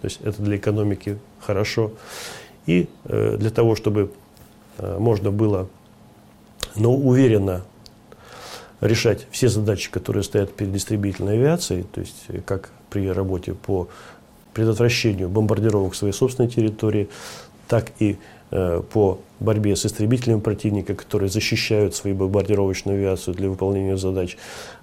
то 0.00 0.04
есть 0.06 0.20
это 0.22 0.40
для 0.40 0.56
экономики 0.56 1.18
хорошо. 1.40 1.92
И 2.66 2.88
э, 3.04 3.36
для 3.38 3.50
того, 3.50 3.74
чтобы 3.74 4.12
э, 4.78 4.98
можно 4.98 5.30
было, 5.32 5.68
но 6.76 6.94
уверенно 6.94 7.64
решать 8.80 9.26
все 9.30 9.48
задачи, 9.48 9.90
которые 9.90 10.22
стоят 10.22 10.54
перед 10.54 10.74
истребительной 10.76 11.34
авиацией, 11.34 11.82
то 11.82 12.00
есть 12.00 12.26
как 12.46 12.70
при 12.88 13.10
работе 13.10 13.54
по 13.54 13.88
предотвращению 14.54 15.28
бомбардировок 15.28 15.94
своей 15.94 16.14
собственной 16.14 16.48
территории, 16.48 17.08
так 17.66 17.90
и 17.98 18.16
Э, 18.50 18.82
по 18.92 19.20
борьбе 19.40 19.76
с 19.76 19.86
истребителями 19.86 20.40
противника, 20.40 20.94
которые 20.94 21.28
защищают 21.28 21.94
свою 21.94 22.16
бомбардировочную 22.16 22.98
авиацию 22.98 23.34
для 23.34 23.48
выполнения 23.48 23.96
задач, 23.96 24.36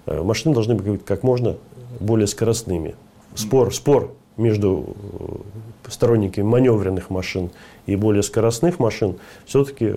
э, 0.06 0.22
машины 0.22 0.54
должны 0.54 0.74
быть 0.74 1.04
как 1.04 1.22
можно 1.22 1.56
более 2.00 2.26
скоростными. 2.26 2.94
Спор, 3.34 3.74
спор 3.74 4.14
между 4.36 4.96
э, 5.18 5.90
сторонниками 5.90 6.44
маневренных 6.44 7.10
машин 7.10 7.50
и 7.86 7.96
более 7.96 8.22
скоростных 8.22 8.78
машин, 8.78 9.16
все-таки 9.46 9.86
э, 9.86 9.96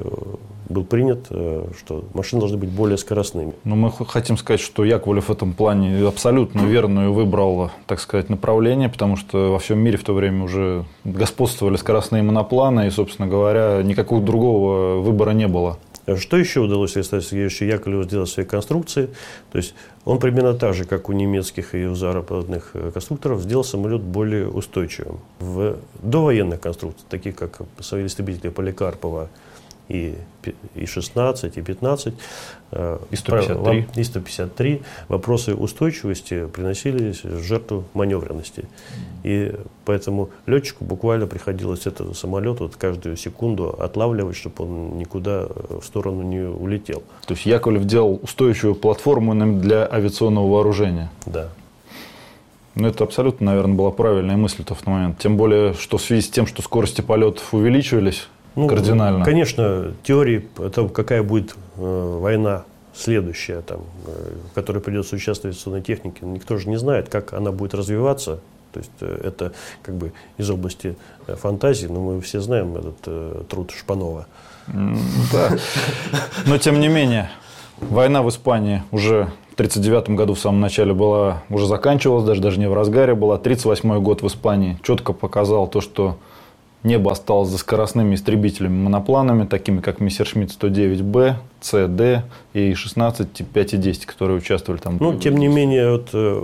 был 0.69 0.83
принят, 0.83 1.27
э, 1.29 1.67
что 1.77 2.05
машины 2.13 2.39
должны 2.39 2.57
быть 2.57 2.69
более 2.69 2.97
скоростными. 2.97 3.53
Но 3.63 3.75
мы 3.75 3.91
хотим 3.91 4.37
сказать, 4.37 4.61
что 4.61 4.85
Яковлев 4.85 5.27
в 5.27 5.31
этом 5.31 5.53
плане 5.53 6.05
абсолютно 6.07 6.61
верную 6.61 7.11
выбрал, 7.13 7.71
так 7.87 7.99
сказать, 7.99 8.29
направление, 8.29 8.89
потому 8.89 9.15
что 9.15 9.51
во 9.51 9.59
всем 9.59 9.79
мире 9.79 9.97
в 9.97 10.03
то 10.03 10.13
время 10.13 10.43
уже 10.43 10.85
господствовали 11.03 11.75
скоростные 11.75 12.23
монопланы, 12.23 12.87
и, 12.87 12.89
собственно 12.89 13.27
говоря, 13.27 13.81
никакого 13.83 14.21
другого 14.21 14.99
выбора 15.01 15.31
не 15.31 15.47
было. 15.47 15.77
Что 16.18 16.38
еще 16.38 16.62
удалось 16.62 16.95
Александру 16.95 17.28
Сергеевичу 17.28 17.66
Яковлеву 17.66 18.03
сделать 18.03 18.30
в 18.30 18.34
своей 18.34 18.47
конструкции? 18.47 19.10
То 19.51 19.57
есть 19.57 19.76
он 20.05 20.20
примерно 20.20 20.53
так 20.53 20.74
же, 20.74 20.86
как 20.86 21.10
у 21.10 21.14
немецких 21.14 21.76
и 21.76 21.86
у 21.86 21.95
западных 21.95 22.72
э, 22.74 22.91
конструкторов, 22.91 23.41
сделал 23.41 23.64
самолет 23.64 24.01
более 24.01 24.47
устойчивым. 24.47 25.20
В 25.39 25.78
довоенных 26.01 26.60
конструкциях, 26.60 27.07
таких 27.10 27.36
как 27.36 27.62
истребители 27.80 28.49
Поликарпова 28.49 29.30
и, 29.89 30.15
и 30.75 30.85
16, 30.85 31.57
и 31.57 31.61
15. 31.61 32.13
Э, 32.71 32.99
и 33.11 33.15
153. 33.15 33.87
И 33.95 34.03
153. 34.03 34.81
Вопросы 35.07 35.55
устойчивости 35.55 36.45
приносились 36.47 37.23
жертву 37.23 37.83
маневренности. 37.93 38.65
И 39.23 39.53
поэтому 39.85 40.29
летчику 40.45 40.85
буквально 40.85 41.27
приходилось 41.27 41.87
этот 41.87 42.15
самолет 42.15 42.59
вот 42.59 42.75
каждую 42.75 43.17
секунду 43.17 43.75
отлавливать, 43.79 44.35
чтобы 44.35 44.63
он 44.63 44.97
никуда 44.97 45.47
в 45.47 45.83
сторону 45.83 46.21
не 46.21 46.41
улетел. 46.41 47.03
То 47.25 47.33
есть 47.33 47.45
Яковлев 47.45 47.85
делал 47.85 48.19
устойчивую 48.21 48.75
платформу 48.75 49.33
для 49.59 49.87
авиационного 49.91 50.47
вооружения. 50.47 51.09
Да. 51.25 51.49
Ну, 52.75 52.87
это 52.87 53.03
абсолютно, 53.03 53.47
наверное, 53.47 53.75
была 53.75 53.91
правильная 53.91 54.37
мысль 54.37 54.61
в 54.63 54.65
тот 54.65 54.85
момент. 54.85 55.17
Тем 55.17 55.35
более, 55.35 55.73
что 55.73 55.97
в 55.97 56.01
связи 56.01 56.21
с 56.21 56.29
тем, 56.29 56.47
что 56.47 56.61
скорости 56.61 57.01
полетов 57.01 57.53
увеличивались, 57.53 58.29
ну, 58.62 58.68
кардинально. 58.68 59.26
Конечно, 59.26 59.93
теории 60.03 60.47
о 60.57 60.70
том, 60.70 60.89
какая 60.89 61.24
будет 61.24 61.55
э, 61.78 62.18
война 62.22 62.64
следующая, 62.93 63.62
там, 63.62 63.82
э, 64.05 64.32
в 64.51 64.53
которой 64.53 64.80
придется 64.80 65.16
участвовать 65.16 65.55
в 65.55 65.57
авиационной 65.57 65.82
технике, 65.82 66.26
никто 66.26 66.57
же 66.57 66.70
не 66.70 66.78
знает, 66.78 67.10
как 67.10 67.34
она 67.34 67.51
будет 67.51 67.74
развиваться. 67.74 68.39
То 68.74 68.80
есть 68.80 68.91
э, 69.01 69.22
это 69.24 69.53
как 69.82 69.95
бы 69.95 70.14
из 70.38 70.49
области 70.49 70.95
э, 71.28 71.36
фантазии, 71.36 71.88
но 71.88 71.99
мы 71.99 72.22
все 72.22 72.39
знаем 72.39 72.76
этот 72.76 72.97
э, 73.07 73.43
труд 73.49 73.72
Шпанова. 73.72 74.28
Да. 74.68 75.57
Но 76.45 76.57
тем 76.60 76.80
не 76.80 76.88
менее, 76.88 77.32
война 77.80 78.22
в 78.22 78.30
Испании 78.30 78.84
уже 78.91 79.30
в 79.51 79.53
1939 79.60 80.10
году 80.12 80.36
в 80.36 80.39
самом 80.39 80.62
начале 80.62 80.93
была, 80.93 81.43
уже 81.49 81.66
заканчивалась, 81.66 82.24
даже, 82.24 82.41
даже 82.41 82.60
не 82.60 82.70
в 82.70 82.74
разгаре 82.74 83.16
была. 83.16 83.36
1938 83.36 84.03
год 84.03 84.22
в 84.22 84.28
Испании 84.28 84.78
четко 84.84 85.14
показал 85.14 85.68
то, 85.68 85.82
что 85.82 86.18
Небо 86.84 87.11
осталось 87.11 87.49
за 87.49 87.57
скоростными 87.57 88.15
истребителями-монопланами, 88.15 89.45
такими 89.45 89.82
как 89.82 89.99
Мессершмитт 89.99 90.51
109Б, 90.51 91.36
ЦД 91.59 92.23
и 92.53 92.73
16, 92.73 93.27
5 93.53 93.73
и 93.73 93.77
10, 93.77 94.05
которые 94.05 94.38
участвовали 94.38 94.80
там. 94.80 94.97
Ну, 94.99 95.17
тем 95.19 95.36
не 95.36 95.49
менее, 95.49 95.91
вот, 95.91 96.09
э, 96.13 96.41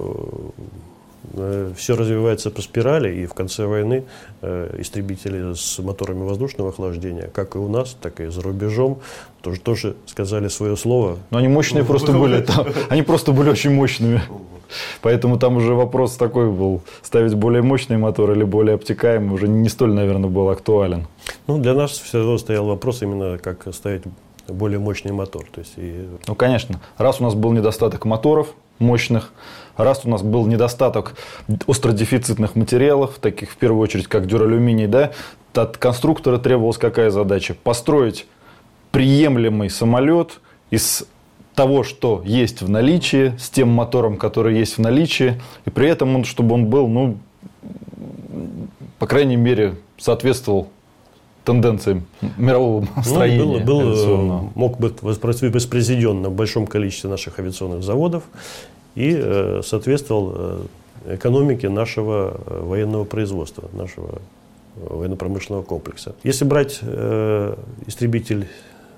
э, 1.36 1.72
все 1.78 1.96
развивается 1.96 2.52
по 2.52 2.62
спирали, 2.62 3.16
и 3.16 3.26
в 3.28 3.34
конце 3.34 3.66
войны 3.66 4.04
э, 4.42 4.76
истребители 4.80 5.54
с 5.54 5.80
моторами 5.80 6.24
воздушного 6.24 6.72
охлаждения, 6.72 7.30
как 7.34 7.56
и 7.56 7.58
у 7.58 7.70
нас, 7.70 7.96
так 8.02 8.20
и 8.20 8.28
за 8.28 8.42
рубежом, 8.42 9.00
тоже, 9.42 9.62
тоже 9.62 9.96
сказали 10.06 10.50
свое 10.50 10.76
слово. 10.76 11.18
Но 11.30 11.38
они 11.38 11.48
мощные 11.48 11.86
просто 11.86 12.12
были, 12.20 12.46
они 12.90 13.04
просто 13.04 13.32
были 13.32 13.50
очень 13.50 13.72
мощными. 13.72 14.22
Поэтому 15.02 15.38
там 15.38 15.58
уже 15.58 15.74
вопрос 15.74 16.16
такой 16.16 16.50
был, 16.50 16.82
ставить 17.02 17.34
более 17.34 17.62
мощный 17.62 17.98
мотор 17.98 18.32
или 18.32 18.44
более 18.44 18.76
обтекаемый 18.76 19.34
уже 19.34 19.48
не 19.48 19.70
столь, 19.70 19.94
наверное, 19.94 20.30
был 20.30 20.50
актуален. 20.50 21.08
Ну, 21.48 21.58
для 21.58 21.74
нас 21.74 21.92
все 21.92 22.20
равно 22.20 22.38
стоял 22.38 22.66
вопрос 22.66 23.02
именно, 23.02 23.38
как 23.38 23.68
ставить 23.74 24.04
более 24.48 24.80
мощный 24.80 25.12
мотор. 25.12 25.46
То 25.52 25.60
есть 25.60 25.74
и... 25.78 26.08
Ну, 26.28 26.36
конечно. 26.36 26.80
Раз 26.98 27.20
у 27.22 27.24
нас 27.24 27.34
был 27.34 27.52
недостаток 27.52 28.06
моторов 28.06 28.54
мощных, 28.80 29.32
раз 29.78 30.02
у 30.06 30.10
нас 30.10 30.22
был 30.22 30.46
недостаток 30.48 31.16
остродефицитных 31.68 32.56
материалов, 32.56 33.18
таких 33.22 33.52
в 33.52 33.58
первую 33.58 33.82
очередь, 33.82 34.08
как 34.08 34.28
дюралюминий, 34.28 34.88
да, 34.88 35.12
от 35.54 35.78
конструктора 35.78 36.38
требовалась 36.38 36.78
какая 36.78 37.10
задача? 37.10 37.56
Построить 37.56 38.28
приемлемый 38.92 39.70
самолет 39.70 40.40
из 40.70 41.06
того, 41.56 41.84
что 41.84 42.22
есть 42.26 42.62
в 42.62 42.70
наличии, 42.70 43.34
с 43.38 43.50
тем 43.50 43.70
мотором, 43.70 44.18
который 44.18 44.58
есть 44.58 44.78
в 44.78 44.82
наличии, 44.82 45.42
и 45.66 45.70
при 45.70 45.88
этом, 45.88 46.16
он, 46.16 46.24
чтобы 46.26 46.56
он 46.56 46.68
был, 46.68 46.88
ну, 46.88 47.18
по 49.00 49.08
крайней 49.08 49.38
мере, 49.38 49.76
соответствовал 49.98 50.68
тенденциям 51.46 52.06
мирового 52.38 52.88
ну, 52.96 53.04
строения. 53.04 53.64
Был, 53.64 53.80
был, 53.80 54.52
мог 54.56 54.80
быть 54.80 55.02
воспроизведен 55.02 56.22
на 56.22 56.30
большом 56.30 56.68
количестве 56.68 57.10
наших 57.10 57.40
авиационных 57.40 57.84
заводов 57.84 58.24
и 58.96 59.16
э, 59.16 59.62
соответствовал 59.64 60.34
э, 60.36 61.16
экономике 61.16 61.70
нашего 61.70 62.42
э, 62.46 62.62
военного 62.64 63.06
производства, 63.06 63.70
нашего 63.74 64.22
военно-промышленного 64.76 65.64
комплекса. 65.64 66.16
Если 66.24 66.44
брать 66.44 66.80
э, 66.82 67.56
истребитель 67.88 68.48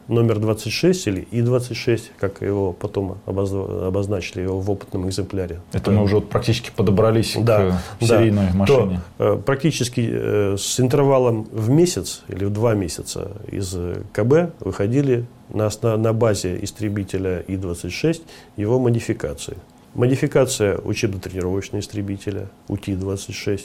номер 0.07 0.39
26 0.39 1.07
или 1.07 1.27
И-26, 1.31 2.11
как 2.17 2.41
его 2.41 2.73
потом 2.73 3.17
обозначили 3.25 4.41
его 4.41 4.59
в 4.59 4.71
опытном 4.71 5.07
экземпляре. 5.07 5.59
Это 5.73 5.91
мы 5.91 6.03
уже 6.03 6.21
практически 6.21 6.71
подобрались 6.75 7.35
да, 7.37 7.81
к 7.99 8.03
серийной 8.03 8.47
да, 8.51 8.57
машине. 8.57 9.01
То, 9.17 9.33
э, 9.35 9.41
практически 9.45 10.09
э, 10.11 10.55
с 10.57 10.79
интервалом 10.79 11.47
в 11.51 11.69
месяц 11.69 12.23
или 12.27 12.45
в 12.45 12.51
два 12.51 12.73
месяца 12.73 13.31
из 13.51 13.75
КБ 14.13 14.53
выходили 14.59 15.25
на, 15.49 15.69
на 15.97 16.13
базе 16.13 16.57
истребителя 16.63 17.39
И-26 17.47 18.21
его 18.55 18.79
модификации. 18.79 19.57
Модификация 19.93 20.77
учебно-тренировочного 20.77 21.81
истребителя 21.81 22.49
УТИ-26, 22.67 23.61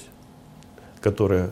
которая 1.01 1.51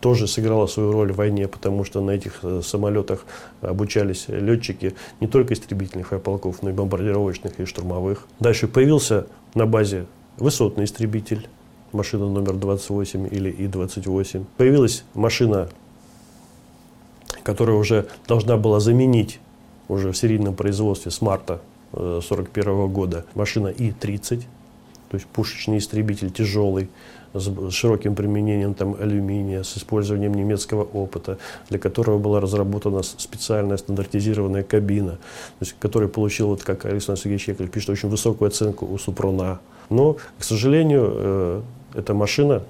тоже 0.00 0.26
сыграла 0.26 0.66
свою 0.66 0.92
роль 0.92 1.12
в 1.12 1.16
войне, 1.16 1.46
потому 1.46 1.84
что 1.84 2.00
на 2.00 2.12
этих 2.12 2.40
э, 2.42 2.62
самолетах 2.64 3.24
обучались 3.60 4.26
летчики 4.28 4.94
не 5.20 5.26
только 5.26 5.54
истребительных 5.54 6.12
авиаполков, 6.12 6.62
но 6.62 6.70
и 6.70 6.72
бомбардировочных 6.72 7.60
и 7.60 7.66
штурмовых. 7.66 8.26
Дальше 8.40 8.66
появился 8.66 9.26
на 9.54 9.66
базе 9.66 10.06
высотный 10.38 10.84
истребитель, 10.84 11.48
машина 11.92 12.28
номер 12.28 12.54
28 12.54 13.28
или 13.30 13.50
И-28. 13.50 14.44
Появилась 14.56 15.04
машина, 15.14 15.68
которая 17.42 17.76
уже 17.76 18.08
должна 18.26 18.56
была 18.56 18.80
заменить 18.80 19.38
уже 19.88 20.12
в 20.12 20.16
серийном 20.16 20.54
производстве 20.54 21.10
с 21.10 21.20
марта 21.20 21.60
1941 21.92 22.68
э, 22.68 22.86
года 22.88 23.26
машина 23.34 23.68
И-30, 23.68 24.44
то 25.10 25.16
есть 25.16 25.26
пушечный 25.26 25.78
истребитель 25.78 26.30
тяжелый, 26.30 26.88
с 27.34 27.70
широким 27.70 28.14
применением 28.14 28.74
там, 28.74 28.96
алюминия, 29.00 29.62
с 29.62 29.76
использованием 29.76 30.34
немецкого 30.34 30.82
опыта, 30.82 31.38
для 31.68 31.78
которого 31.78 32.18
была 32.18 32.40
разработана 32.40 33.02
специальная 33.02 33.76
стандартизированная 33.76 34.62
кабина, 34.62 35.12
то 35.12 35.18
есть, 35.60 35.76
который 35.78 36.08
получил, 36.08 36.48
вот, 36.48 36.62
как 36.62 36.84
Александр 36.86 37.20
Сергеевич 37.20 37.48
Яковлев 37.48 37.70
пишет, 37.70 37.90
очень 37.90 38.08
высокую 38.08 38.48
оценку 38.48 38.86
у 38.86 38.98
Супруна. 38.98 39.60
Но, 39.90 40.16
к 40.38 40.44
сожалению, 40.44 41.10
э, 41.12 41.62
эта 41.94 42.14
машина 42.14 42.62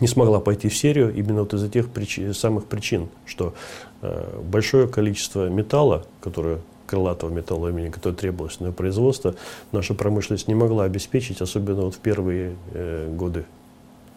не 0.00 0.08
смогла 0.08 0.40
пойти 0.40 0.68
в 0.68 0.76
серию 0.76 1.14
именно 1.14 1.40
вот 1.40 1.54
из-за 1.54 1.68
тех 1.68 1.88
причин, 1.88 2.34
самых 2.34 2.66
причин, 2.66 3.08
что 3.24 3.54
э, 4.02 4.40
большое 4.42 4.88
количество 4.88 5.48
металла, 5.48 6.04
которое 6.20 6.58
крылатого 6.92 7.30
металлоалюминия, 7.30 7.90
которое 7.90 8.14
требовалось 8.14 8.60
на 8.60 8.70
производство, 8.70 9.34
наша 9.72 9.94
промышленность 9.94 10.46
не 10.46 10.54
могла 10.54 10.84
обеспечить, 10.84 11.40
особенно 11.40 11.84
вот 11.86 11.94
в 11.94 11.98
первые 11.98 12.54
э, 12.74 13.08
годы 13.10 13.46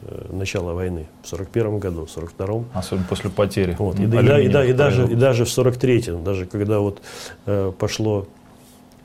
э, 0.01 0.25
начала 0.33 0.73
войны, 0.73 1.07
в 1.23 1.27
41 1.29 1.79
году, 1.79 2.05
в 2.05 2.11
42 2.11 2.65
Особенно 2.73 3.05
после 3.07 3.29
потери. 3.29 3.77
Вот. 3.79 3.97
И, 3.97 4.03
и, 4.03 4.07
да, 4.07 4.41
и, 4.41 4.49
да, 4.49 4.65
и, 4.65 4.73
даже, 4.73 5.07
и 5.07 5.15
даже 5.15 5.45
в 5.45 5.47
43-м, 5.47 6.25
даже 6.25 6.45
когда 6.45 6.79
вот 6.79 7.01
э, 7.45 7.71
пошло 7.79 8.27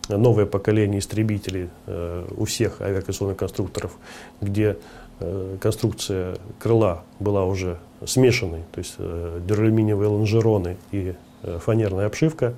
новое 0.09 0.47
поколение 0.47 0.99
истребителей 0.99 1.69
э, 1.87 2.27
у 2.37 2.47
всех 2.47 2.81
авиаконструкционных 2.81 3.37
конструкторов, 3.37 3.93
где 4.41 4.79
э, 5.21 5.57
конструкция 5.61 6.39
крыла 6.59 7.05
была 7.21 7.45
уже 7.45 7.79
смешанной, 8.05 8.65
то 8.73 8.79
есть 8.81 8.95
э, 8.99 9.41
дюралюминиевые 9.47 10.09
лонжероны 10.09 10.77
и 10.91 11.15
э, 11.45 11.59
фанерная 11.65 12.07
обшивка, 12.07 12.55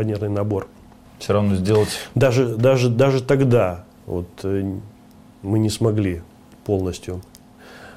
фанерный 0.00 0.30
набор. 0.30 0.66
Все 1.18 1.34
равно 1.34 1.54
сделать. 1.56 1.90
Даже, 2.14 2.56
даже, 2.56 2.88
даже 2.88 3.22
тогда 3.22 3.84
вот, 4.06 4.26
э, 4.42 4.64
мы 5.42 5.58
не 5.58 5.68
смогли 5.68 6.22
полностью 6.64 7.20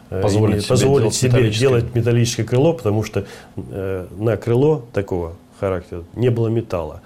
э, 0.09 0.21
позволить, 0.21 0.61
себе, 0.61 0.69
позволить 0.69 1.01
делать, 1.03 1.15
себе 1.15 1.29
металлическое. 1.29 1.69
делать 1.69 1.95
металлическое 1.95 2.45
крыло, 2.45 2.73
потому 2.73 3.03
что 3.03 3.25
э, 3.55 4.07
на 4.17 4.35
крыло 4.35 4.83
такого 4.91 5.35
характера 5.61 6.03
не 6.15 6.29
было 6.29 6.49
металла. 6.49 7.01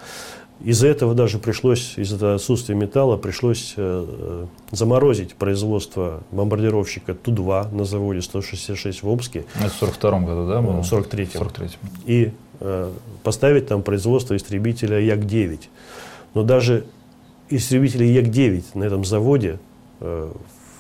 Из-за 0.64 0.88
этого 0.88 1.14
даже 1.14 1.38
пришлось, 1.38 1.94
из-за 1.98 2.34
отсутствия 2.34 2.74
металла, 2.74 3.18
пришлось 3.18 3.76
э, 3.78 4.06
э 4.08 4.46
заморозить 4.72 5.36
производство 5.36 6.24
бомбардировщика 6.32 7.14
Ту-2 7.14 7.76
на 7.76 7.86
заводе 7.86 8.24
166 8.24 9.04
в 9.04 9.10
Обске. 9.10 9.46
Это 9.60 9.70
в 9.70 9.74
42 9.74 10.20
году, 10.22 10.48
да? 10.48 10.62
В 10.62 10.80
43-м. 10.82 11.32
43 11.34 11.70
И 12.08 12.32
поставить 13.24 13.68
там 13.68 13.84
производство 13.84 14.36
истребителя 14.36 15.00
Як-9. 15.00 15.60
Но 16.34 16.44
даже 16.44 16.86
истребители 17.50 18.06
Як-9 18.06 18.64
на 18.74 18.84
этом 18.84 19.06
заводе 19.06 19.60
э, 20.00 20.32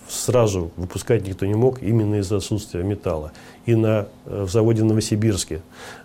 сразу 0.07 0.71
выпускать 0.75 1.27
никто 1.27 1.45
не 1.45 1.53
мог 1.55 1.81
именно 1.81 2.15
из-за 2.15 2.37
отсутствия 2.37 2.83
металла. 2.83 3.31
И 3.65 3.75
на, 3.75 4.07
э, 4.25 4.43
в 4.43 4.49
заводе 4.49 4.81
в 4.81 4.85
Новосибирске 4.85 5.61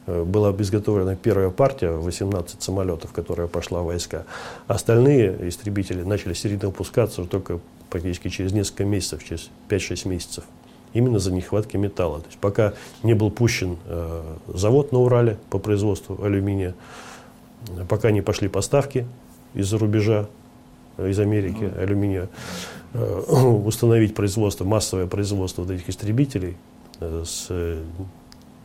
была 0.06 0.50
изготовлена 0.58 1.14
первая 1.14 1.50
партия, 1.50 1.90
18 1.90 2.60
самолетов, 2.60 3.12
которая 3.12 3.46
пошла 3.46 3.82
в 3.82 3.86
войска. 3.86 4.24
Остальные 4.66 5.48
истребители 5.48 6.02
начали 6.02 6.34
серийно 6.34 6.66
выпускаться 6.66 7.24
только 7.24 7.60
практически 7.88 8.28
через 8.28 8.52
несколько 8.52 8.84
месяцев, 8.84 9.24
через 9.24 9.48
5-6 9.68 10.08
месяцев 10.08 10.44
именно 10.94 11.18
за 11.18 11.32
нехватки 11.32 11.76
металла. 11.76 12.20
То 12.20 12.26
есть 12.26 12.38
пока 12.38 12.74
не 13.02 13.14
был 13.14 13.30
пущен 13.30 13.78
э, 13.86 14.22
завод 14.48 14.92
на 14.92 14.98
Урале 15.00 15.38
по 15.50 15.58
производству 15.58 16.22
алюминия, 16.22 16.74
пока 17.88 18.10
не 18.10 18.22
пошли 18.22 18.48
поставки 18.48 19.06
из-за 19.54 19.78
рубежа, 19.78 20.26
э, 20.96 21.10
из 21.10 21.18
Америки 21.18 21.62
mm-hmm. 21.62 21.82
алюминия, 21.82 22.28
э, 22.94 23.22
установить 23.64 24.14
производство, 24.14 24.64
массовое 24.64 25.06
производство 25.06 25.62
вот 25.62 25.70
этих 25.70 25.88
истребителей 25.88 26.56
э, 27.00 27.24
с 27.26 27.46
э, 27.50 27.82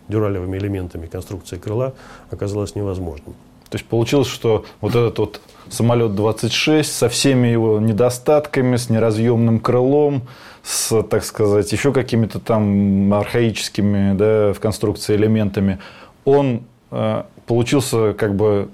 дюралевыми 0.08 0.58
элементами 0.58 1.08
конструкции 1.08 1.58
крыла 1.58 1.94
оказалось 2.30 2.76
невозможным. 2.76 3.36
То 3.70 3.76
есть 3.76 3.86
получилось, 3.86 4.28
что 4.28 4.66
вот 4.80 4.96
этот 4.96 5.20
вот 5.20 5.42
самолет 5.70 6.16
26 6.16 6.90
со 6.90 7.10
всеми 7.10 7.48
его 7.48 7.80
недостатками, 7.80 8.78
с 8.78 8.90
неразъемным 8.90 9.60
крылом, 9.60 10.24
с, 10.68 11.02
так 11.04 11.24
сказать, 11.24 11.72
еще 11.72 11.94
какими-то 11.94 12.42
там 12.42 13.14
архаическими 13.14 14.14
да, 14.18 14.52
в 14.52 14.60
конструкции 14.60 15.16
элементами, 15.16 15.80
он 16.26 16.64
э, 16.92 17.24
получился 17.46 18.14
как 18.14 18.36
бы 18.36 18.70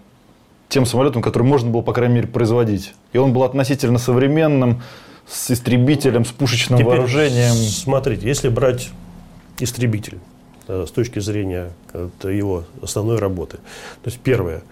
тем 0.70 0.88
самолетом, 0.88 1.22
который 1.22 1.44
можно 1.44 1.70
было, 1.70 1.84
по 1.84 1.94
крайней 1.94 2.16
мере, 2.16 2.28
производить. 2.28 2.96
И 3.12 3.20
он 3.20 3.32
был 3.32 3.44
относительно 3.44 4.00
современным, 4.00 4.82
с 5.28 5.52
истребителем, 5.52 6.26
с 6.26 6.32
пушечным 6.32 6.80
Теперь 6.80 6.94
вооружением. 6.94 7.54
Смотрите, 7.54 8.28
если 8.28 8.50
брать 8.50 8.89
истребитель 9.60 10.18
э, 10.68 10.86
с 10.88 10.91
точки 10.91 11.20
зрения 11.20 11.74
его 12.24 12.64
основной 12.82 13.20
работы. 13.20 13.58
То 14.02 14.10
есть 14.10 14.20
первое, 14.20 14.64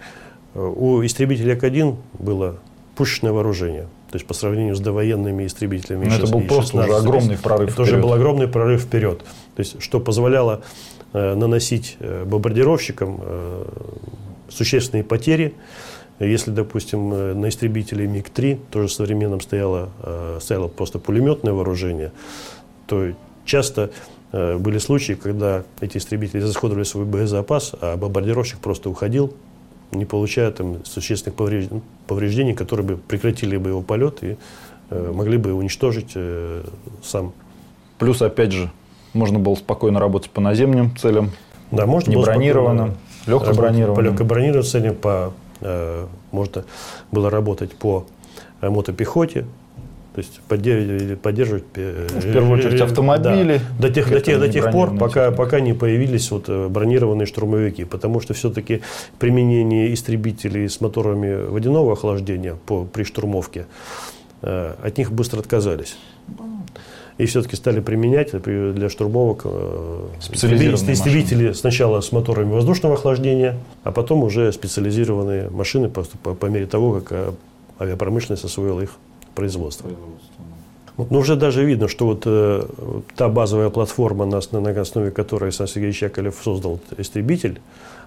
э, 0.54 0.60
у 0.60 1.06
истребителя 1.06 1.54
Як-1 1.54 1.96
было 2.18 2.56
пушечное 2.96 3.30
вооружение. 3.30 3.86
То 4.12 4.16
есть 4.16 4.26
по 4.26 4.34
сравнению 4.34 4.76
с 4.76 4.80
довоенными 4.80 5.46
истребителями. 5.46 6.04
Но 6.04 6.14
это 6.14 6.26
был 6.30 6.42
просто 6.42 6.82
уже 6.82 6.94
огромный 6.94 7.38
прорыв 7.38 7.70
Это 7.70 7.72
вперед. 7.72 7.88
уже 7.88 8.02
был 8.02 8.12
огромный 8.12 8.46
прорыв 8.46 8.82
вперед. 8.82 9.20
То 9.56 9.60
есть 9.60 9.82
что 9.82 10.00
позволяло 10.00 10.60
э, 11.14 11.34
наносить 11.34 11.96
э, 11.98 12.24
бомбардировщикам 12.26 13.20
э, 13.22 13.64
существенные 14.50 15.02
потери. 15.02 15.54
Если, 16.18 16.50
допустим, 16.50 17.10
э, 17.14 17.32
на 17.32 17.48
истребителе 17.48 18.06
МиГ-3 18.06 18.60
тоже 18.70 18.90
современном 18.90 19.40
стояло, 19.40 19.88
э, 20.02 20.38
стояло 20.42 20.68
просто 20.68 20.98
пулеметное 20.98 21.54
вооружение, 21.54 22.12
то 22.86 23.12
часто 23.46 23.92
э, 24.32 24.58
были 24.58 24.76
случаи, 24.76 25.14
когда 25.14 25.64
эти 25.80 25.96
истребители 25.96 26.42
расходовали 26.42 26.84
свой 26.84 27.06
боезапас, 27.06 27.72
а 27.80 27.96
бомбардировщик 27.96 28.58
просто 28.58 28.90
уходил, 28.90 29.32
не 29.92 30.04
получая 30.04 30.50
там 30.50 30.84
существенных 30.84 31.36
повреждений, 31.36 31.82
повреждений 32.06 32.54
которые 32.54 32.86
бы 32.86 32.96
прекратили 32.96 33.56
бы 33.56 33.70
его 33.70 33.82
полет 33.82 34.22
и 34.22 34.36
э, 34.90 35.12
могли 35.14 35.38
бы 35.38 35.52
уничтожить 35.52 36.12
э, 36.14 36.64
сам. 37.02 37.32
Плюс, 37.98 38.20
опять 38.22 38.52
же, 38.52 38.70
можно 39.12 39.38
было 39.38 39.54
спокойно 39.54 40.00
работать 40.00 40.30
по 40.30 40.40
наземным 40.40 40.96
целям, 40.96 41.30
да, 41.70 41.86
можно 41.86 42.10
не 42.10 42.16
бронированным, 42.16 42.96
легко 43.26 43.52
бронированным. 43.52 43.94
По 43.96 44.00
легко 44.00 44.24
бронированным 44.24 44.64
целям, 44.64 44.94
по, 44.96 45.32
э, 45.60 46.06
можно 46.30 46.64
было 47.10 47.30
работать 47.30 47.74
по 47.74 48.06
мотопехоте, 48.60 49.46
то 50.14 50.18
есть 50.18 50.40
поддерживать, 50.46 51.20
поддерживать 51.20 51.64
э, 51.76 52.06
в 52.10 52.32
первую 52.32 52.58
очередь 52.58 52.80
автомобили. 52.82 53.60
Да, 53.78 53.88
до 53.88 53.94
тех, 53.94 54.10
до 54.10 54.20
тех, 54.20 54.38
до 54.38 54.48
тех 54.48 54.70
пор, 54.70 54.94
пока, 54.96 55.30
пока 55.30 55.60
не 55.60 55.72
появились 55.72 56.30
вот 56.30 56.44
э, 56.48 56.68
бронированные 56.68 57.24
штурмовики. 57.24 57.84
Потому 57.84 58.20
что 58.20 58.34
все-таки 58.34 58.82
применение 59.18 59.94
истребителей 59.94 60.68
с 60.68 60.82
моторами 60.82 61.46
водяного 61.46 61.94
охлаждения 61.94 62.56
по, 62.66 62.84
при 62.84 63.04
штурмовке, 63.04 63.66
э, 64.42 64.74
от 64.82 64.98
них 64.98 65.10
быстро 65.12 65.40
отказались. 65.40 65.96
И 67.16 67.24
все-таки 67.24 67.56
стали 67.56 67.80
применять 67.80 68.32
для 68.32 68.88
штурмовок 68.88 69.46
истребители 70.30 71.52
сначала 71.52 72.00
с 72.00 72.12
моторами 72.12 72.52
воздушного 72.52 72.96
охлаждения, 72.96 73.56
а 73.84 73.92
потом 73.92 74.24
уже 74.24 74.52
специализированные 74.52 75.48
машины 75.48 75.88
по, 75.88 76.04
по, 76.22 76.34
по 76.34 76.46
мере 76.46 76.66
того, 76.66 77.00
как 77.00 77.34
авиапромышленность 77.78 78.44
освоила 78.44 78.80
их 78.80 78.90
производства. 79.34 79.90
Вот, 80.96 81.10
но 81.10 81.18
уже 81.20 81.36
даже 81.36 81.64
видно, 81.64 81.88
что 81.88 82.06
вот 82.06 82.22
э, 82.26 82.62
та 83.16 83.28
базовая 83.28 83.70
платформа, 83.70 84.26
на, 84.26 84.40
на 84.60 84.80
основе 84.80 85.10
которой 85.10 85.50
Сан 85.52 85.66
Сергеевич 85.66 86.02
Яковлев 86.02 86.38
создал 86.42 86.80
истребитель, 86.98 87.60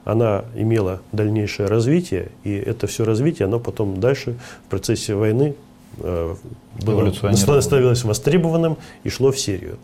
она 0.03 0.45
имела 0.55 1.01
дальнейшее 1.11 1.67
развитие, 1.67 2.29
и 2.43 2.53
это 2.53 2.85
все 2.85 3.03
развитие, 3.03 3.47
оно 3.47 3.59
потом 3.59 3.99
дальше 3.99 4.35
в 4.67 4.69
процессе 4.69 5.15
войны 5.15 5.55
э, 5.97 6.35
было, 6.83 7.11
становилось 7.61 8.03
востребованным 8.03 8.77
и 9.03 9.09
шло 9.09 9.31
в 9.31 9.39
серию. 9.39 9.77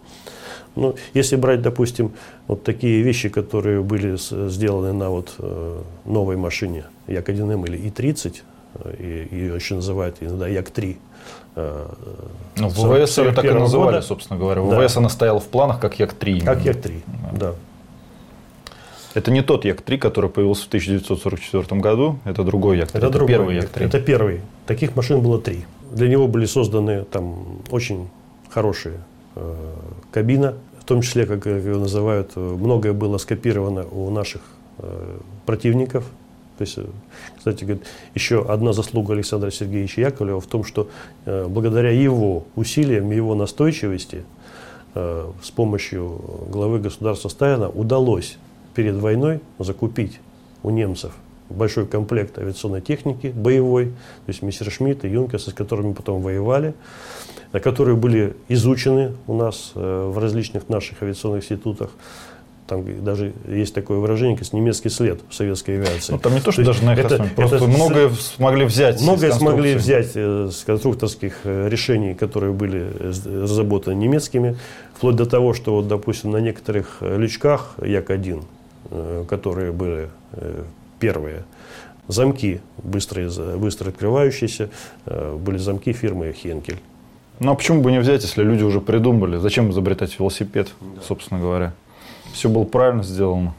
Ну, 0.76 0.96
если 1.16 1.36
брать, 1.36 1.62
допустим, 1.64 2.12
вот 2.48 2.64
такие 2.64 3.02
вещи, 3.02 3.30
которые 3.30 3.82
были 3.82 4.16
сделаны 4.50 4.94
на 4.94 5.10
вот, 5.10 5.34
э, 5.40 5.82
новой 6.06 6.38
машине 6.38 6.86
Як-1М 7.08 7.66
или 7.66 7.78
И-30, 7.78 8.44
э, 8.76 9.26
ее 9.32 9.56
еще 9.56 9.76
называют 9.76 10.18
иногда 10.22 10.48
Як-3, 10.48 10.92
Э, 10.94 10.98
ну, 11.56 12.70
в 12.70 12.78
ВВС 12.78 13.18
ее 13.18 13.32
так 13.34 13.46
и 13.46 13.50
называли, 13.50 13.96
года. 13.96 14.02
собственно 14.02 14.40
говоря. 14.40 14.62
Да. 14.62 14.80
ВВС 14.80 14.98
она 14.98 15.10
стояла 15.10 15.40
в 15.40 15.48
планах 15.48 15.80
как 15.80 16.00
Як-3. 16.00 16.44
Как 16.44 16.64
Як-3, 16.64 17.02
да. 17.34 17.38
да. 17.38 17.56
Это 19.14 19.32
не 19.32 19.42
тот 19.42 19.66
Як-3, 19.66 19.98
который 19.98 20.30
появился 20.30 20.66
в 20.66 20.68
1944 20.68 21.82
году, 21.82 22.20
это 22.24 22.44
другой 22.44 22.78
Як-3. 22.78 22.98
Это, 22.98 23.08
это 23.08 23.10
другой, 23.10 23.36
первый 23.36 23.56
Як-3. 23.56 23.84
Это 23.86 24.00
первый. 24.00 24.42
Таких 24.66 24.96
машин 24.96 25.22
было 25.22 25.40
три. 25.42 25.66
Для 25.92 26.08
него 26.08 26.28
были 26.28 26.46
созданы 26.46 27.04
там 27.04 27.60
очень 27.70 28.08
хорошие 28.50 29.00
э, 29.36 29.56
кабина, 30.12 30.56
в 30.80 30.86
том 30.86 31.02
числе, 31.02 31.26
как 31.26 31.46
ее 31.46 31.76
называют, 31.76 32.36
многое 32.36 32.94
было 32.94 33.18
скопировано 33.18 33.86
у 33.92 34.10
наших 34.10 34.42
э, 34.78 35.18
противников, 35.46 36.06
то 36.62 36.66
есть, 36.66 36.78
э, 36.78 36.86
кстати, 37.38 37.64
говорит, 37.64 37.88
еще 38.14 38.46
одна 38.48 38.72
заслуга 38.72 39.14
Александра 39.14 39.50
Сергеевича 39.50 40.02
Яковлева 40.02 40.40
в 40.40 40.46
том, 40.46 40.64
что 40.64 40.90
э, 41.26 41.48
благодаря 41.48 41.90
его 41.90 42.44
усилиям, 42.56 43.10
его 43.10 43.34
настойчивости, 43.34 44.24
э, 44.94 45.32
с 45.42 45.50
помощью 45.50 46.22
главы 46.50 46.78
государства 46.78 47.30
Сталина 47.30 47.68
удалось 47.68 48.38
перед 48.76 48.96
войной 48.96 49.40
закупить 49.58 50.20
у 50.62 50.70
немцев 50.70 51.14
большой 51.50 51.88
комплект 51.88 52.38
авиационной 52.38 52.82
техники 52.82 53.34
боевой, 53.36 53.88
то 53.88 54.28
есть 54.28 54.44
Мессершмитт 54.44 55.04
и 55.04 55.10
Юнкерс, 55.10 55.48
с 55.48 55.54
которыми 55.54 55.94
потом 55.94 56.22
воевали, 56.22 56.76
которые 57.52 57.98
были 57.98 58.36
изучены 58.50 59.14
у 59.26 59.34
нас 59.34 59.72
в 59.74 60.18
различных 60.18 60.70
наших 60.70 61.02
авиационных 61.02 61.44
институтах 61.44 61.90
там 62.72 63.04
даже 63.04 63.34
есть 63.50 63.74
такое 63.74 63.98
выражение, 63.98 64.38
как 64.38 64.54
немецкий 64.54 64.88
след 64.88 65.20
в 65.28 65.36
советской 65.36 65.72
авиации. 65.72 66.14
Ну, 66.14 66.20
там 66.20 66.34
не 66.34 66.40
то, 66.40 66.54
что 66.54 66.62
то 66.62 66.68
даже 66.68 66.86
на 66.86 66.96
это, 66.96 67.30
просто 67.36 67.58
это, 67.58 67.68
многое 67.68 68.10
смогли 68.12 68.64
взять. 68.64 69.02
Многое 69.02 69.34
смогли 69.34 69.76
взять 69.76 70.12
э, 70.16 70.50
с 70.50 70.64
конструкторских 70.64 71.42
э, 71.44 71.68
решений, 71.68 72.14
которые 72.14 72.54
были 72.54 72.90
э, 72.98 73.12
разработаны 73.44 73.96
немецкими, 73.96 74.56
вплоть 74.96 75.18
до 75.18 75.26
того, 75.26 75.54
что, 75.54 75.76
вот, 75.76 75.90
допустим, 75.90 76.32
на 76.32 76.38
некоторых 76.38 77.00
лючках 77.02 77.76
Як-1, 77.82 78.46
которые 79.28 79.74
были 79.74 80.10
первые, 81.00 81.44
замки 82.08 82.62
быстрые, 82.78 83.30
быстро 83.58 83.90
открывающиеся, 83.90 84.70
были 85.06 85.58
замки 85.58 85.92
фирмы 85.92 86.32
Хенкель. 86.32 86.80
Ну 87.42 87.52
а 87.52 87.56
почему 87.56 87.82
бы 87.82 87.92
не 87.92 88.00
взять, 88.00 88.22
если 88.22 88.44
люди 88.44 88.64
уже 88.64 88.80
придумали? 88.80 89.38
Зачем 89.38 89.72
изобретать 89.72 90.18
велосипед, 90.20 90.70
да. 90.80 91.02
собственно 91.02 91.40
говоря? 91.40 91.74
Все 92.34 92.50
было 92.50 92.64
правильно 92.64 93.04
сделано. 93.04 93.54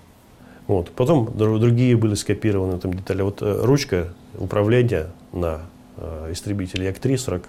Вот. 0.66 0.91
Потом 0.91 1.31
другие 1.37 1.97
были 1.97 2.14
скопированы 2.14 2.79
там 2.79 2.95
детали. 2.95 3.23
Вот 3.23 3.43
э, 3.43 3.61
ручка 3.62 4.09
управления 4.39 5.09
на 5.33 5.62
э, 5.97 6.33
истребителе 6.33 6.87
Як-3 6.87 7.16
40, 7.16 7.45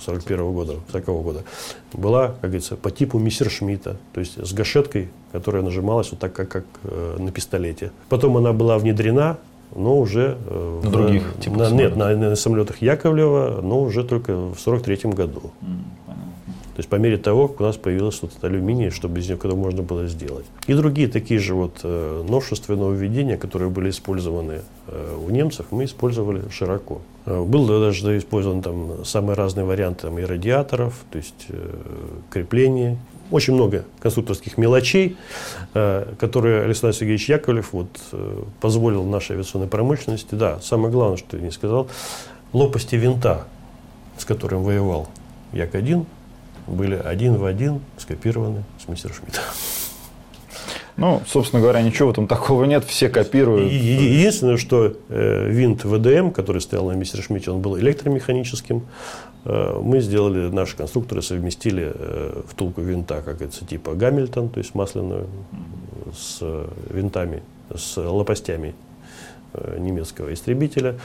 41 0.00 0.52
года, 0.52 0.74
40 0.92 1.04
года 1.06 1.44
была, 1.92 2.28
как 2.28 2.42
говорится, 2.42 2.76
по 2.76 2.90
типу 2.90 3.18
Мессершмитта, 3.18 3.96
то 4.12 4.20
есть 4.20 4.44
с 4.44 4.52
гашеткой, 4.52 5.08
которая 5.32 5.62
нажималась 5.62 6.10
вот 6.10 6.20
так, 6.20 6.32
как, 6.32 6.48
как 6.48 6.64
э, 6.84 7.16
на 7.18 7.32
пистолете. 7.32 7.90
Потом 8.08 8.36
она 8.36 8.52
была 8.52 8.78
внедрена, 8.78 9.38
но 9.74 9.98
уже 9.98 10.38
на 10.48 10.88
в, 10.88 10.92
других 10.92 11.22
типах 11.40 11.58
на, 11.58 11.70
Нет, 11.70 11.96
на, 11.96 12.14
на 12.16 12.36
самолетах 12.36 12.80
Яковлева, 12.82 13.60
но 13.62 13.80
уже 13.80 14.04
только 14.04 14.36
в 14.36 14.58
43 14.58 15.10
году. 15.10 15.50
Mm. 15.62 16.05
То 16.76 16.80
есть 16.80 16.90
по 16.90 16.96
мере 16.96 17.16
того, 17.16 17.48
как 17.48 17.60
у 17.62 17.64
нас 17.64 17.78
появилось 17.78 18.20
вот 18.20 18.32
это 18.36 18.48
алюминий, 18.48 18.90
чтобы 18.90 19.18
из 19.18 19.30
него 19.30 19.56
можно 19.56 19.82
было 19.82 20.06
сделать. 20.08 20.44
И 20.66 20.74
другие 20.74 21.08
такие 21.08 21.40
же 21.40 21.54
вот 21.54 21.80
э, 21.82 22.24
новшества 22.28 22.74
и 22.74 22.76
нововведения, 22.76 23.38
которые 23.38 23.70
были 23.70 23.88
использованы 23.88 24.60
э, 24.88 25.16
у 25.26 25.30
немцев, 25.30 25.64
мы 25.70 25.86
использовали 25.86 26.42
широко. 26.50 27.00
Э, 27.24 27.42
был 27.42 27.66
даже 27.66 28.18
использован 28.18 28.60
там 28.60 29.06
самые 29.06 29.36
разные 29.36 29.64
варианты 29.64 30.02
там, 30.02 30.18
и 30.18 30.22
радиаторов, 30.22 31.02
то 31.10 31.16
есть 31.16 31.46
крепления. 32.28 32.98
Очень 33.30 33.54
много 33.54 33.86
конструкторских 33.98 34.58
мелочей, 34.58 35.16
которые 35.72 36.62
Александр 36.62 36.94
Сергеевич 36.94 37.28
Яковлев 37.30 37.72
вот, 37.72 37.88
позволил 38.60 39.02
нашей 39.02 39.32
авиационной 39.32 39.66
промышленности. 39.66 40.34
Да, 40.34 40.60
самое 40.60 40.92
главное, 40.92 41.16
что 41.16 41.38
я 41.38 41.42
не 41.42 41.50
сказал, 41.50 41.88
лопасти 42.52 42.96
винта, 42.96 43.46
с 44.18 44.26
которым 44.26 44.62
воевал 44.62 45.08
Як-1, 45.52 46.04
были 46.66 46.94
один 46.94 47.36
в 47.36 47.44
один 47.44 47.80
скопированы 47.98 48.64
с 48.84 48.88
Мессершмитта. 48.88 49.40
Ну, 50.96 51.22
собственно 51.26 51.60
говоря, 51.60 51.82
ничего 51.82 52.10
этом 52.10 52.26
такого 52.26 52.64
нет, 52.64 52.84
все 52.84 53.10
копируют. 53.10 53.70
Единственное, 53.70 54.56
что 54.56 54.94
э, 55.08 55.48
винт 55.50 55.84
ВДМ, 55.84 56.30
который 56.30 56.62
стоял 56.62 56.86
на 56.86 56.92
Мессершмитте, 56.92 57.50
он 57.50 57.60
был 57.60 57.78
электромеханическим. 57.78 58.86
Э, 59.44 59.78
мы 59.82 60.00
сделали, 60.00 60.48
наши 60.48 60.74
конструкторы 60.74 61.20
совместили 61.20 61.92
э, 61.94 62.42
втулку 62.48 62.80
винта, 62.80 63.20
как 63.20 63.42
это 63.42 63.62
типа 63.66 63.94
Гамильтон, 63.94 64.48
то 64.48 64.58
есть 64.58 64.74
масляную, 64.74 65.26
с 66.16 66.40
винтами, 66.88 67.42
с 67.74 67.96
лопастями 67.98 68.74
немецкого 69.78 70.32
истребителя. 70.32 70.98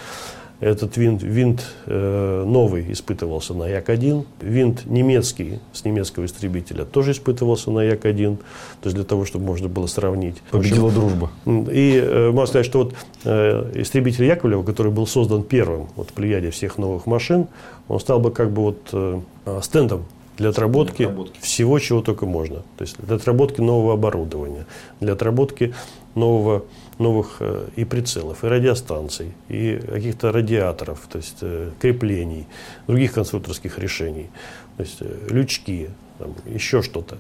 Этот 0.62 0.96
винт, 0.96 1.24
винт 1.24 1.66
э, 1.88 2.44
новый 2.46 2.92
испытывался 2.92 3.56
на 3.56 3.68
Як-1. 3.68 4.26
Винт 4.42 4.86
немецкий 4.86 5.60
с 5.74 5.84
немецкого 5.84 6.26
истребителя 6.26 6.86
тоже 6.86 7.14
испытывался 7.14 7.72
на 7.72 7.80
Як-1. 7.80 8.38
То 8.38 8.44
есть 8.84 8.96
для 8.96 9.04
того, 9.04 9.26
чтобы 9.26 9.46
можно 9.46 9.68
было 9.68 9.88
сравнить. 9.88 10.38
Победила 10.52 10.90
общем, 10.90 11.00
дружба. 11.00 11.32
И 11.72 12.00
э, 12.00 12.30
можно 12.30 12.46
сказать, 12.46 12.68
что 12.68 12.84
вот 12.84 12.94
э, 13.26 13.72
истребитель 13.74 14.26
Яковлева, 14.26 14.62
который 14.62 14.92
был 14.92 15.08
создан 15.08 15.42
первым 15.42 15.88
вот, 15.96 16.12
в 16.12 16.14
плеяде 16.14 16.52
всех 16.52 16.78
новых 16.78 17.08
машин, 17.08 17.48
он 17.88 18.00
стал 18.00 18.20
бы 18.20 18.30
как 18.30 18.52
бы 18.52 18.62
вот 18.62 18.90
э, 18.94 19.20
стендом 19.64 20.06
для 20.38 20.50
отработки, 20.50 20.98
для 20.98 21.08
отработки 21.08 21.42
всего, 21.42 21.80
чего 21.80 22.02
только 22.02 22.28
можно. 22.28 22.58
То 22.78 22.84
есть 22.84 22.98
для 23.00 23.16
отработки 23.16 23.62
нового 23.62 23.94
оборудования, 23.94 24.68
для 25.00 25.14
отработки 25.14 25.74
нового 26.14 26.66
новых 27.02 27.38
э, 27.40 27.68
и 27.76 27.86
прицелов, 27.86 28.44
и 28.44 28.48
радиостанций, 28.48 29.34
и 29.50 29.78
каких-то 29.78 30.32
радиаторов, 30.32 31.00
то 31.12 31.18
есть 31.18 31.38
э, 31.42 31.72
креплений, 31.80 32.48
других 32.88 33.14
конструкторских 33.14 33.80
решений, 33.80 34.30
то 34.78 34.84
есть 34.84 34.98
э, 35.02 35.28
лючки, 35.30 35.90
там, 36.18 36.36
еще 36.46 36.84
что-то. 36.84 37.18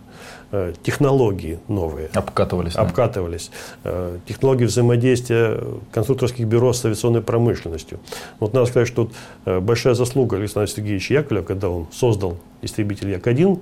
Технологии 0.84 1.58
новые. 1.68 2.10
Обкатывались. 2.14 2.74
Да? 2.74 2.82
Обкатывались. 2.82 3.50
Технологии 4.28 4.66
взаимодействия 4.66 5.60
конструкторских 5.92 6.46
бюро 6.46 6.72
с 6.72 6.86
авиационной 6.86 7.22
промышленностью. 7.22 8.00
Вот 8.40 8.54
надо 8.54 8.68
сказать, 8.68 8.88
что 8.88 9.10
большая 9.46 9.96
заслуга 9.96 10.38
Александра 10.38 10.72
Сергеевича 10.72 11.16
Яковлева, 11.16 11.46
когда 11.46 11.70
он 11.70 11.88
создал 11.92 12.38
истребитель 12.62 13.10
Як-1, 13.10 13.60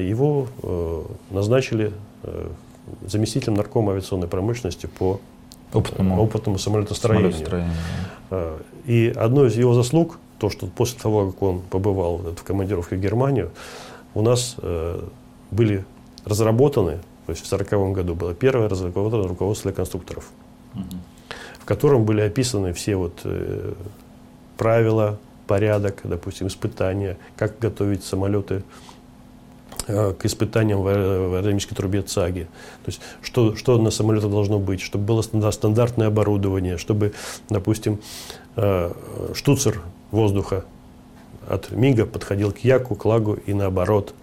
его 0.00 0.48
назначили 1.30 1.92
заместителем 3.06 3.54
наркома 3.54 3.92
авиационной 3.92 4.28
промышленности 4.28 4.86
по 4.86 5.20
опытному, 5.74 6.22
опытному 6.22 6.58
самолетостроению. 6.58 7.32
самолетостроению. 7.32 7.74
А, 8.30 8.60
и 8.86 9.12
одно 9.14 9.46
из 9.46 9.56
его 9.56 9.74
заслуг, 9.74 10.18
то, 10.38 10.50
что 10.50 10.66
после 10.66 11.00
того, 11.00 11.30
как 11.30 11.42
он 11.42 11.60
побывал 11.60 12.18
в 12.18 12.42
командировке 12.42 12.96
в 12.96 13.00
Германию, 13.00 13.50
у 14.14 14.22
нас 14.22 14.56
э, 14.58 15.02
были 15.50 15.84
разработаны, 16.24 16.98
то 17.26 17.30
есть 17.30 17.42
в 17.42 17.52
1940 17.52 17.94
году 17.94 18.14
было 18.14 18.34
первое 18.34 18.68
разработанное 18.68 19.28
руководство 19.28 19.70
для 19.70 19.76
конструкторов, 19.76 20.30
угу. 20.74 20.84
в 21.60 21.64
котором 21.64 22.04
были 22.04 22.20
описаны 22.20 22.72
все 22.72 22.96
вот 22.96 23.20
э, 23.24 23.72
правила, 24.56 25.18
порядок, 25.46 26.00
допустим, 26.04 26.46
испытания, 26.46 27.18
как 27.36 27.58
готовить 27.58 28.04
самолеты 28.04 28.56
Э, 28.56 29.03
к 29.86 30.24
испытаниям 30.24 30.82
в 30.82 30.88
аэродинамической 30.88 31.76
трубе 31.76 32.02
ЦАГИ. 32.02 32.44
То 32.44 32.86
есть, 32.86 33.00
что, 33.22 33.54
что 33.56 33.78
на 33.78 33.90
самолете 33.90 34.28
должно 34.28 34.58
быть, 34.58 34.80
чтобы 34.80 35.04
было 35.04 35.22
стандартное 35.22 36.08
оборудование, 36.08 36.78
чтобы, 36.78 37.12
допустим, 37.48 38.00
э, 38.56 38.92
штуцер 39.34 39.82
воздуха 40.10 40.64
от 41.48 41.70
МИГа 41.70 42.06
подходил 42.06 42.52
к 42.52 42.58
Яку, 42.58 42.94
к 42.94 43.04
Лагу 43.04 43.34
и 43.34 43.52
наоборот 43.52 44.14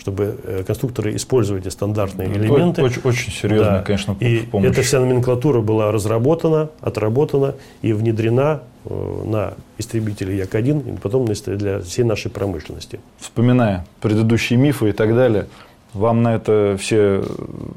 чтобы 0.00 0.38
э, 0.44 0.64
конструкторы 0.66 1.14
использовали 1.14 1.62
эти 1.62 1.70
стандартные 1.70 2.28
ну, 2.28 2.34
элементы. 2.36 2.82
Очень, 2.82 3.02
очень 3.04 3.30
серьезно, 3.30 3.70
да. 3.70 3.82
конечно, 3.82 4.16
И 4.18 4.38
помощь. 4.40 4.70
эта 4.70 4.82
вся 4.82 4.98
номенклатура 4.98 5.60
была 5.60 5.92
разработана, 5.92 6.70
отработана 6.80 7.54
и 7.82 7.92
внедрена 7.92 8.62
э, 8.86 9.22
на 9.26 9.54
истребители 9.76 10.32
Як-1 10.32 10.94
и 10.94 10.98
потом 10.98 11.26
для 11.26 11.80
всей 11.80 12.04
нашей 12.04 12.30
промышленности. 12.30 12.98
Вспоминая 13.18 13.84
предыдущие 14.00 14.58
мифы 14.58 14.88
и 14.88 14.92
так 14.92 15.14
далее, 15.14 15.46
вам 15.94 16.22
на 16.22 16.36
это 16.36 16.76
все, 16.78 17.22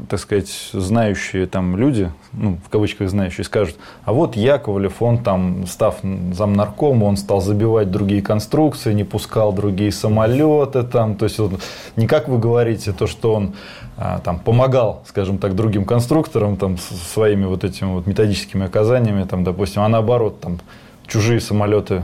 так 0.10 0.20
сказать, 0.20 0.70
знающие 0.72 1.48
там 1.48 1.76
люди, 1.76 2.12
ну, 2.32 2.58
в 2.66 2.70
кавычках 2.70 3.10
знающие, 3.10 3.44
скажут, 3.44 3.76
а 4.06 4.14
вот 4.14 4.36
Яковлев, 4.36 5.02
он 5.02 5.18
там, 5.18 5.66
став 5.68 5.98
замнарком, 6.32 7.04
он 7.04 7.18
стал 7.18 7.42
забивать 7.42 7.92
другие 7.92 8.22
конструкции, 8.22 8.94
не 8.94 9.04
пускал 9.04 9.52
другие 9.54 9.92
самолеты 9.92 10.84
там, 10.84 11.16
то 11.16 11.26
есть 11.26 11.40
вот, 11.40 11.60
не 11.96 12.08
как 12.08 12.28
вы 12.28 12.38
говорите, 12.38 12.94
то, 12.94 13.08
что 13.08 13.34
он 13.34 13.54
а, 13.98 14.20
там 14.20 14.40
помогал, 14.40 15.04
скажем 15.08 15.38
так, 15.38 15.56
другим 15.56 15.86
конструкторам 15.86 16.58
там 16.58 16.78
своими 16.78 17.46
вот 17.46 17.64
этими 17.64 17.94
вот 17.94 18.06
методическими 18.06 18.66
оказаниями, 18.66 19.24
там, 19.24 19.44
допустим, 19.44 19.82
а 19.82 19.88
наоборот, 19.88 20.40
там, 20.40 20.60
чужие 21.08 21.42
самолеты 21.42 22.04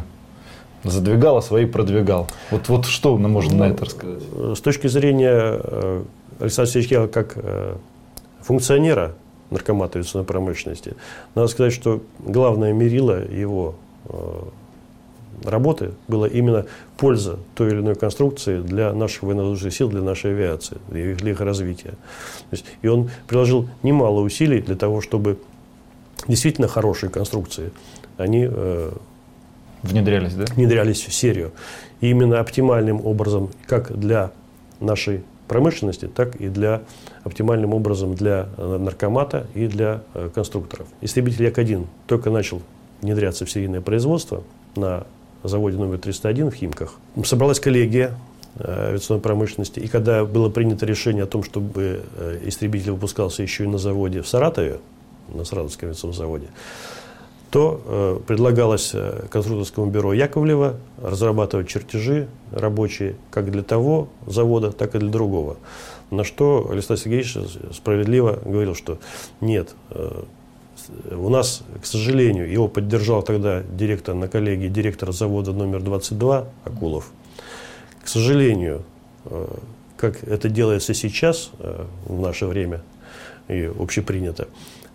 задвигал, 0.83 1.37
а 1.37 1.41
свои 1.41 1.65
продвигал. 1.65 2.27
Вот, 2.51 2.69
вот 2.69 2.85
что 2.85 3.17
можно 3.17 3.53
ну, 3.53 3.59
на 3.59 3.63
это 3.69 3.85
рассказать? 3.85 4.23
С 4.57 4.61
точки 4.61 4.87
зрения 4.87 5.59
э, 5.63 6.03
Александра 6.39 6.71
Сергеевича 6.71 7.07
как 7.07 7.33
э, 7.35 7.75
функционера 8.41 9.13
наркомата 9.49 9.99
авиационной 9.99 10.25
промышленности, 10.25 10.95
надо 11.35 11.47
сказать, 11.47 11.73
что 11.73 12.01
главное 12.19 12.71
мерило 12.71 13.23
его 13.25 13.75
э, 14.05 14.41
работы 15.43 15.91
было 16.07 16.25
именно 16.25 16.65
польза 16.97 17.39
той 17.55 17.69
или 17.69 17.79
иной 17.79 17.95
конструкции 17.95 18.61
для 18.61 18.93
наших 18.93 19.23
военно-воздушных 19.23 19.73
сил, 19.73 19.89
для 19.89 20.01
нашей 20.01 20.31
авиации, 20.31 20.77
для 20.87 21.11
их, 21.11 21.17
для 21.17 21.31
их 21.31 21.41
развития. 21.41 21.91
То 21.91 22.51
есть, 22.51 22.65
и 22.81 22.87
он 22.87 23.09
приложил 23.27 23.67
немало 23.83 24.21
усилий 24.21 24.61
для 24.61 24.75
того, 24.75 25.01
чтобы 25.01 25.39
действительно 26.27 26.67
хорошие 26.67 27.09
конструкции, 27.09 27.71
они 28.17 28.47
Внедрялись, 29.83 30.33
да? 30.33 30.45
Внедрялись 30.55 31.01
в 31.01 31.13
серию. 31.13 31.51
И 32.01 32.09
именно 32.09 32.39
оптимальным 32.39 33.05
образом, 33.05 33.49
как 33.67 33.97
для 33.97 34.31
нашей 34.79 35.23
промышленности, 35.49 36.07
так 36.07 36.35
и 36.35 36.47
для 36.47 36.83
оптимальным 37.23 37.73
образом 37.73 38.15
для 38.15 38.47
э, 38.55 38.77
наркомата 38.77 39.47
и 39.55 39.67
для 39.67 40.03
э, 40.13 40.29
конструкторов. 40.33 40.87
Истребитель 41.01 41.43
Як-1 41.43 41.87
только 42.07 42.29
начал 42.29 42.61
внедряться 43.01 43.45
в 43.45 43.51
серийное 43.51 43.81
производство 43.81 44.43
на 44.75 45.05
заводе 45.43 45.77
номер 45.77 45.97
301 45.97 46.51
в 46.51 46.53
Химках. 46.53 46.93
Собралась 47.25 47.59
коллегия 47.59 48.11
э, 48.55 48.89
авиационной 48.89 49.21
промышленности, 49.21 49.79
и 49.79 49.87
когда 49.87 50.23
было 50.23 50.49
принято 50.49 50.85
решение 50.85 51.23
о 51.23 51.27
том, 51.27 51.43
чтобы 51.43 52.03
истребитель 52.45 52.91
выпускался 52.91 53.41
еще 53.41 53.63
и 53.63 53.67
на 53.67 53.79
заводе 53.79 54.21
в 54.21 54.27
Саратове, 54.27 54.79
на 55.33 55.43
Саратовском 55.43 55.89
авиационном 55.89 56.15
заводе, 56.15 56.47
то 57.49 57.81
э, 57.83 58.19
предлагалось 58.27 58.91
э, 58.93 59.25
конструкторскому 59.29 59.89
бюро 59.89 60.13
Яковлева 60.13 60.77
разрабатывать 61.01 61.67
чертежи 61.67 62.27
рабочие 62.51 63.15
как 63.31 63.49
для 63.49 63.63
того 63.63 64.09
завода, 64.27 64.71
так 64.71 64.95
и 64.95 64.99
для 64.99 65.09
другого. 65.09 65.57
На 66.11 66.23
что 66.23 66.69
Александр 66.69 67.01
Сергеевич 67.01 67.37
справедливо 67.73 68.39
говорил, 68.45 68.75
что 68.75 68.99
нет, 69.41 69.73
э, 69.89 70.23
у 71.11 71.29
нас, 71.29 71.63
к 71.81 71.85
сожалению, 71.85 72.51
его 72.51 72.67
поддержал 72.67 73.23
тогда 73.23 73.63
директор 73.63 74.15
на 74.15 74.27
коллегии, 74.27 74.67
директор 74.67 75.11
завода 75.11 75.51
номер 75.51 75.81
22 75.81 76.47
Акулов. 76.63 77.11
К 78.03 78.07
сожалению, 78.07 78.83
как 79.97 80.23
это 80.23 80.49
делается 80.49 80.95
сейчас, 80.95 81.51
в 82.05 82.19
наше 82.19 82.47
время, 82.47 82.81
и 83.49 83.69
общепринято, 83.77 84.47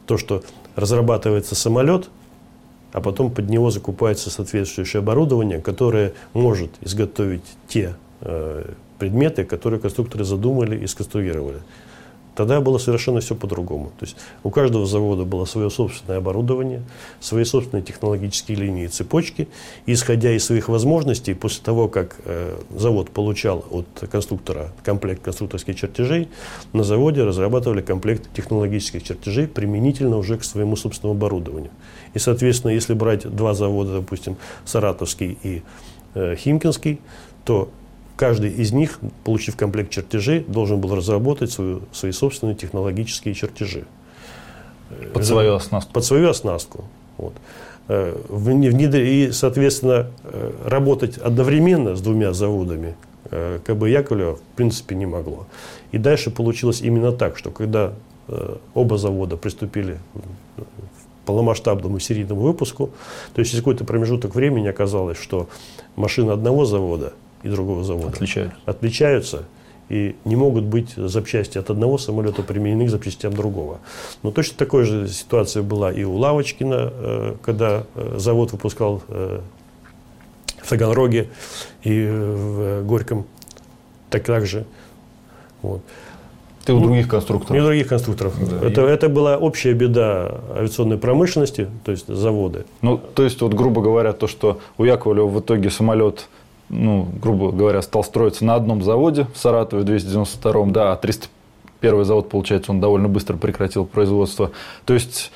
то, 0.07 0.19
что 0.19 0.43
разрабатывается 0.75 1.55
самолет– 1.55 2.09
а 2.95 3.01
потом 3.01 3.31
под 3.31 3.51
него 3.51 3.71
закупается 3.71 4.31
соответствующее 4.31 5.01
оборудование, 5.01 5.61
которое 5.61 6.13
может 6.33 6.71
изготовить 6.81 7.43
те 7.67 7.97
э, 8.21 8.71
предметы, 9.01 9.45
которые 9.45 9.81
конструкторы 9.81 10.25
задумали 10.25 10.79
и 10.79 10.87
сконструировали. 10.87 11.59
Тогда 12.35 12.61
было 12.61 12.79
совершенно 12.79 13.21
все 13.21 13.35
по-другому. 13.35 13.93
То 13.99 14.07
есть 14.07 14.17
у 14.43 14.51
каждого 14.51 14.87
завода 14.87 15.25
было 15.25 15.45
свое 15.45 15.71
собственное 15.71 16.19
оборудование, 16.19 16.83
свои 17.21 17.45
собственные 17.45 17.85
технологические 17.85 18.59
линии 18.59 18.85
и 18.85 18.89
цепочки. 18.89 19.49
И, 19.87 19.93
исходя 19.93 20.33
из 20.33 20.45
своих 20.45 20.69
возможностей, 20.69 21.35
после 21.35 21.63
того, 21.65 21.89
как 21.89 22.17
э, 22.25 22.59
завод 22.77 23.11
получал 23.11 23.65
от 23.71 23.87
конструктора 24.11 24.73
комплект 24.83 25.23
конструкторских 25.23 25.77
чертежей, 25.77 26.29
на 26.73 26.83
заводе 26.83 27.23
разрабатывали 27.23 27.83
комплект 27.83 28.29
технологических 28.35 29.03
чертежей 29.03 29.47
применительно 29.47 30.17
уже 30.17 30.37
к 30.37 30.45
своему 30.45 30.77
собственному 30.77 31.17
оборудованию. 31.19 31.71
И, 32.15 32.19
соответственно, 32.19 32.73
если 32.73 32.95
брать 32.95 33.29
два 33.29 33.55
завода, 33.55 34.01
допустим, 34.01 34.37
Саратовский 34.65 35.39
и 35.43 35.63
э, 36.15 36.35
Химкинский, 36.37 37.01
то 37.45 37.69
Каждый 38.17 38.51
из 38.51 38.73
них, 38.73 39.01
получив 39.25 39.57
комплект 39.57 39.91
чертежей, 39.91 40.41
должен 40.41 40.81
был 40.81 40.95
разработать 40.95 41.51
свою, 41.51 41.83
свои 41.93 42.13
собственные 42.13 42.55
технологические 42.55 43.35
чертежи. 43.35 43.85
Под 45.13 45.25
свою 45.25 45.55
оснастку. 45.55 45.93
Под 45.93 46.05
свою 46.05 46.29
оснастку. 46.31 46.85
Вот. 47.17 47.35
Э, 47.89 48.17
и, 48.95 49.31
соответственно, 49.33 50.11
э, 50.25 50.53
работать 50.65 51.19
одновременно 51.19 51.97
с 51.97 52.01
двумя 52.01 52.33
заводами 52.33 52.95
э, 53.31 53.59
КБ 53.65 53.89
Яковлева 53.89 54.37
в 54.37 54.57
принципе 54.57 54.95
не 54.95 55.07
могло. 55.07 55.47
И 55.91 55.99
дальше 55.99 56.31
получилось 56.31 56.83
именно 56.83 57.13
так, 57.13 57.37
что 57.37 57.51
когда 57.51 57.95
оба 58.73 58.97
завода 58.97 59.37
приступили 59.37 59.99
к 60.57 61.27
полномасштабному 61.27 61.99
серийному 61.99 62.41
выпуску, 62.41 62.91
то 63.35 63.41
есть 63.41 63.51
через 63.51 63.63
какой-то 63.63 63.85
промежуток 63.85 64.35
времени 64.35 64.67
оказалось, 64.67 65.19
что 65.19 65.49
машина 65.95 66.33
одного 66.33 66.65
завода– 66.65 67.13
и 67.45 67.49
другого 67.49 67.85
завода 67.85 68.09
отличаются. 68.09 68.59
отличаются. 68.67 69.45
и 69.91 70.17
не 70.25 70.35
могут 70.35 70.65
быть 70.65 70.95
запчасти 70.97 71.59
от 71.59 71.69
одного 71.71 71.99
самолета 71.99 72.43
применены 72.43 72.87
к 72.87 72.91
запчастям 72.91 73.35
другого. 73.35 73.81
Но 74.23 74.31
точно 74.31 74.57
такая 74.57 74.85
же 74.85 75.09
ситуация 75.09 75.63
была 75.63 75.93
и 75.93 76.05
у 76.05 76.17
Лавочкина, 76.17 76.93
э, 76.93 77.35
когда 77.43 77.85
э, 77.95 78.15
завод 78.17 78.53
выпускал 78.53 79.03
э, 79.09 79.41
в 80.63 80.69
Таганроге 80.69 81.29
и 81.83 82.07
в 82.07 82.83
Горьком 82.85 83.27
так, 84.09 84.25
так 84.25 84.47
же. 84.47 84.65
Вот. 85.61 85.83
Ты 86.65 86.73
у 86.73 86.79
ну, 86.79 86.87
других 86.87 87.09
конструкторов? 87.09 87.55
Не 87.55 87.61
у 87.61 87.65
других 87.65 87.89
конструкторов. 87.89 88.35
Да. 88.49 88.67
Это, 88.67 88.83
это 88.83 89.09
была 89.09 89.37
общая 89.37 89.75
беда 89.75 90.41
авиационной 90.57 90.97
промышленности, 90.97 91.69
то 91.85 91.91
есть 91.91 92.07
заводы. 92.07 92.65
Ну, 92.81 92.99
то 92.99 93.23
есть, 93.23 93.41
вот, 93.43 93.53
грубо 93.53 93.83
говоря, 93.83 94.13
то, 94.13 94.27
что 94.27 94.61
у 94.79 94.85
Яковлева 94.85 95.27
в 95.27 95.41
итоге 95.41 95.69
самолет 95.69 96.29
ну, 96.69 97.09
грубо 97.23 97.53
говоря, 97.53 97.83
стал 97.83 98.05
строиться 98.05 98.45
на 98.45 98.55
одном 98.55 98.83
заводе 98.83 99.27
в 99.35 99.39
Саратове, 99.39 99.83
в 99.83 99.87
292-м, 99.87 100.73
да, 100.73 100.93
а 100.93 100.97
301 100.97 102.05
завод, 102.05 102.29
получается, 102.29 102.73
он 102.73 102.81
довольно 102.81 103.09
быстро 103.09 103.37
прекратил 103.37 103.85
производство. 103.85 104.51
То 104.85 104.95
есть, 104.95 105.31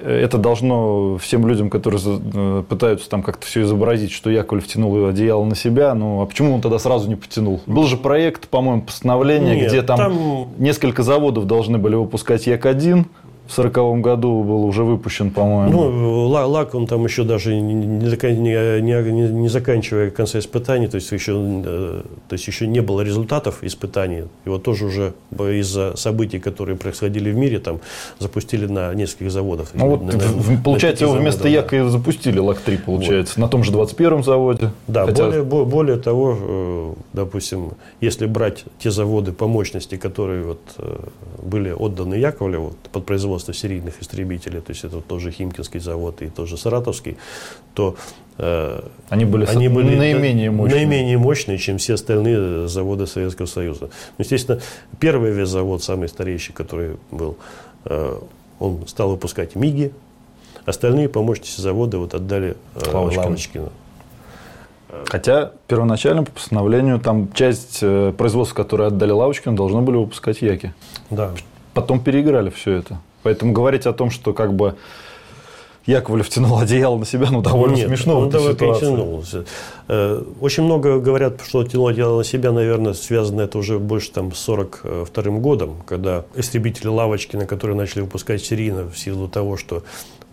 э, 0.00 0.20
это 0.24 0.38
должно 0.38 1.16
всем 1.18 1.46
людям, 1.46 1.70
которые 1.70 2.00
э, 2.04 2.64
пытаются 2.68 3.08
там 3.08 3.22
как-то 3.22 3.46
все 3.46 3.62
изобразить, 3.62 4.12
что 4.12 4.30
Яковлев 4.30 4.66
тянул 4.66 5.06
одеяло 5.06 5.44
на 5.44 5.54
себя, 5.54 5.94
ну 5.94 6.22
а 6.22 6.26
почему 6.26 6.54
он 6.54 6.60
тогда 6.60 6.78
сразу 6.78 7.08
не 7.08 7.16
потянул? 7.16 7.60
Был 7.66 7.84
же 7.84 7.96
проект, 7.96 8.48
по-моему, 8.48 8.82
постановления, 8.82 9.56
Нет, 9.56 9.68
где 9.68 9.82
там, 9.82 9.96
там 9.96 10.48
несколько 10.58 11.02
заводов 11.02 11.46
должны 11.46 11.78
были 11.78 11.94
выпускать 11.94 12.46
Як-1, 12.46 13.06
в 13.46 13.52
сороковом 13.52 14.02
году 14.02 14.42
был 14.42 14.64
уже 14.64 14.82
выпущен, 14.82 15.30
по-моему. 15.30 15.90
Ну, 15.90 16.26
лак 16.28 16.74
он 16.74 16.86
там 16.86 17.04
еще 17.04 17.24
даже 17.24 17.54
не, 17.54 17.74
не, 17.74 18.80
не, 18.80 19.28
не 19.28 19.48
заканчивая 19.48 20.10
конца 20.10 20.38
испытаний, 20.38 20.88
то 20.88 20.96
есть, 20.96 21.12
еще, 21.12 21.32
э, 21.36 22.02
то 22.28 22.32
есть 22.32 22.46
еще 22.46 22.66
не 22.66 22.80
было 22.80 23.02
результатов 23.02 23.62
испытаний. 23.62 24.24
Его 24.44 24.58
тоже 24.58 24.86
уже 24.86 25.12
из-за 25.38 25.96
событий, 25.96 26.38
которые 26.38 26.76
происходили 26.76 27.30
в 27.30 27.36
мире, 27.36 27.60
там 27.60 27.80
запустили 28.18 28.66
на 28.66 28.92
нескольких 28.94 29.30
заводах. 29.30 29.68
Ну, 29.74 29.90
вот, 29.90 30.02
на, 30.02 30.12
на, 30.12 30.62
получается, 30.62 31.04
его 31.04 31.14
вместо 31.14 31.48
Яка 31.48 31.76
да. 31.76 31.88
запустили 31.88 32.38
ЛАК-3, 32.38 32.80
получается, 32.84 33.34
вот. 33.36 33.42
на 33.42 33.48
том 33.48 33.62
же 33.62 33.72
21-м 33.72 34.24
заводе. 34.24 34.72
Да, 34.88 35.06
Хотя... 35.06 35.24
более, 35.24 35.42
более 35.44 35.96
того, 35.96 36.36
э, 36.40 36.94
допустим, 37.12 37.72
если 38.00 38.26
брать 38.26 38.64
те 38.78 38.90
заводы 38.90 39.32
по 39.32 39.46
мощности, 39.46 39.96
которые 39.96 40.42
вот, 40.42 40.60
э, 40.78 40.98
были 41.42 41.70
отданы 41.70 42.14
Яковлеву 42.14 42.74
под 42.92 43.06
производство 43.06 43.35
производства 43.36 43.52
серийных 43.52 44.00
истребителей, 44.00 44.60
то 44.60 44.70
есть 44.70 44.84
это 44.84 45.00
тоже 45.00 45.30
Химкинский 45.30 45.80
завод 45.80 46.22
и 46.22 46.28
тоже 46.28 46.56
Саратовский, 46.56 47.16
то 47.74 47.96
э, 48.38 48.80
они 49.10 49.24
были, 49.24 49.46
они 49.46 49.68
были 49.68 49.96
наименее 49.96 50.50
мощные. 50.50 50.86
наименее 50.86 51.18
мощные, 51.18 51.58
чем 51.58 51.76
все 51.76 51.94
остальные 51.94 52.68
заводы 52.68 53.06
Советского 53.06 53.46
Союза. 53.46 53.90
Ну, 54.18 54.24
естественно, 54.24 54.60
первый 54.98 55.32
весь 55.32 55.48
завод, 55.48 55.82
самый 55.82 56.08
старейший, 56.08 56.54
который 56.54 56.96
был, 57.10 57.36
э, 57.84 58.18
он 58.58 58.86
стал 58.86 59.10
выпускать 59.10 59.54
МИГи, 59.54 59.92
остальные 60.64 61.08
помощники 61.08 61.60
завода 61.60 61.98
вот 61.98 62.14
отдали 62.14 62.56
э, 62.74 62.90
Лавочкину. 62.92 63.24
Лавочкину. 63.24 63.72
Хотя 65.06 65.52
первоначально 65.68 66.24
по 66.24 66.30
постановлению 66.30 66.98
там 67.00 67.30
часть 67.34 67.80
производства, 68.16 68.62
которое 68.62 68.88
отдали 68.88 69.10
Лавочкину, 69.10 69.54
должно 69.54 69.82
были 69.82 69.96
выпускать 69.96 70.40
Яки. 70.40 70.72
Да. 71.10 71.32
Потом 71.76 72.00
переиграли 72.00 72.48
все 72.48 72.72
это. 72.72 73.00
Поэтому 73.26 73.52
говорить 73.52 73.86
о 73.86 73.92
том, 73.92 74.12
что 74.12 74.32
как 74.32 74.54
бы 74.54 74.76
Яковлев 75.84 76.28
тянул 76.28 76.58
одеяло 76.60 76.96
на 76.96 77.04
себя, 77.04 77.26
ну, 77.28 77.42
довольно 77.42 77.74
Нет, 77.74 77.88
смешно 77.88 78.20
он 78.20 78.28
в 78.28 78.46
этой 78.46 78.78
тянул. 78.78 79.24
Э, 79.88 80.22
очень 80.40 80.62
много 80.62 81.00
говорят, 81.00 81.40
что 81.44 81.64
тянул 81.64 81.88
одеяло 81.88 82.18
на 82.18 82.24
себя, 82.24 82.52
наверное, 82.52 82.92
связано 82.92 83.40
это 83.40 83.58
уже 83.58 83.80
больше 83.80 84.12
там, 84.12 84.32
с 84.32 84.38
42 84.38 85.38
годом, 85.40 85.74
когда 85.86 86.24
истребители 86.36 86.86
Лавочкина, 86.86 87.46
которые 87.46 87.76
начали 87.76 88.02
выпускать 88.02 88.44
серийно 88.44 88.88
в 88.88 88.96
силу 88.96 89.26
того, 89.26 89.56
что 89.56 89.82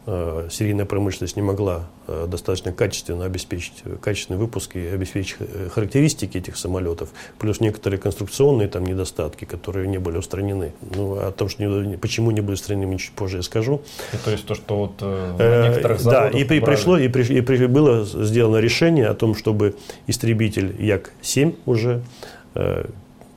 серийная 0.05 0.85
промышленность 0.85 1.37
не 1.37 1.41
могла 1.41 1.85
э, 2.07 2.27
достаточно 2.27 2.73
качественно 2.73 3.23
обеспечить 3.23 3.83
качественный 4.01 4.37
выпуск 4.37 4.75
и 4.75 4.85
обеспечить 4.85 5.37
э, 5.39 5.69
характеристики 5.69 6.37
этих 6.37 6.57
самолетов, 6.57 7.09
плюс 7.39 7.61
некоторые 7.61 7.99
конструкционные 7.99 8.67
там 8.67 8.85
недостатки, 8.85 9.45
которые 9.45 9.87
не 9.87 9.99
были 9.99 10.17
устранены. 10.17 10.73
Ну, 10.93 11.13
о 11.15 11.31
том, 11.31 11.47
что 11.47 11.63
не, 11.63 11.97
почему 11.97 12.31
не 12.31 12.41
были 12.41 12.55
устранены, 12.55 12.97
чуть 12.97 13.13
позже 13.13 13.37
я 13.37 13.43
скажу. 13.43 13.81
И 14.11 14.17
то 14.17 14.31
есть 14.31 14.45
то, 14.45 14.55
что 14.55 14.77
вот 14.77 15.01
на 15.01 15.69
некоторых 15.69 16.01
заводах 16.01 16.33
Да, 16.33 16.37
и, 16.37 16.43
при, 16.43 16.59
пришло, 16.59 16.97
и, 16.97 17.07
при, 17.07 17.23
и 17.37 17.41
при, 17.41 17.65
было 17.67 18.03
сделано 18.03 18.57
решение 18.57 19.07
о 19.07 19.13
том, 19.13 19.35
чтобы 19.35 19.75
истребитель 20.07 20.75
Як-7 20.79 21.55
уже 21.65 22.03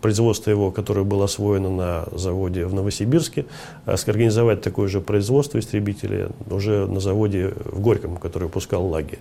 производство 0.07 0.50
его, 0.52 0.70
которое 0.70 1.04
было 1.04 1.24
освоено 1.24 1.68
на 1.68 2.04
заводе 2.12 2.64
в 2.64 2.72
Новосибирске, 2.72 3.44
а 3.86 3.96
организовать 4.07 4.62
такое 4.62 4.86
же 4.86 5.00
производство 5.00 5.59
истребителей 5.59 6.26
уже 6.48 6.86
на 6.86 7.00
заводе 7.00 7.54
в 7.64 7.80
Горьком, 7.80 8.16
который 8.16 8.44
выпускал 8.44 8.86
лаги. 8.86 9.18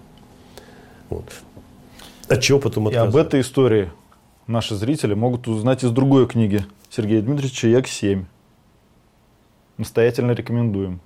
Вот. 1.10 1.26
От 2.30 2.42
чего 2.42 2.60
потом 2.60 2.90
И 2.90 2.94
об 2.94 3.16
этой 3.16 3.42
истории 3.42 3.90
наши 4.46 4.76
зрители 4.76 5.16
могут 5.16 5.48
узнать 5.48 5.84
из 5.84 5.90
другой 5.90 6.28
книги 6.28 6.64
Сергея 6.92 7.24
Дмитриевича 7.24 7.68
«Як-7». 7.68 8.26
Настоятельно 9.80 10.34
рекомендуем. 10.34 11.00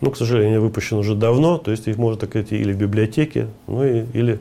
Ну, 0.00 0.12
к 0.12 0.16
сожалению, 0.16 0.60
выпущен 0.60 0.96
уже 0.96 1.16
давно, 1.16 1.58
то 1.58 1.72
есть 1.72 1.88
их 1.88 1.96
можно 1.96 2.20
так 2.20 2.30
сказать 2.30 2.52
или 2.52 2.72
в 2.72 2.76
библиотеке, 2.76 3.48
ну 3.66 3.84
и, 3.84 4.04
или... 4.12 4.38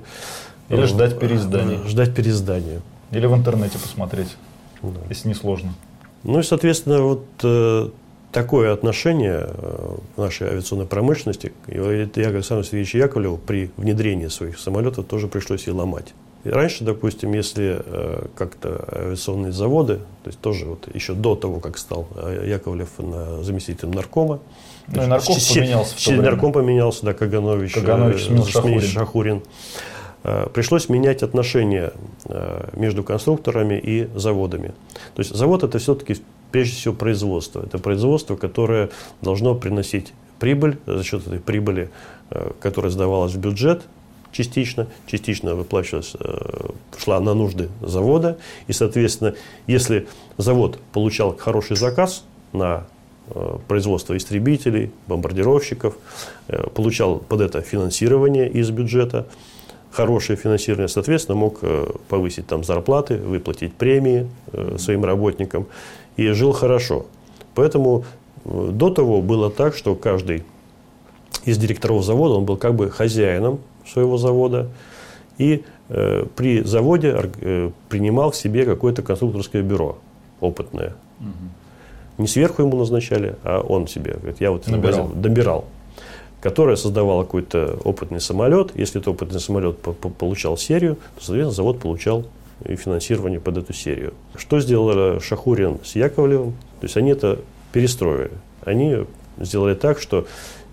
Или 0.70 0.84
ждать 0.84 1.20
переиздания. 1.20 1.80
Ждать 1.88 2.14
переиздания. 2.14 2.82
Или 3.12 3.26
в 3.26 3.36
интернете 3.36 3.78
посмотреть, 3.78 4.36
да. 4.82 5.00
если 5.10 5.30
не 5.30 5.34
сложно. 5.34 5.74
Ну 6.24 6.40
и, 6.40 6.44
соответственно, 6.44 7.02
вот 7.02 7.26
э, 7.44 7.90
такое 8.32 8.74
отношение 8.74 9.48
э, 9.48 9.96
нашей 10.18 10.48
авиационной 10.50 10.86
промышленности, 10.86 11.54
и 11.68 11.76
это 11.76 12.22
я, 12.22 12.28
Александр 12.28 12.66
Сергеевич 12.66 12.96
Яковлев, 12.96 13.40
при 13.42 13.72
внедрении 13.78 14.28
своих 14.28 14.60
самолетов 14.60 15.06
тоже 15.06 15.28
пришлось 15.28 15.68
и 15.68 15.72
ломать. 15.72 16.14
И 16.44 16.50
раньше, 16.50 16.84
допустим, 16.84 17.34
если 17.34 17.82
э, 17.84 18.26
как-то 18.36 18.88
авиационные 18.92 19.52
заводы, 19.52 19.98
то 20.24 20.28
есть 20.28 20.40
тоже 20.40 20.66
вот 20.66 20.88
еще 20.94 21.14
до 21.14 21.36
того, 21.36 21.60
как 21.60 21.78
стал 21.78 22.08
э, 22.16 22.46
Яковлев 22.48 22.90
на 23.00 23.44
заместителем 23.44 23.92
наркома, 23.92 24.40
ну, 24.88 25.04
и 25.04 25.08
нарком 25.08 25.36
поменялся 25.36 25.96
в 25.96 26.04
то 26.04 26.10
время. 26.12 26.24
Нарком 26.24 26.52
поменялся, 26.54 27.06
да, 27.06 27.14
Каганович, 27.14 27.74
Каганович 27.74 28.28
э, 28.30 28.44
Шахурин. 28.46 28.82
Шахурин. 28.82 29.42
Э, 30.24 30.48
пришлось 30.54 30.90
менять 30.90 31.24
отношения 31.24 31.94
э, 32.26 32.70
между 32.74 33.04
конструкторами 33.04 33.80
и 33.82 34.10
заводами. 34.16 34.74
То 35.16 35.22
есть 35.22 35.36
завод 35.36 35.64
это 35.64 35.80
все-таки 35.80 36.18
прежде 36.52 36.76
всего 36.76 36.94
производство. 36.94 37.62
Это 37.62 37.78
производство, 37.78 38.36
которое 38.36 38.90
должно 39.22 39.56
приносить 39.56 40.14
прибыль, 40.40 40.78
за 40.86 41.04
счет 41.04 41.26
этой 41.28 41.40
прибыли, 41.40 41.90
э, 42.30 42.52
которая 42.60 42.92
сдавалась 42.92 43.34
в 43.34 43.40
бюджет, 43.40 43.84
частично, 44.32 44.88
частично 45.08 45.56
выплачивалась, 45.56 46.14
шла 46.98 47.20
на 47.20 47.34
нужды 47.34 47.70
завода. 47.82 48.38
И, 48.68 48.74
соответственно, 48.74 49.36
если 49.68 50.08
завод 50.38 50.80
получал 50.92 51.36
хороший 51.38 51.78
заказ 51.78 52.24
на 52.52 52.86
производство 53.68 54.16
истребителей, 54.16 54.92
бомбардировщиков, 55.08 55.98
получал 56.76 57.18
под 57.18 57.42
это 57.42 57.62
финансирование 57.62 58.50
из 58.50 58.70
бюджета, 58.70 59.28
хорошее 59.92 60.38
финансирование, 60.38 60.88
соответственно, 60.88 61.38
мог 61.38 61.60
э, 61.62 61.88
повысить 62.10 62.48
там 62.48 62.64
зарплаты, 62.64 63.18
выплатить 63.18 63.74
премии 63.74 64.30
э, 64.52 64.78
своим 64.78 65.06
работникам 65.06 65.66
и 66.18 66.28
жил 66.30 66.52
хорошо. 66.52 67.06
Поэтому 67.56 68.06
э, 68.46 68.70
до 68.72 68.90
того 68.90 69.22
было 69.22 69.50
так, 69.50 69.76
что 69.76 69.96
каждый 69.96 70.44
из 71.46 71.58
директоров 71.58 72.04
завода, 72.04 72.36
он 72.36 72.46
был 72.46 72.58
как 72.58 72.76
бы 72.76 72.90
хозяином 72.90 73.60
своего 73.86 74.18
завода, 74.18 74.68
и 75.38 75.64
э, 75.90 76.26
при 76.36 76.62
заводе 76.64 77.32
э, 77.42 77.72
принимал 77.90 78.32
к 78.32 78.36
себе 78.36 78.66
какое-то 78.66 79.02
конструкторское 79.02 79.62
бюро 79.62 79.98
опытное. 80.42 80.94
Угу. 81.20 82.22
Не 82.24 82.28
сверху 82.28 82.64
ему 82.64 82.78
назначали, 82.78 83.36
а 83.44 83.62
он 83.62 83.88
себе, 83.88 84.14
говорит, 84.14 84.42
я 84.42 84.52
вот 84.52 84.68
набирал. 84.68 85.08
добирал 85.10 85.66
которая 86.48 86.78
создавала 86.78 87.24
какой-то 87.24 87.78
опытный 87.84 88.22
самолет. 88.22 88.72
Если 88.74 89.02
этот 89.02 89.10
опытный 89.10 89.42
самолет 89.42 89.80
получал 89.80 90.58
серию, 90.58 90.96
то, 90.96 91.02
соответственно, 91.26 91.52
завод 91.52 91.82
получал 91.82 92.26
и 92.64 92.78
финансирование 92.78 93.42
под 93.42 93.58
эту 93.58 93.74
серию. 93.74 94.14
Что 94.34 94.62
сделали 94.62 95.20
Шахурин 95.20 95.80
с 95.84 95.98
Яковлевым? 95.98 96.54
То 96.80 96.86
есть 96.86 96.96
они 96.96 97.12
это 97.12 97.40
перестроили. 97.74 98.32
Они 98.64 99.06
сделали 99.38 99.74
так, 99.74 100.00
что 100.00 100.26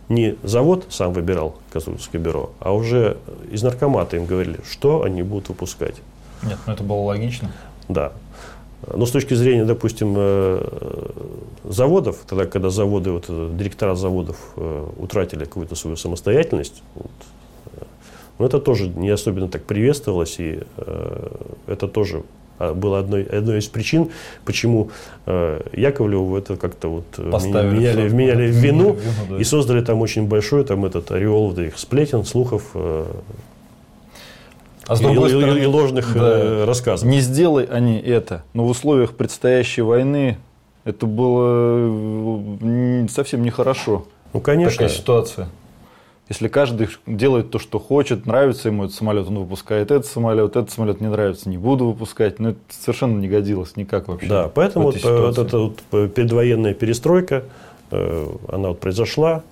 не 0.08 0.36
завод 0.44 0.86
сам 0.90 1.12
выбирал 1.12 1.56
конструкторское 1.72 2.22
бюро, 2.22 2.52
а 2.60 2.72
уже 2.72 3.16
из 3.50 3.64
наркомата 3.64 4.16
им 4.16 4.26
говорили, 4.26 4.60
что 4.70 5.02
они 5.02 5.24
будут 5.24 5.48
выпускать. 5.48 5.96
Нет, 6.44 6.58
ну 6.68 6.72
это 6.72 6.84
было 6.84 7.00
логично. 7.00 7.50
Да. 7.88 8.12
Но 8.92 9.06
с 9.06 9.10
точки 9.10 9.34
зрения, 9.34 9.64
допустим, 9.64 10.14
э, 10.16 11.10
заводов, 11.64 12.18
тогда, 12.28 12.46
когда 12.46 12.70
заводы, 12.70 13.10
вот, 13.10 13.26
э, 13.28 13.50
директора 13.54 13.94
заводов 13.94 14.36
э, 14.56 14.86
утратили 14.98 15.44
какую-то 15.44 15.74
свою 15.74 15.96
самостоятельность, 15.96 16.82
вот, 16.94 17.10
но 18.38 18.46
это 18.46 18.58
тоже 18.58 18.88
не 18.88 19.10
особенно 19.10 19.48
так 19.48 19.62
приветствовалось, 19.64 20.36
и 20.40 20.60
это 21.68 21.86
тоже 21.86 22.24
а 22.58 22.72
было 22.72 23.00
одной, 23.00 23.24
одной 23.24 23.58
из 23.58 23.66
причин, 23.66 24.10
почему 24.44 24.90
э, 25.26 25.60
Яковлеву 25.72 26.36
это 26.36 26.56
как-то 26.56 26.88
вот 26.88 27.30
Поставили 27.30 27.78
меняли, 27.78 28.08
меняли 28.08 28.50
в 28.50 28.54
вину, 28.54 28.92
вину, 28.92 28.96
да. 29.30 29.38
и 29.38 29.44
создали 29.44 29.84
там 29.84 30.00
очень 30.00 30.28
большой 30.28 30.64
там 30.64 30.84
этот 30.84 31.10
ореол 31.10 31.50
вот 31.50 31.58
этих 31.58 31.78
сплетен, 31.78 32.24
слухов 32.24 32.62
э, 32.74 33.06
А 34.86 34.96
с 34.96 35.00
и, 35.00 35.04
другой 35.04 35.30
и- 35.30 35.32
стороны, 35.32 35.58
и 35.58 35.66
ложных 35.66 36.14
да, 36.14 36.38
э, 36.38 36.64
рассказов. 36.64 37.08
Не 37.08 37.20
сделай 37.20 37.64
они 37.64 37.98
это, 37.98 38.42
но 38.52 38.66
в 38.66 38.70
условиях 38.70 39.14
предстоящей 39.14 39.82
войны 39.82 40.38
это 40.84 41.06
было 41.06 43.08
совсем 43.08 43.42
нехорошо. 43.42 44.06
Ну, 44.32 44.40
конечно. 44.40 44.72
Такая 44.72 44.88
ситуация. 44.88 45.48
Если 46.28 46.48
каждый 46.48 46.88
делает 47.06 47.50
то, 47.50 47.58
что 47.58 47.78
хочет, 47.78 48.24
нравится 48.24 48.68
ему 48.68 48.84
этот 48.84 48.96
самолет, 48.96 49.28
он 49.28 49.38
выпускает 49.38 49.90
этот 49.90 50.06
самолет, 50.06 50.56
этот 50.56 50.70
самолет 50.70 51.00
не 51.00 51.08
нравится, 51.08 51.50
не 51.50 51.58
буду 51.58 51.86
выпускать. 51.86 52.38
Но 52.38 52.50
это 52.50 52.58
совершенно 52.70 53.18
не 53.18 53.28
годилось 53.28 53.76
никак 53.76 54.08
вообще. 54.08 54.26
Да, 54.26 54.50
поэтому 54.52 54.86
вот, 54.86 55.04
э, 55.04 55.20
вот 55.20 55.38
эта 55.38 55.58
вот 55.58 55.78
э, 55.92 56.08
предвоенная 56.08 56.74
перестройка, 56.74 57.44
она 57.90 58.68
вот 58.68 58.80
произошла, 58.80 59.44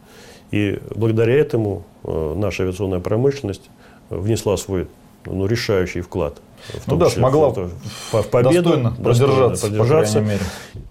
и 0.51 0.80
благодаря 0.97 1.35
этому 1.35 1.85
наша 2.03 2.64
авиационная 2.64 2.99
промышленность 2.99 3.70
внесла 4.11 4.57
свой 4.57 4.89
ну, 5.27 5.47
решающий 5.47 6.01
вклад. 6.01 6.41
В 6.68 6.87
Ну 6.87 6.97
да, 6.97 7.11
смогла 7.11 7.51
в, 7.51 7.70
в 8.12 8.29
победу, 8.29 8.55
достойно 8.55 8.91
достойно 8.91 9.03
продержаться, 9.03 9.66
продержаться. 9.66 10.18
по 10.18 10.25
мере. 10.25 10.41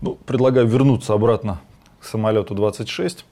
Ну, 0.02 0.18
предлагаю 0.26 0.68
вернуться 0.68 1.14
обратно 1.14 1.62
к 2.00 2.06
самолету 2.06 2.56
26. 2.56 3.26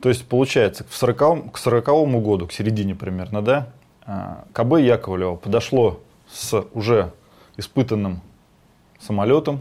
То 0.00 0.08
есть, 0.08 0.26
получается, 0.26 0.84
к 0.84 0.92
40, 0.92 1.52
к 1.52 1.58
40 1.58 1.86
году, 2.22 2.46
к 2.46 2.52
середине 2.52 2.94
примерно, 2.94 3.42
да, 3.42 3.68
а, 4.06 4.44
КБ 4.52 4.80
Яковлева 4.80 5.36
подошло 5.36 6.00
с 6.30 6.64
уже 6.72 7.12
испытанным 7.56 8.20
самолетом, 9.00 9.60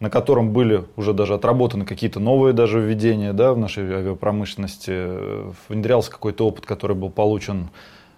на 0.00 0.10
котором 0.10 0.52
были 0.52 0.84
уже 0.96 1.12
даже 1.12 1.34
отработаны 1.34 1.84
какие-то 1.84 2.20
новые 2.20 2.52
даже 2.52 2.80
введения 2.80 3.32
да, 3.32 3.52
в 3.52 3.58
нашей 3.58 3.84
авиапромышленности. 3.84 4.90
Э, 4.90 5.52
Внедрялся 5.68 6.10
какой-то 6.10 6.46
опыт, 6.46 6.66
который 6.66 6.96
был 6.96 7.10
получен 7.10 7.70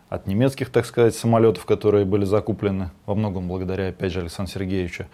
от 0.09 0.27
немецких, 0.27 0.71
так 0.71 0.87
сказать, 0.87 1.15
самолетов, 1.15 1.65
которые 1.65 2.05
были 2.05 2.25
закуплены 2.25 2.91
во 3.07 3.15
многом 3.15 3.49
благодаря, 3.49 3.89
опять 3.89 4.13
же, 4.13 4.21
Александру 4.21 4.55
Сергеевичу. 4.55 5.07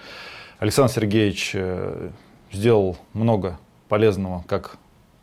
Александр 0.59 0.93
Сергеевич 0.93 1.53
э, 1.55 2.11
сделал 2.53 2.97
много 3.15 3.59
полезного, 3.89 4.45
как 4.47 4.77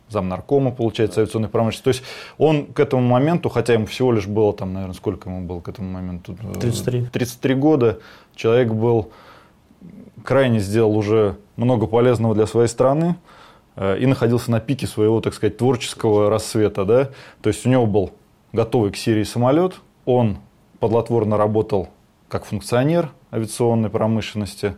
замнаркома, 0.10 0.72
получается, 0.72 1.22
авиационной 1.22 1.50
промышленности. 1.50 1.84
То 1.84 1.90
есть 1.90 2.04
он 2.38 2.66
к 2.74 2.80
этому 2.80 3.04
моменту, 3.04 3.50
хотя 3.50 3.74
ему 3.74 3.86
всего 3.86 4.12
лишь 4.12 4.28
было, 4.28 4.54
там, 4.54 4.74
наверное, 4.74 4.96
сколько 4.96 5.30
ему 5.30 5.46
было 5.46 5.62
к 5.62 5.70
этому 5.70 5.92
моменту? 5.92 6.36
Э, 6.42 6.60
33. 6.60 7.06
33 7.06 7.56
года. 7.56 8.00
Человек 8.36 8.70
был 8.70 9.12
крайне 10.24 10.60
сделал 10.60 10.98
уже 10.98 11.38
много 11.56 11.88
полезного 11.88 12.36
для 12.36 12.48
своей 12.48 12.68
страны 12.68 13.16
э, 13.76 14.00
и 14.00 14.06
находился 14.06 14.52
на 14.52 14.60
пике 14.60 14.88
своего, 14.88 15.22
так 15.22 15.34
сказать, 15.34 15.58
творческого 15.58 16.30
рассвета. 16.30 16.86
Да? 16.86 17.10
То 17.42 17.50
есть 17.50 17.66
у 17.66 17.70
него 17.70 17.86
был 17.86 18.12
готовый 18.54 18.92
к 18.92 18.98
Сирии 18.98 19.24
самолет, 19.24 19.76
он 20.06 20.38
подлотворно 20.80 21.38
работал 21.38 21.90
как 22.28 22.46
функционер 22.46 23.12
авиационной 23.32 23.90
промышленности. 23.90 24.76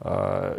э, 0.00 0.58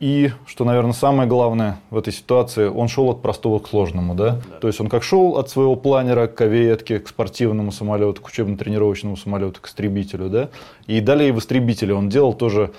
И, 0.00 0.30
что, 0.46 0.64
наверное, 0.64 0.92
самое 0.92 1.28
главное 1.28 1.80
в 1.90 1.98
этой 1.98 2.12
ситуации, 2.12 2.68
он 2.68 2.86
шел 2.86 3.10
от 3.10 3.20
простого 3.20 3.58
к 3.58 3.68
сложному. 3.68 4.14
Да? 4.14 4.40
То 4.60 4.68
есть 4.68 4.80
он 4.80 4.88
как 4.88 5.02
шел 5.02 5.38
от 5.38 5.50
своего 5.50 5.74
планера 5.74 6.28
к 6.28 6.40
авиетке, 6.40 7.00
к 7.00 7.08
спортивному 7.08 7.72
самолету, 7.72 8.22
к 8.22 8.28
учебно-тренировочному 8.28 9.16
самолету, 9.16 9.60
к 9.60 9.66
истребителю. 9.66 10.28
Да? 10.28 10.50
И 10.86 11.00
далее 11.00 11.32
в 11.32 11.38
истребителе 11.40 11.94
он 11.94 12.08
делал 12.08 12.32
тоже 12.32 12.70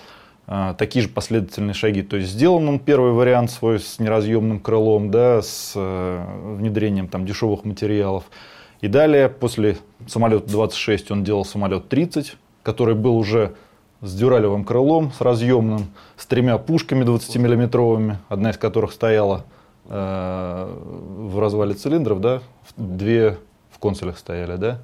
а, 0.47 0.73
такие 0.73 1.03
же 1.03 1.09
последовательные 1.09 1.73
шаги. 1.75 2.01
То 2.01 2.17
есть 2.17 2.29
сделан 2.29 2.67
он 2.67 2.79
первый 2.79 3.11
вариант 3.11 3.51
свой 3.51 3.79
с 3.79 3.99
неразъемным 3.99 4.59
крылом, 4.59 5.11
да, 5.11 5.43
с 5.43 5.73
э, 5.75 6.55
внедрением 6.57 7.07
там, 7.07 7.25
дешевых 7.25 7.65
материалов. 7.65 8.23
И 8.81 8.87
далее, 8.87 9.29
после 9.29 9.77
самолета 10.07 10.49
26, 10.49 11.11
он 11.11 11.23
делал 11.23 11.45
самолет 11.45 11.89
30, 11.89 12.35
который 12.63 12.95
был 12.95 13.17
уже 13.17 13.55
с 14.01 14.15
дюралевым 14.15 14.63
крылом, 14.63 15.11
с 15.11 15.21
разъемным, 15.21 15.87
с 16.15 16.25
тремя 16.25 16.57
пушками 16.57 17.03
20-миллиметровыми, 17.03 18.15
одна 18.29 18.51
из 18.51 18.57
которых 18.57 18.93
стояла 18.93 19.43
э, 19.85 20.75
в 21.17 21.39
развале 21.39 21.73
цилиндров, 21.73 22.21
да, 22.21 22.41
две 22.77 23.37
в 23.71 23.79
консолях 23.79 24.17
стояли, 24.17 24.55
да. 24.55 24.79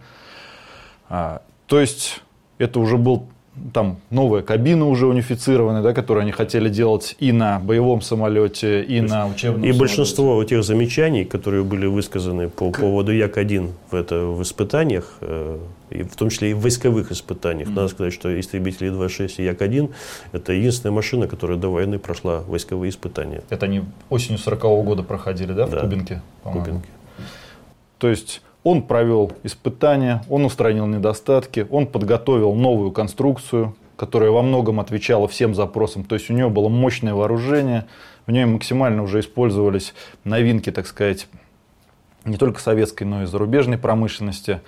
А, 1.08 1.42
то 1.68 1.80
есть 1.80 2.22
это 2.58 2.80
уже 2.80 2.98
был 2.98 3.28
там 3.74 3.98
новая 4.10 4.42
кабина 4.42 4.86
уже 4.88 5.08
унифицированная, 5.08 5.82
да, 5.82 5.94
которую 5.94 6.22
они 6.24 6.32
хотели 6.32 6.70
делать 6.70 7.16
и 7.20 7.32
на 7.32 7.60
боевом 7.60 8.02
самолете, 8.02 8.84
и 8.84 9.02
на 9.02 9.28
учебном 9.28 9.62
И 9.62 9.72
самолете. 9.72 9.80
большинство 9.80 10.44
тех 10.44 10.64
замечаний, 10.64 11.26
которые 11.26 11.64
были 11.64 11.86
высказаны 11.86 12.50
по 12.50 12.72
поводу 12.72 13.12
Як-1 13.14 13.72
в, 13.92 13.96
это, 13.96 14.26
в 14.26 14.42
испытаниях, 14.42 15.18
э, 15.22 15.58
и 15.90 16.04
в 16.04 16.16
том 16.16 16.30
числе 16.30 16.52
и 16.52 16.54
в 16.54 16.60
войсковых 16.62 17.12
испытаниях, 17.12 17.70
надо 17.70 17.88
сказать, 17.88 18.14
что 18.14 18.38
истребители 18.40 18.88
Ил-26 18.88 19.36
и 19.38 19.44
Як-1– 19.44 19.92
это 20.34 20.52
единственная 20.54 20.94
машина, 20.94 21.28
которая 21.28 21.58
до 21.58 21.70
войны 21.70 21.98
прошла 22.00 22.42
войсковые 22.42 22.90
испытания 22.90 23.42
Это 23.50 23.66
они 23.66 23.84
осенью 24.10 24.38
40 24.40 24.62
года 24.84 25.04
проходили, 25.04 25.54
да, 25.54 25.66
в 25.66 25.70
Да. 25.72 25.82
Кубинке? 25.82 26.22
в? 26.44 26.52
Кубинке. 26.52 26.90
То 27.98 28.10
есть 28.10 28.42
он 28.66 28.82
провел 28.82 29.32
испытания, 29.44 30.26
он 30.28 30.44
устранил 30.44 30.88
недостатки, 30.88 31.68
он 31.70 31.86
подготовил 31.86 32.56
новую 32.56 32.92
конструкцию, 32.92 33.76
которая 33.96 34.32
во 34.32 34.42
многом 34.42 34.80
отвечала 34.80 35.28
всем 35.28 35.54
запросам. 35.54 36.04
То 36.04 36.16
есть 36.16 36.32
у 36.32 36.34
него 36.34 36.50
было 36.50 36.68
мощное 36.68 37.14
вооружение, 37.14 37.86
в 38.26 38.32
ней 38.32 38.44
максимально 38.46 39.04
уже 39.04 39.20
использовались 39.20 39.94
новинки, 40.24 40.72
так 40.72 40.88
сказать, 40.88 41.28
не 42.26 42.38
только 42.38 42.60
советской, 42.60 43.04
но 43.04 43.22
и 43.22 43.28
зарубежной 43.28 43.78
промышленности. 43.78 44.62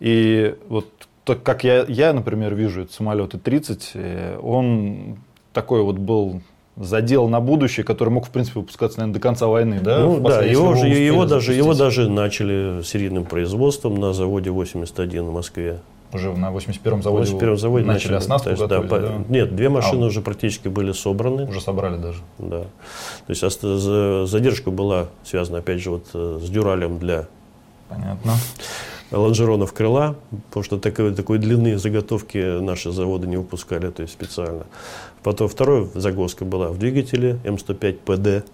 И 0.00 0.56
вот 0.68 0.88
так 1.22 1.44
как 1.44 1.62
я, 1.62 1.84
я, 1.86 2.12
например, 2.12 2.52
вижу 2.52 2.82
этот 2.82 2.94
самолет 2.94 3.34
И-30, 3.34 3.82
э, 3.94 4.38
он 4.42 5.18
такой 5.52 5.82
вот 5.82 5.98
был 5.98 6.42
задел 6.76 7.28
на 7.28 7.40
будущее, 7.40 7.84
который 7.84 8.10
мог, 8.10 8.26
в 8.26 8.30
принципе, 8.30 8.60
выпускаться, 8.60 8.98
наверное, 8.98 9.14
до 9.14 9.20
конца 9.20 9.46
войны. 9.46 9.80
Да, 9.82 10.00
Ну 10.00 10.20
да, 10.20 10.42
его, 10.42 10.74
же, 10.74 10.88
его 10.88 11.24
даже, 11.24 11.54
его 11.54 11.74
даже 11.74 12.08
начали 12.08 12.82
серийным 12.82 13.24
производством 13.24 13.94
на 13.98 14.12
заводе 14.12 14.50
81 14.50 15.24
в 15.24 15.32
Москве. 15.32 15.80
Уже 16.12 16.32
на 16.32 16.50
81-м 16.52 17.00
В 17.00 17.02
заводе, 17.02 17.22
81 17.32 17.56
заводе 17.56 17.84
начали 17.84 18.14
оснастку 18.14 18.44
то 18.44 18.50
есть, 18.50 18.66
да, 18.68 18.80
готовить, 18.80 18.90
по- 18.90 19.00
да? 19.00 19.24
Нет, 19.28 19.56
две 19.56 19.68
машины 19.68 20.04
А. 20.04 20.06
уже 20.06 20.20
практически 20.20 20.68
были 20.68 20.92
собраны. 20.92 21.46
Уже 21.48 21.60
собрали 21.60 21.96
даже. 21.96 22.20
Да. 22.38 22.60
То 23.26 23.30
есть 23.30 23.42
задержка 24.30 24.70
была 24.70 25.06
связана, 25.24 25.58
опять 25.58 25.80
же, 25.80 25.90
вот 25.90 26.04
э, 26.14 26.38
с 26.40 26.48
дюралем 26.48 26.98
для 26.98 27.26
Понятно. 27.88 28.32
Лонжеронов 29.10 29.72
крыла, 29.72 30.16
потому 30.48 30.64
что 30.64 30.78
такой, 30.78 31.14
такой 31.14 31.38
длины 31.38 31.78
заготовки 31.78 32.60
наши 32.60 32.90
заводы 32.90 33.26
не 33.26 33.36
выпускали, 33.36 33.90
то 33.90 34.02
есть 34.02 34.14
специально. 34.14 34.66
Потом 35.22 35.48
вторая 35.48 35.88
загвоздка 35.94 36.44
была 36.44 36.68
в 36.68 36.78
двигателе 36.78 37.38
М105ПД, 37.44 38.44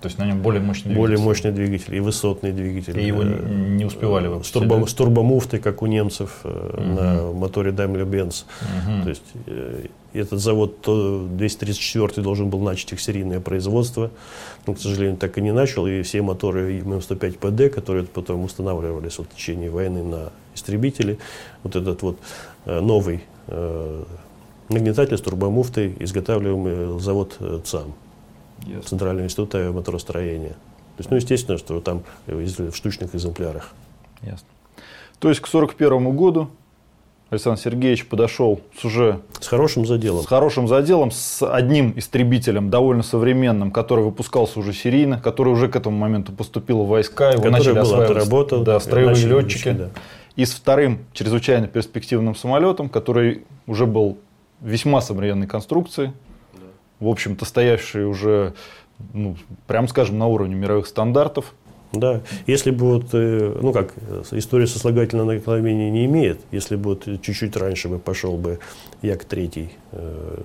То 0.00 0.06
есть 0.08 0.18
на 0.18 0.24
нем 0.26 0.40
более 0.40 0.62
мощный 0.62 0.94
более 0.94 1.16
двигатель. 1.18 1.24
мощный 1.24 1.52
двигатель 1.52 1.94
и 1.94 2.00
высотный 2.00 2.52
двигатель. 2.52 2.98
И 2.98 3.04
его 3.06 3.22
Э, 3.22 3.48
не, 3.48 3.84
успевали 3.84 4.28
с, 4.28 4.30
выпустить. 4.30 4.54
турбо- 4.56 4.80
да? 4.80 4.86
с 4.86 4.94
турбомуфтой, 4.94 5.60
как 5.60 5.82
у 5.82 5.86
немцев 5.86 6.40
э, 6.44 6.76
Мгм. 6.80 6.94
на 6.94 7.32
моторе 7.32 7.70
Daimler-Benz. 7.72 8.44
Мгм. 8.86 9.02
То 9.02 9.08
есть 9.10 9.22
э, 9.46 9.86
этот 10.14 10.40
завод 10.40 10.80
то 10.80 11.26
234 11.30 12.22
должен 12.22 12.48
был 12.48 12.60
начать 12.60 12.92
их 12.94 13.00
серийное 13.00 13.40
производство, 13.40 14.10
но, 14.66 14.72
к 14.74 14.80
сожалению, 14.80 15.18
так 15.18 15.36
и 15.36 15.42
не 15.42 15.52
начал. 15.52 15.86
И 15.86 16.00
все 16.02 16.22
моторы 16.22 16.80
ММ-105ПД, 16.80 17.68
которые 17.68 18.04
потом 18.06 18.42
устанавливались 18.44 19.18
вот 19.18 19.28
в 19.30 19.36
течение 19.36 19.68
войны 19.70 20.02
на 20.02 20.32
истребители, 20.54 21.18
вот 21.62 21.76
этот 21.76 22.00
вот 22.02 22.16
э, 22.64 22.80
новый 22.80 23.20
э, 23.48 24.02
нагнетатель 24.70 25.18
с 25.18 25.20
турбомуфтой, 25.20 25.94
изготавливаемый 26.00 26.98
завод 27.00 27.36
э, 27.40 27.60
ЦИАМ, 27.64 27.92
Ясно. 28.66 28.82
Центрального 28.88 29.24
института 29.26 29.70
моторостроения. 29.72 30.50
То 30.50 31.02
есть, 31.02 31.10
ну, 31.10 31.16
естественно, 31.16 31.56
что 31.58 31.80
там 31.80 32.02
из- 32.26 32.58
в 32.58 32.74
штучных 32.74 33.14
экземплярах. 33.14 33.70
Ясно. 34.22 34.46
То 35.18 35.28
есть 35.28 35.40
к 35.40 35.46
1941 35.46 36.12
году 36.16 36.50
Александр 37.30 37.60
Сергеевич 37.60 38.06
подошел 38.06 38.60
с 38.78 38.84
уже 38.84 39.20
С 39.38 39.46
хорошим 39.46 39.86
заделом. 39.86 40.24
с 40.24 40.26
хорошим 40.26 40.66
заделом, 40.66 41.10
с 41.12 41.42
одним 41.48 41.92
истребителем 41.96 42.70
довольно 42.70 43.02
современным, 43.04 43.70
который 43.70 44.04
выпускался 44.04 44.58
уже 44.58 44.72
серийно, 44.72 45.20
который 45.20 45.52
уже 45.52 45.68
к 45.68 45.76
этому 45.76 45.96
моменту 45.96 46.32
поступил 46.32 46.82
в 46.82 46.88
войска, 46.88 47.28
его 47.30 47.36
Который 47.38 47.52
начали 47.52 47.72
был 47.74 47.80
осваивать 47.82 48.10
отработан, 48.10 48.64
да, 48.64 48.80
строевые 48.80 49.14
начали 49.14 49.30
летчики. 49.40 49.68
летчики, 49.68 49.78
да. 49.78 49.88
И 50.36 50.44
с 50.44 50.52
вторым 50.52 50.98
чрезвычайно 51.12 51.68
перспективным 51.68 52.34
самолетом, 52.34 52.88
который 52.88 53.44
уже 53.66 53.86
был 53.86 54.18
весьма 54.60 55.00
современной 55.00 55.46
конструкции, 55.46 56.12
в 57.00 57.08
общем-то 57.08 57.44
стоявший 57.44 58.06
уже, 58.06 58.54
ну, 59.12 59.36
прям 59.66 59.88
скажем, 59.88 60.18
на 60.18 60.26
уровне 60.26 60.54
мировых 60.54 60.86
стандартов. 60.86 61.54
Да, 61.92 62.20
если 62.46 62.70
бы 62.70 62.86
вот, 62.86 63.06
э, 63.14 63.58
ну 63.60 63.72
как, 63.72 63.94
история 64.30 64.68
сослагательного 64.68 65.32
наклонения 65.32 65.90
не 65.90 66.04
имеет, 66.04 66.38
если 66.52 66.76
бы 66.76 66.90
вот 66.90 67.04
чуть-чуть 67.20 67.56
раньше 67.56 67.88
бы 67.88 67.98
пошел 67.98 68.36
бы 68.36 68.60
Як-3 69.02 69.70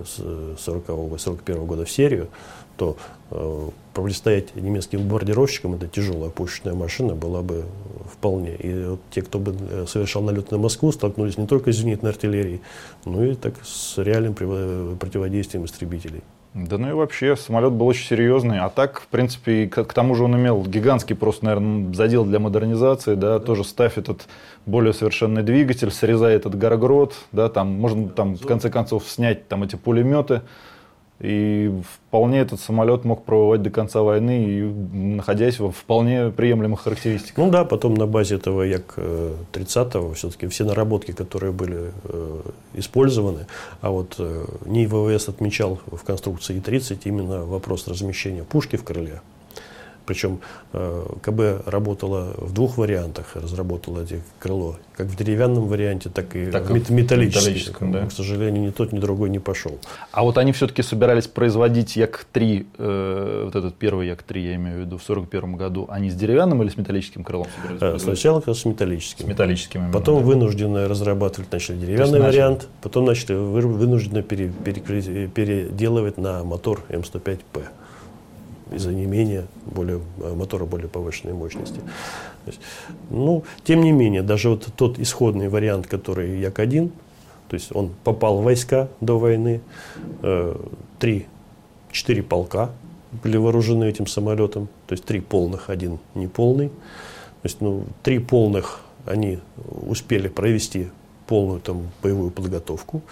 с 0.04 0.18
40-41 0.18 1.64
года 1.64 1.84
в 1.84 1.90
серию, 1.90 2.28
то 2.76 2.96
э, 3.30 3.68
противостоять 3.94 4.54
немецким 4.54 5.00
бомбардировщикам, 5.00 5.74
это 5.74 5.88
тяжелая 5.88 6.30
пушечная 6.30 6.74
машина, 6.74 7.14
была 7.14 7.42
бы 7.42 7.64
вполне. 8.12 8.54
И 8.56 8.84
вот 8.84 9.00
те, 9.10 9.22
кто 9.22 9.38
бы 9.38 9.56
э, 9.58 9.86
совершал 9.88 10.22
налет 10.22 10.50
на 10.50 10.58
Москву, 10.58 10.92
столкнулись 10.92 11.38
не 11.38 11.46
только 11.46 11.72
с 11.72 11.76
зенитной 11.76 12.10
артиллерией, 12.10 12.60
но 13.04 13.24
и 13.24 13.34
так 13.34 13.54
с 13.64 13.98
реальным 13.98 14.34
противодействием 14.34 15.64
истребителей. 15.64 16.22
Да 16.56 16.78
ну 16.78 16.88
и 16.88 16.92
вообще, 16.94 17.36
самолет 17.36 17.74
был 17.74 17.86
очень 17.86 18.06
серьезный. 18.06 18.60
А 18.60 18.70
так, 18.70 19.00
в 19.00 19.08
принципе, 19.08 19.66
к, 19.66 19.84
к 19.84 19.92
тому 19.92 20.14
же 20.14 20.24
он 20.24 20.36
имел 20.36 20.64
гигантский 20.64 21.14
просто, 21.14 21.44
наверное, 21.44 21.92
задел 21.92 22.24
для 22.24 22.38
модернизации, 22.38 23.14
да, 23.14 23.38
тоже 23.38 23.62
ставь 23.62 23.98
этот 23.98 24.26
более 24.64 24.94
совершенный 24.94 25.42
двигатель, 25.42 25.90
срезай 25.90 26.34
этот 26.34 26.56
горгрот, 26.56 27.14
да, 27.30 27.50
там 27.50 27.78
можно 27.78 28.08
там 28.08 28.36
в 28.36 28.46
конце 28.46 28.70
концов 28.70 29.04
снять 29.06 29.48
там 29.48 29.64
эти 29.64 29.76
пулеметы, 29.76 30.40
и 31.20 31.72
вполне 32.06 32.40
этот 32.40 32.60
самолет 32.60 33.04
мог 33.04 33.24
пробывать 33.24 33.62
до 33.62 33.70
конца 33.70 34.02
войны, 34.02 34.44
и 34.44 34.62
находясь 34.62 35.58
во 35.58 35.70
вполне 35.70 36.30
приемлемых 36.30 36.82
характеристиках. 36.82 37.38
Ну 37.38 37.50
да, 37.50 37.64
потом 37.64 37.94
на 37.94 38.06
базе 38.06 38.34
этого 38.34 38.62
Як-30 38.62 40.14
все-таки 40.14 40.46
все 40.48 40.64
наработки, 40.64 41.12
которые 41.12 41.52
были 41.52 41.92
э, 42.04 42.40
использованы, 42.74 43.46
а 43.80 43.90
вот 43.90 44.16
э, 44.18 44.44
НИИ 44.66 44.86
ВВС 44.86 45.28
отмечал 45.28 45.80
в 45.86 46.04
конструкции 46.04 46.56
И-30 46.56 47.00
именно 47.04 47.44
вопрос 47.44 47.88
размещения 47.88 48.44
пушки 48.44 48.76
в 48.76 48.84
крыле. 48.84 49.22
Причем 50.06 50.40
э, 50.72 51.06
КБ 51.22 51.66
работала 51.66 52.34
в 52.36 52.52
двух 52.52 52.78
вариантах, 52.78 53.26
разработала 53.34 54.02
эти 54.02 54.22
крыло, 54.38 54.76
как 54.96 55.08
в 55.08 55.16
деревянном 55.16 55.66
варианте, 55.66 56.08
так 56.08 56.34
и 56.36 56.46
так 56.46 56.70
в 56.70 56.90
металлическом. 56.90 57.26
металлическом 57.26 57.92
да. 57.92 58.06
К 58.06 58.12
сожалению, 58.12 58.62
ни 58.62 58.70
тот, 58.70 58.92
ни 58.92 58.98
другой 58.98 59.30
не 59.30 59.38
пошел. 59.38 59.78
А 60.12 60.22
вот 60.22 60.38
они 60.38 60.52
все-таки 60.52 60.82
собирались 60.82 61.26
производить 61.26 61.96
Як-3, 61.96 62.66
э, 62.78 63.42
вот 63.46 63.56
этот 63.56 63.74
первый 63.74 64.06
Як-3, 64.06 64.38
я 64.38 64.54
имею 64.54 64.76
в 64.76 64.80
виду, 64.80 64.98
в 64.98 65.02
1941 65.02 65.56
году, 65.56 65.86
они 65.90 66.10
с 66.10 66.14
деревянным 66.14 66.62
или 66.62 66.70
с 66.70 66.76
металлическим 66.76 67.24
крылом 67.24 67.48
собирались? 67.56 67.96
Э, 67.96 67.98
сначала 67.98 68.42
с 68.46 68.64
металлическим. 68.64 69.26
С 69.26 69.28
металлическим 69.28 69.80
именно, 69.80 69.92
Потом 69.92 70.20
да. 70.20 70.24
вынуждены 70.24 70.88
разрабатывать 70.88 71.52
начали 71.52 71.76
деревянный 71.76 72.20
вариант, 72.20 72.58
начали... 72.58 72.70
потом 72.82 73.04
начали 73.04 73.34
вынуждены 73.34 74.22
пере, 74.22 74.52
пере, 74.64 75.28
переделывать 75.28 76.16
на 76.16 76.44
мотор 76.44 76.82
М105П 76.88 77.64
из-за 78.70 78.92
не 78.92 79.06
менее 79.06 79.46
более, 79.64 80.00
э, 80.20 80.34
мотора 80.34 80.64
более 80.64 80.88
повышенной 80.88 81.34
мощности. 81.34 81.80
То 82.44 82.50
есть, 82.50 82.60
ну, 83.10 83.44
тем 83.64 83.82
не 83.82 83.92
менее, 83.92 84.22
даже 84.22 84.50
вот 84.50 84.68
тот 84.76 84.98
исходный 84.98 85.48
вариант, 85.48 85.86
который 85.86 86.40
Як-1, 86.40 86.90
то 87.48 87.54
есть 87.54 87.74
он 87.74 87.92
попал 88.04 88.38
в 88.38 88.44
войска 88.44 88.88
до 89.00 89.18
войны, 89.18 89.60
э, 90.22 90.56
три, 90.98 91.26
четыре 91.92 92.22
полка 92.22 92.70
были 93.22 93.36
вооружены 93.36 93.84
этим 93.84 94.06
самолетом, 94.06 94.68
то 94.86 94.92
есть 94.92 95.04
три 95.04 95.20
полных, 95.20 95.70
один 95.70 95.98
неполный. 96.14 96.68
То 96.68 97.48
есть, 97.48 97.60
ну, 97.60 97.84
три 98.02 98.18
полных 98.18 98.80
они 99.06 99.38
успели 99.86 100.28
провести 100.28 100.88
полную 101.26 101.60
там 101.60 101.88
боевую 102.02 102.30
подготовку. 102.30 103.02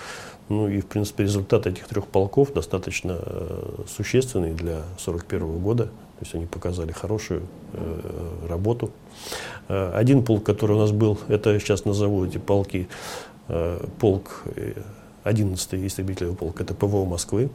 Ну 0.49 0.69
и, 0.69 0.81
в 0.81 0.87
принципе, 0.87 1.25
результат 1.25 1.66
этих 1.66 1.89
трех 1.89 2.07
полков 2.07 2.53
достаточно 2.53 3.19
э, 3.19 3.83
существенный 3.89 4.53
для 4.53 4.77
1941 4.77 5.59
года. 5.59 5.85
То 5.85 6.21
есть 6.21 6.35
они 6.35 6.47
показали 6.47 6.93
хорошую 6.93 7.43
э, 7.73 8.47
работу. 8.49 8.91
Э, 9.69 9.93
один 9.95 10.23
полк, 10.23 10.45
который 10.45 10.77
у 10.77 10.79
нас 10.79 10.91
был, 10.91 11.19
это 11.29 11.59
сейчас 11.59 11.87
назову 11.87 12.27
эти 12.27 12.39
полки, 12.39 12.89
э, 13.49 13.87
полк 13.99 14.43
11-й 15.25 15.87
истребительный 15.87 16.35
полк, 16.35 16.61
это 16.61 16.75
ПВО 16.75 17.05
Москвы. 17.07 17.51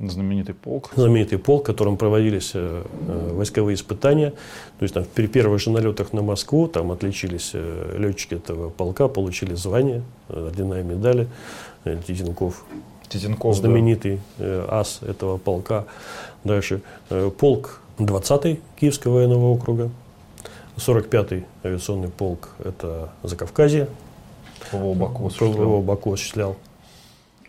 Знаменитый 0.00 0.54
полк. 0.54 0.92
Знаменитый 0.94 1.38
полк, 1.38 1.64
в 1.64 1.66
котором 1.66 1.96
проводились 1.96 2.52
э, 2.54 2.84
э, 3.08 3.32
войсковые 3.32 3.74
испытания. 3.74 4.30
То 4.30 4.82
есть 4.84 4.94
там 4.94 5.04
при 5.12 5.26
первых 5.26 5.60
же 5.60 5.70
налетах 5.70 6.12
на 6.12 6.22
Москву 6.22 6.68
там 6.68 6.92
отличились 6.92 7.50
э, 7.54 7.96
летчики 7.98 8.34
этого 8.34 8.70
полка, 8.70 9.08
получили 9.08 9.54
звание, 9.54 10.04
э, 10.28 10.46
ордена 10.46 10.80
и 10.80 10.82
медали. 10.84 11.26
Э, 11.88 12.00
Титинков, 12.06 12.64
Титинков 13.08 13.56
знаменитый 13.56 14.20
да. 14.38 14.44
э, 14.44 14.66
ас 14.68 15.00
этого 15.02 15.38
полка. 15.38 15.86
Дальше 16.44 16.82
э, 17.10 17.30
полк 17.30 17.80
20-й 17.98 18.60
Киевского 18.78 19.14
военного 19.14 19.46
округа. 19.52 19.90
45-й 20.76 21.44
авиационный 21.64 22.08
полк– 22.08 22.50
это 22.64 23.10
Закавказье. 23.22 23.88
ПВО 24.70 24.94
Баку 24.94 25.30
ПВО 25.30 25.80
Баку 25.80 26.12
осуществлял. 26.12 26.56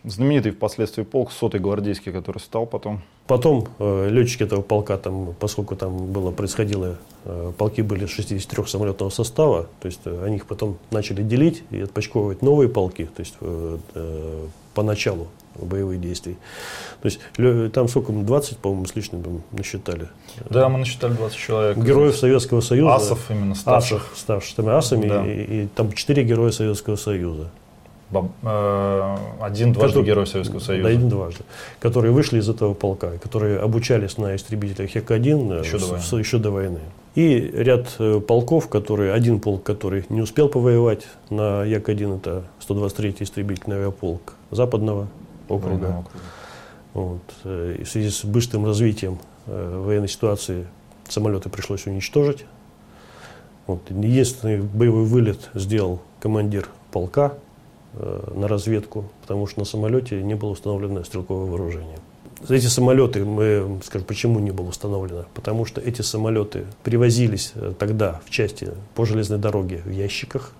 Знаменитый 0.02 0.52
впоследствии 0.52 1.02
полк, 1.02 1.30
сотый 1.30 1.60
гвардейский, 1.60 2.12
который 2.12 2.38
стал 2.38 2.66
потом. 2.66 3.02
Потом 3.30 3.68
э, 3.78 4.08
летчики 4.10 4.42
этого 4.42 4.60
полка, 4.60 4.96
там, 4.98 5.36
поскольку 5.38 5.76
там 5.76 6.06
было, 6.06 6.32
происходило, 6.32 6.96
э, 7.24 7.52
полки 7.56 7.80
были 7.80 8.06
63 8.06 8.64
самолетного 8.66 9.10
состава, 9.10 9.68
то 9.80 9.86
есть 9.86 10.00
э, 10.04 10.24
они 10.24 10.38
их 10.38 10.46
потом 10.46 10.78
начали 10.90 11.22
делить 11.22 11.62
и 11.70 11.80
отпочковывать 11.80 12.42
новые 12.42 12.68
полки, 12.68 13.04
то 13.04 13.20
есть 13.20 13.34
э, 13.40 13.78
э, 13.94 14.46
по 14.74 14.82
началу 14.82 15.28
боевых 15.54 16.00
действий. 16.00 16.38
То 17.02 17.06
есть 17.06 17.20
там 17.72 17.86
сколько, 17.86 18.10
20, 18.10 18.58
по-моему, 18.58 18.86
с 18.86 18.96
лишним 18.96 19.42
насчитали. 19.52 20.08
Да, 20.48 20.68
мы 20.68 20.80
насчитали 20.80 21.12
20 21.12 21.38
человек. 21.38 21.76
Героев 21.76 22.16
Советского 22.16 22.60
Союза. 22.60 22.96
Асов 22.96 23.30
именно, 23.30 23.54
старших. 23.54 24.06
Асов, 24.12 24.18
ставших 24.18 24.66
асами, 24.66 25.08
да. 25.08 25.24
и, 25.24 25.62
и 25.62 25.68
там 25.68 25.92
4 25.92 26.24
героя 26.24 26.50
Советского 26.50 26.96
Союза. 26.96 27.52
Э, 28.12 29.16
один 29.40 29.72
дважды 29.72 30.02
Герой 30.02 30.26
Советского 30.26 30.58
Союза. 30.58 30.88
Да, 30.88 30.90
один 30.90 31.08
дважды. 31.08 31.44
Которые 31.78 32.12
вышли 32.12 32.38
из 32.38 32.48
этого 32.48 32.74
полка, 32.74 33.18
которые 33.18 33.58
обучались 33.58 34.18
на 34.18 34.34
истребителях 34.34 34.94
Як-1 34.94 35.64
еще, 35.64 35.78
с, 35.78 36.12
еще 36.16 36.38
до 36.38 36.50
войны. 36.50 36.80
И 37.14 37.38
ряд 37.38 37.94
э, 37.98 38.20
полков, 38.20 38.68
которые, 38.68 39.12
один 39.12 39.40
полк, 39.40 39.62
который 39.62 40.04
не 40.08 40.22
успел 40.22 40.48
повоевать 40.48 41.06
на 41.28 41.64
Як-1, 41.64 42.18
это 42.18 42.44
123-й 42.66 43.24
истребительный 43.24 43.76
авиаполк 43.76 44.34
Западного 44.50 45.08
округа. 45.48 45.86
округа. 45.86 46.04
Вот. 46.94 47.22
Э, 47.44 47.76
и 47.78 47.84
в 47.84 47.88
связи 47.88 48.10
с 48.10 48.24
быстрым 48.24 48.66
развитием 48.66 49.18
военной 49.46 50.08
ситуации 50.08 50.66
самолеты 51.08 51.48
пришлось 51.48 51.86
уничтожить. 51.86 52.44
Вот. 53.66 53.80
Единственный 53.88 54.60
боевой 54.60 55.04
вылет 55.04 55.50
сделал 55.54 56.00
командир 56.20 56.68
полка 56.92 57.32
Э, 57.32 57.49
на 57.92 58.46
разведку, 58.46 59.04
потому 59.22 59.46
что 59.46 59.60
на 59.60 59.66
самолете 59.66 60.22
не 60.22 60.34
было 60.34 60.50
установлено 60.50 61.02
стрелковое 61.02 61.50
вооружение. 61.50 61.98
Эти 62.48 62.66
самолеты, 62.66 63.24
мы 63.24 63.80
скажем, 63.84 64.06
почему 64.06 64.38
не 64.38 64.50
было 64.50 64.68
установлено? 64.68 65.26
Потому 65.34 65.66
что 65.66 65.80
эти 65.80 66.00
самолеты 66.00 66.64
привозились 66.82 67.52
э, 67.54 67.74
тогда 67.78 68.22
в 68.24 68.30
части 68.30 68.70
по 68.94 69.04
железной 69.04 69.38
дороге 69.38 69.82
в 69.84 69.90
ящиках. 69.90 70.54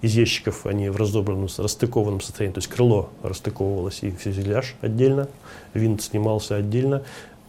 Из 0.00 0.14
ящиков 0.14 0.64
они 0.64 0.90
в 0.90 0.96
раздобранном, 0.96 1.48
расстыкованном 1.58 2.20
состоянии, 2.20 2.54
то 2.54 2.58
есть 2.58 2.68
крыло 2.68 3.10
расстыковывалось 3.24 3.98
и 4.02 4.12
фюзеляж 4.12 4.76
отдельно, 4.80 5.28
винт 5.74 6.02
снимался 6.02 6.54
отдельно, 6.54 7.02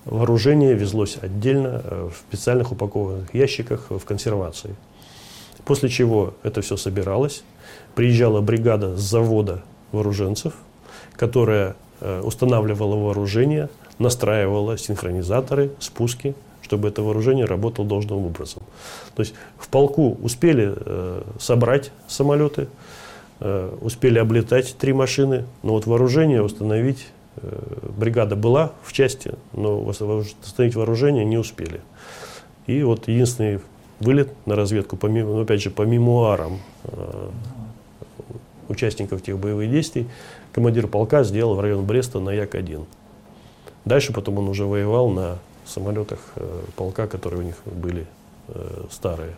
вооружение 0.04 0.74
везлось 0.74 1.18
отдельно 1.22 1.84
э, 1.84 2.10
в 2.12 2.18
специальных 2.18 2.72
упакованных 2.72 3.36
ящиках 3.36 3.86
в 3.92 4.00
консервации. 4.00 4.76
После 5.64 5.90
чего 5.90 6.34
это 6.42 6.64
все 6.64 6.76
собиралось, 6.76 7.44
приезжала 8.00 8.40
бригада 8.40 8.96
с 8.96 9.02
завода 9.02 9.62
вооруженцев, 9.92 10.54
которая 11.18 11.76
э, 12.00 12.22
устанавливала 12.22 12.96
вооружение, 12.96 13.68
настраивала 13.98 14.78
синхронизаторы, 14.78 15.72
спуски, 15.80 16.34
чтобы 16.62 16.88
это 16.88 17.02
вооружение 17.02 17.44
работало 17.44 17.86
должным 17.86 18.26
образом. 18.26 18.64
То 19.16 19.24
есть 19.24 19.34
в 19.58 19.68
полку 19.68 20.18
успели 20.22 20.74
э, 20.78 21.24
собрать 21.42 21.92
самолеты, 22.08 22.70
э, 23.42 23.78
успели 23.82 24.18
облетать 24.18 24.78
три 24.78 24.94
машины, 24.94 25.44
но 25.62 25.74
вот 25.74 25.86
вооружение 25.86 26.42
установить 26.42 27.06
бригада 27.98 28.38
была 28.38 28.72
в 28.82 28.94
части, 28.94 29.34
но 29.52 29.78
установить 29.82 30.76
вооружение 30.76 31.26
не 31.26 31.38
успели. 31.38 31.82
И 32.66 32.82
вот 32.82 33.10
единственный 33.10 33.60
вылет 34.00 34.30
на 34.46 34.56
разведку, 34.56 34.96
помимо, 34.96 35.32
ну, 35.32 35.42
опять 35.42 35.62
же, 35.62 35.70
по 35.70 35.82
мемуарам 35.82 36.60
участников 38.70 39.22
тех 39.22 39.38
боевых 39.38 39.70
действий, 39.70 40.08
командир 40.54 40.88
полка 40.88 41.24
сделал 41.24 41.56
в 41.56 41.60
район 41.60 41.86
Бреста 41.86 42.20
на 42.20 42.30
Як-1. 42.30 42.86
Дальше 43.86 44.14
потом 44.14 44.38
он 44.38 44.50
уже 44.50 44.66
воевал 44.66 45.10
на 45.10 45.40
самолетах 45.66 46.20
э, 46.36 46.62
полка, 46.76 47.08
которые 47.08 47.42
у 47.42 47.44
них 47.44 47.56
были 47.66 48.06
э, 48.48 48.86
старые 48.92 49.34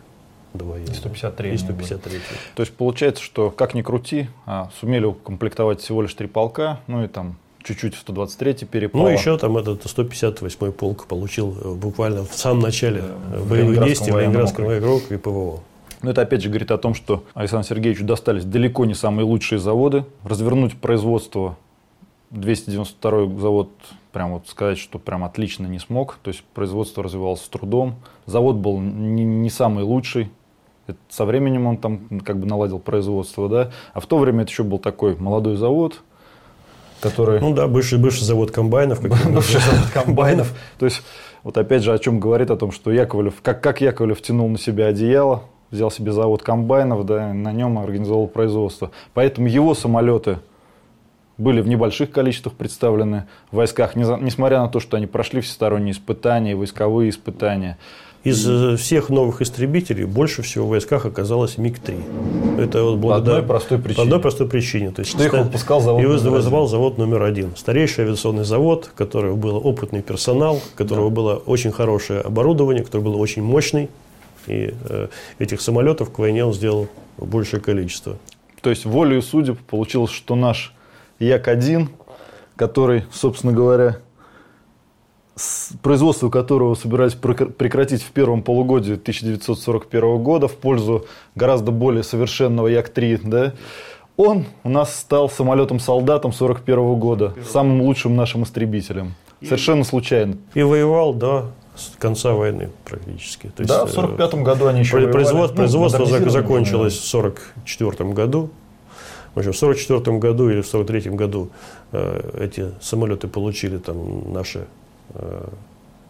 довоенные. 0.54 0.92
И 0.92 0.94
153. 0.94 1.54
И 1.54 1.56
153. 1.56 2.20
То 2.54 2.62
есть 2.62 2.74
получается, 2.74 3.22
что 3.22 3.50
как 3.50 3.74
ни 3.74 3.82
крути, 3.82 4.28
а, 4.46 4.70
сумели 4.78 5.06
укомплектовать 5.06 5.80
всего 5.80 6.02
лишь 6.02 6.14
три 6.14 6.26
полка, 6.26 6.80
ну 6.86 7.04
и 7.04 7.08
там 7.08 7.36
чуть-чуть 7.62 7.94
в 7.94 8.06
123-й 8.06 8.66
перепало. 8.66 9.02
Ну, 9.02 9.08
еще 9.08 9.38
там 9.38 9.56
этот 9.56 9.84
158-й 9.84 10.72
полк 10.72 11.06
получил 11.06 11.56
э, 11.62 11.74
буквально 11.74 12.24
в 12.24 12.34
самом 12.34 12.60
начале 12.60 13.02
Да, 13.02 13.38
в 13.38 13.48
боевых 13.48 13.84
действий 13.84 14.10
в 14.10 14.14
военном 14.14 14.32
Ленинградском 14.34 14.64
округе. 14.64 14.80
военном 14.80 14.96
округе 14.96 15.14
и 15.14 15.18
ПВО. 15.18 15.60
Но 16.02 16.10
это 16.10 16.22
опять 16.22 16.42
же 16.42 16.48
говорит 16.48 16.70
о 16.70 16.78
том, 16.78 16.94
что 16.94 17.24
Александру 17.34 17.68
Сергеевичу 17.68 18.04
достались 18.04 18.44
далеко 18.44 18.84
не 18.84 18.94
самые 18.94 19.24
лучшие 19.24 19.58
заводы. 19.58 20.04
Развернуть 20.24 20.76
производство 20.76 21.56
292 22.30 23.40
завод, 23.40 23.70
прям 24.10 24.32
вот 24.32 24.48
сказать, 24.48 24.78
что 24.78 24.98
прям 24.98 25.22
отлично 25.22 25.66
не 25.66 25.78
смог. 25.78 26.18
То 26.22 26.28
есть 26.28 26.42
производство 26.54 27.04
развивалось 27.04 27.42
с 27.42 27.48
трудом. 27.48 27.96
Завод 28.26 28.56
был 28.56 28.80
не, 28.80 29.24
не 29.24 29.50
самый 29.50 29.84
лучший. 29.84 30.30
Это 30.86 30.98
со 31.08 31.24
временем 31.24 31.66
он 31.66 31.76
там 31.76 32.20
как 32.20 32.38
бы 32.38 32.46
наладил 32.46 32.80
производство, 32.80 33.48
да. 33.48 33.70
А 33.94 34.00
в 34.00 34.06
то 34.06 34.18
время 34.18 34.42
это 34.42 34.50
еще 34.50 34.64
был 34.64 34.78
такой 34.78 35.16
молодой 35.16 35.56
завод, 35.56 36.00
который... 37.00 37.40
Ну 37.40 37.54
да, 37.54 37.68
бывший, 37.68 37.98
бывший 37.98 38.24
завод 38.24 38.50
комбайнов. 38.50 39.00
бывший 39.02 39.60
завод 39.60 39.90
комбайнов. 39.92 40.52
То 40.78 40.86
есть, 40.86 41.02
вот 41.44 41.56
опять 41.56 41.82
же, 41.82 41.92
о 41.92 41.98
чем 41.98 42.18
говорит, 42.18 42.50
о 42.50 42.56
том, 42.56 42.72
что 42.72 42.90
Яковлев, 42.90 43.34
как, 43.42 43.62
как 43.62 43.80
Яковлев 43.80 44.20
тянул 44.20 44.48
на 44.48 44.58
себя 44.58 44.86
одеяло, 44.86 45.44
взял 45.72 45.90
себе 45.90 46.12
завод 46.12 46.42
комбайнов, 46.42 47.04
да, 47.04 47.32
на 47.32 47.52
нем 47.52 47.78
организовал 47.78 48.28
производство. 48.28 48.90
Поэтому 49.14 49.48
его 49.48 49.74
самолеты 49.74 50.38
были 51.38 51.60
в 51.60 51.66
небольших 51.66 52.10
количествах 52.12 52.54
представлены 52.54 53.24
в 53.50 53.56
войсках, 53.56 53.96
несмотря 53.96 54.60
на 54.60 54.68
то, 54.68 54.78
что 54.78 54.96
они 54.98 55.06
прошли 55.06 55.40
всесторонние 55.40 55.92
испытания, 55.92 56.54
войсковые 56.54 57.10
испытания. 57.10 57.78
Из 58.22 58.48
э, 58.48 58.76
всех 58.76 59.08
новых 59.08 59.42
истребителей 59.42 60.04
больше 60.04 60.42
всего 60.42 60.66
в 60.66 60.68
войсках 60.68 61.06
оказалось 61.06 61.58
МиГ-3. 61.58 62.60
Это 62.62 62.84
вот 62.84 63.00
По 63.02 63.16
одной 63.16 63.40
благодаря- 63.40 63.42
простой 63.42 63.78
По 63.78 63.84
причине. 63.84 64.02
одной 64.04 64.20
простой 64.20 64.48
причине. 64.48 64.90
То 64.92 65.00
есть 65.00 65.10
Что 65.10 65.24
их 65.24 65.30
ста- 65.32 65.42
выпускал 65.42 65.80
завод 65.80 65.98
один. 66.04 66.12
вызывал 66.12 66.68
завод 66.68 66.98
номер 66.98 67.22
один. 67.24 67.56
Старейший 67.56 68.04
авиационный 68.04 68.44
завод, 68.44 68.90
у 68.94 68.96
которого 68.96 69.34
был 69.34 69.56
опытный 69.66 70.02
персонал, 70.02 70.56
у 70.58 70.76
которого 70.78 71.08
Да. 71.10 71.16
было 71.16 71.34
очень 71.34 71.72
хорошее 71.72 72.20
оборудование, 72.20 72.84
который 72.84 73.02
был 73.02 73.18
очень 73.20 73.42
мощный. 73.42 73.88
И 74.46 74.74
э, 74.88 75.08
этих 75.38 75.60
самолетов 75.60 76.12
к 76.12 76.18
войне 76.18 76.44
он 76.44 76.52
сделал 76.52 76.88
большее 77.18 77.60
количество. 77.60 78.16
То 78.60 78.70
есть 78.70 78.84
волею 78.84 79.22
судеб 79.22 79.58
получилось, 79.60 80.10
что 80.10 80.34
наш 80.34 80.74
Як-1, 81.18 81.88
который, 82.56 83.04
собственно 83.12 83.52
говоря, 83.52 83.98
с- 85.34 85.72
производство 85.82 86.28
которого 86.30 86.74
собирались 86.74 87.14
прекр- 87.14 87.50
прекратить 87.50 88.02
в 88.02 88.10
первом 88.12 88.42
полугодии 88.42 88.94
1941 88.94 90.22
года 90.22 90.48
в 90.48 90.56
пользу 90.56 91.06
гораздо 91.34 91.72
более 91.72 92.02
совершенного 92.02 92.68
Як-3, 92.68 93.20
да, 93.24 93.54
он 94.16 94.44
у 94.62 94.68
нас 94.68 94.94
стал 94.94 95.30
самолетом-солдатом 95.30 96.32
1941 96.32 96.98
года, 97.00 97.34
самым 97.50 97.82
лучшим 97.82 98.14
нашим 98.14 98.42
истребителем. 98.44 99.14
Совершенно 99.42 99.82
случайно. 99.84 100.36
И 100.54 100.62
воевал 100.62 101.14
до 101.14 101.50
с 101.82 101.96
конца 101.98 102.32
войны 102.32 102.70
практически. 102.84 103.48
То 103.56 103.64
да, 103.64 103.84
в 103.86 103.88
э, 103.88 103.92
1945 103.92 104.34
году 104.42 104.66
они 104.66 104.80
еще 104.80 104.98
Ну, 104.98 105.10
производство 105.12 105.62
зак- 105.62 105.78
модернизировано, 105.78 106.30
закончилось 106.30 106.94
в 106.98 107.14
1944 107.14 108.12
году. 108.12 108.50
В 109.34 109.38
общем, 109.38 109.52
в 109.52 109.56
1944 109.56 110.18
году 110.18 110.50
или 110.50 110.60
в 110.60 110.68
1943 110.68 111.16
году 111.16 111.48
э, 111.92 112.44
эти 112.44 112.70
самолеты 112.80 113.28
получили 113.28 113.78
там 113.78 114.32
наши 114.32 114.66
э, 115.14 115.48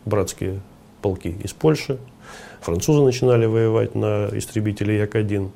братские 0.04 0.60
полки 1.00 1.28
из 1.28 1.52
Польши. 1.52 1.98
Французы 2.60 3.02
начинали 3.02 3.46
воевать 3.46 3.94
на 3.94 4.28
истребителе 4.32 4.98
Як-1. 4.98 5.50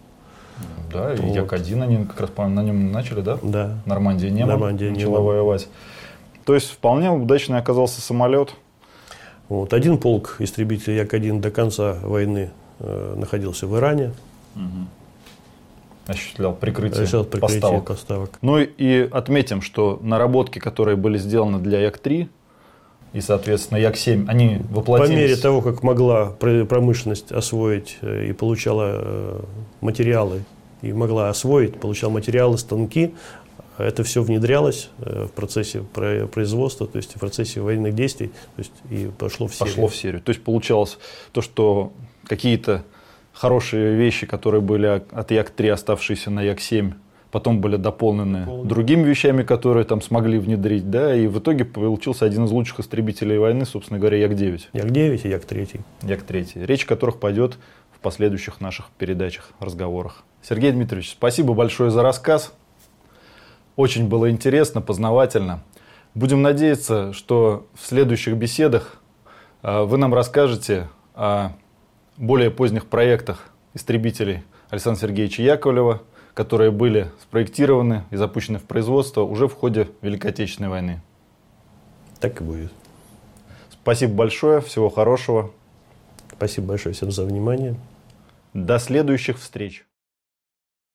Да, 0.93 1.12
и 1.14 1.16
Вот. 1.18 1.34
Як-1 1.36 1.82
они 1.82 2.05
как 2.06 2.20
раз 2.20 2.30
по- 2.30 2.48
на 2.48 2.62
нем 2.62 2.90
начали, 2.93 3.20
да? 3.20 3.38
Да. 3.43 3.78
Нормандия 3.84 4.30
Неман 4.30 4.48
Нормандия 4.51 4.90
начала 4.90 5.10
Неман. 5.18 5.24
воевать. 5.24 5.68
То 6.44 6.55
есть 6.55 6.70
вполне 6.70 7.10
удачный 7.10 7.59
оказался 7.59 8.01
самолет. 8.01 8.55
Вот. 9.48 9.73
Один 9.73 9.98
полк 9.98 10.36
истребителей 10.40 10.97
Як-1 10.98 11.40
до 11.40 11.51
конца 11.51 11.97
войны 12.02 12.51
э, 12.81 13.14
находился 13.16 13.66
в 13.66 13.77
Иране. 13.77 14.12
Осуществлял 16.06 16.55
прикрытие 16.55 17.02
Решил 17.02 17.24
прикрытие 17.24 17.60
поставок. 17.60 17.85
поставок. 17.85 18.31
Ну 18.40 18.59
и 18.59 19.09
отметим, 19.10 19.60
что 19.60 19.98
наработки, 20.02 20.60
которые 20.60 20.97
были 20.97 21.18
сделаны 21.18 21.59
для 21.59 21.81
Як-3 21.81 22.28
и, 23.12 23.20
соответственно, 23.20 23.78
Як-7, 23.78 24.27
они 24.28 24.59
По 24.70 24.77
воплотились. 24.81 25.16
мере 25.16 25.36
того, 25.36 25.62
как 25.62 25.82
могла 25.82 26.27
пр- 26.27 26.64
промышленность 26.64 27.32
освоить 27.32 27.98
э, 28.02 28.27
и 28.28 28.32
получала 28.32 28.85
э, 28.94 29.40
материалы, 29.81 30.44
и 30.82 30.93
могла 30.93 31.28
освоить, 31.28 31.81
получала 31.81 32.10
материалы, 32.10 32.56
станки, 32.59 33.12
это 33.78 34.03
все 34.05 34.23
внедрялось 34.23 34.90
э, 35.01 35.27
в 35.27 35.32
процессе 35.32 35.82
про- 35.82 36.27
производства, 36.27 36.86
то 36.86 36.97
есть 36.98 37.16
в 37.16 37.20
процессе 37.20 37.61
военных 37.61 37.94
действий, 37.94 38.28
то 38.57 38.59
есть 38.62 38.73
и 38.90 39.11
пошло 39.19 39.47
в 39.47 39.55
серию. 39.55 39.66
пошло 39.74 39.86
в 39.89 39.97
серию. 39.97 40.20
То 40.23 40.31
есть 40.31 40.43
получалось 40.43 40.98
то, 41.32 41.43
что 41.43 41.93
какие-то 42.27 42.85
хорошие 43.32 43.94
вещи, 43.97 44.27
которые 44.27 44.61
были 44.61 44.86
от 44.86 45.31
Як-3, 45.31 45.70
оставшиеся 45.70 46.31
на 46.31 46.40
Як-7, 46.43 46.94
потом 47.31 47.61
были 47.61 47.77
дополнены 47.77 48.44
Дополнены. 48.47 48.66
другими 48.69 49.03
вещами, 49.03 49.43
которые 49.43 49.85
там 49.85 50.01
смогли 50.01 50.39
внедрить, 50.39 50.90
да, 50.90 51.15
и 51.15 51.27
в 51.27 51.39
итоге 51.39 51.65
получился 51.66 52.24
один 52.24 52.44
из 52.44 52.51
лучших 52.51 52.81
истребителей 52.81 53.36
войны, 53.39 53.66
собственно 53.66 53.98
говоря, 54.01 54.16
Як-9. 54.19 54.61
Як-9 54.73 55.20
и 55.24 55.28
Як-3. 55.28 55.81
Як-3, 56.03 56.65
речь 56.65 56.85
о 56.85 56.89
которых 56.89 57.19
пойдет 57.20 57.59
в 57.93 58.01
последующих 58.01 58.61
наших 58.61 58.86
передачах, 58.98 59.51
разговорах. 59.61 60.23
Сергей 60.43 60.73
Дмитриевич, 60.73 61.11
спасибо 61.11 61.53
большое 61.55 61.90
за 61.90 62.03
рассказ. 62.03 62.55
Очень 63.77 64.09
было 64.09 64.31
интересно, 64.31 64.81
познавательно. 64.81 65.62
Будем 66.15 66.40
надеяться, 66.40 67.12
что 67.12 67.66
в 67.74 67.86
следующих 67.86 68.35
беседах 68.36 68.97
э, 69.62 69.82
вы 69.82 69.98
нам 69.98 70.15
расскажете 70.15 70.89
о 71.15 71.51
более 72.16 72.51
поздних 72.51 72.86
проектах 72.86 73.51
истребителей 73.74 74.43
Александра 74.70 75.03
Сергеевича 75.03 75.43
Яковлева, 75.43 76.03
которые 76.32 76.70
были 76.70 77.11
спроектированы 77.20 78.05
и 78.11 78.16
запущены 78.16 78.59
в 78.59 78.65
производство 78.65 79.23
уже 79.23 79.47
в 79.47 79.55
ходе 79.55 79.89
Великой 80.01 80.31
Отечественной 80.31 80.70
войны. 80.70 81.03
Так 82.19 82.40
и 82.40 82.44
будет. 82.44 82.73
Спасибо 83.70 84.15
большое, 84.15 84.61
всего 84.62 84.89
хорошего. 84.89 85.51
Спасибо 86.32 86.69
большое 86.69 86.94
всем 86.94 87.11
за 87.11 87.24
внимание. 87.24 87.77
До 88.55 88.78
следующих 88.78 89.39
встреч. 89.39 89.86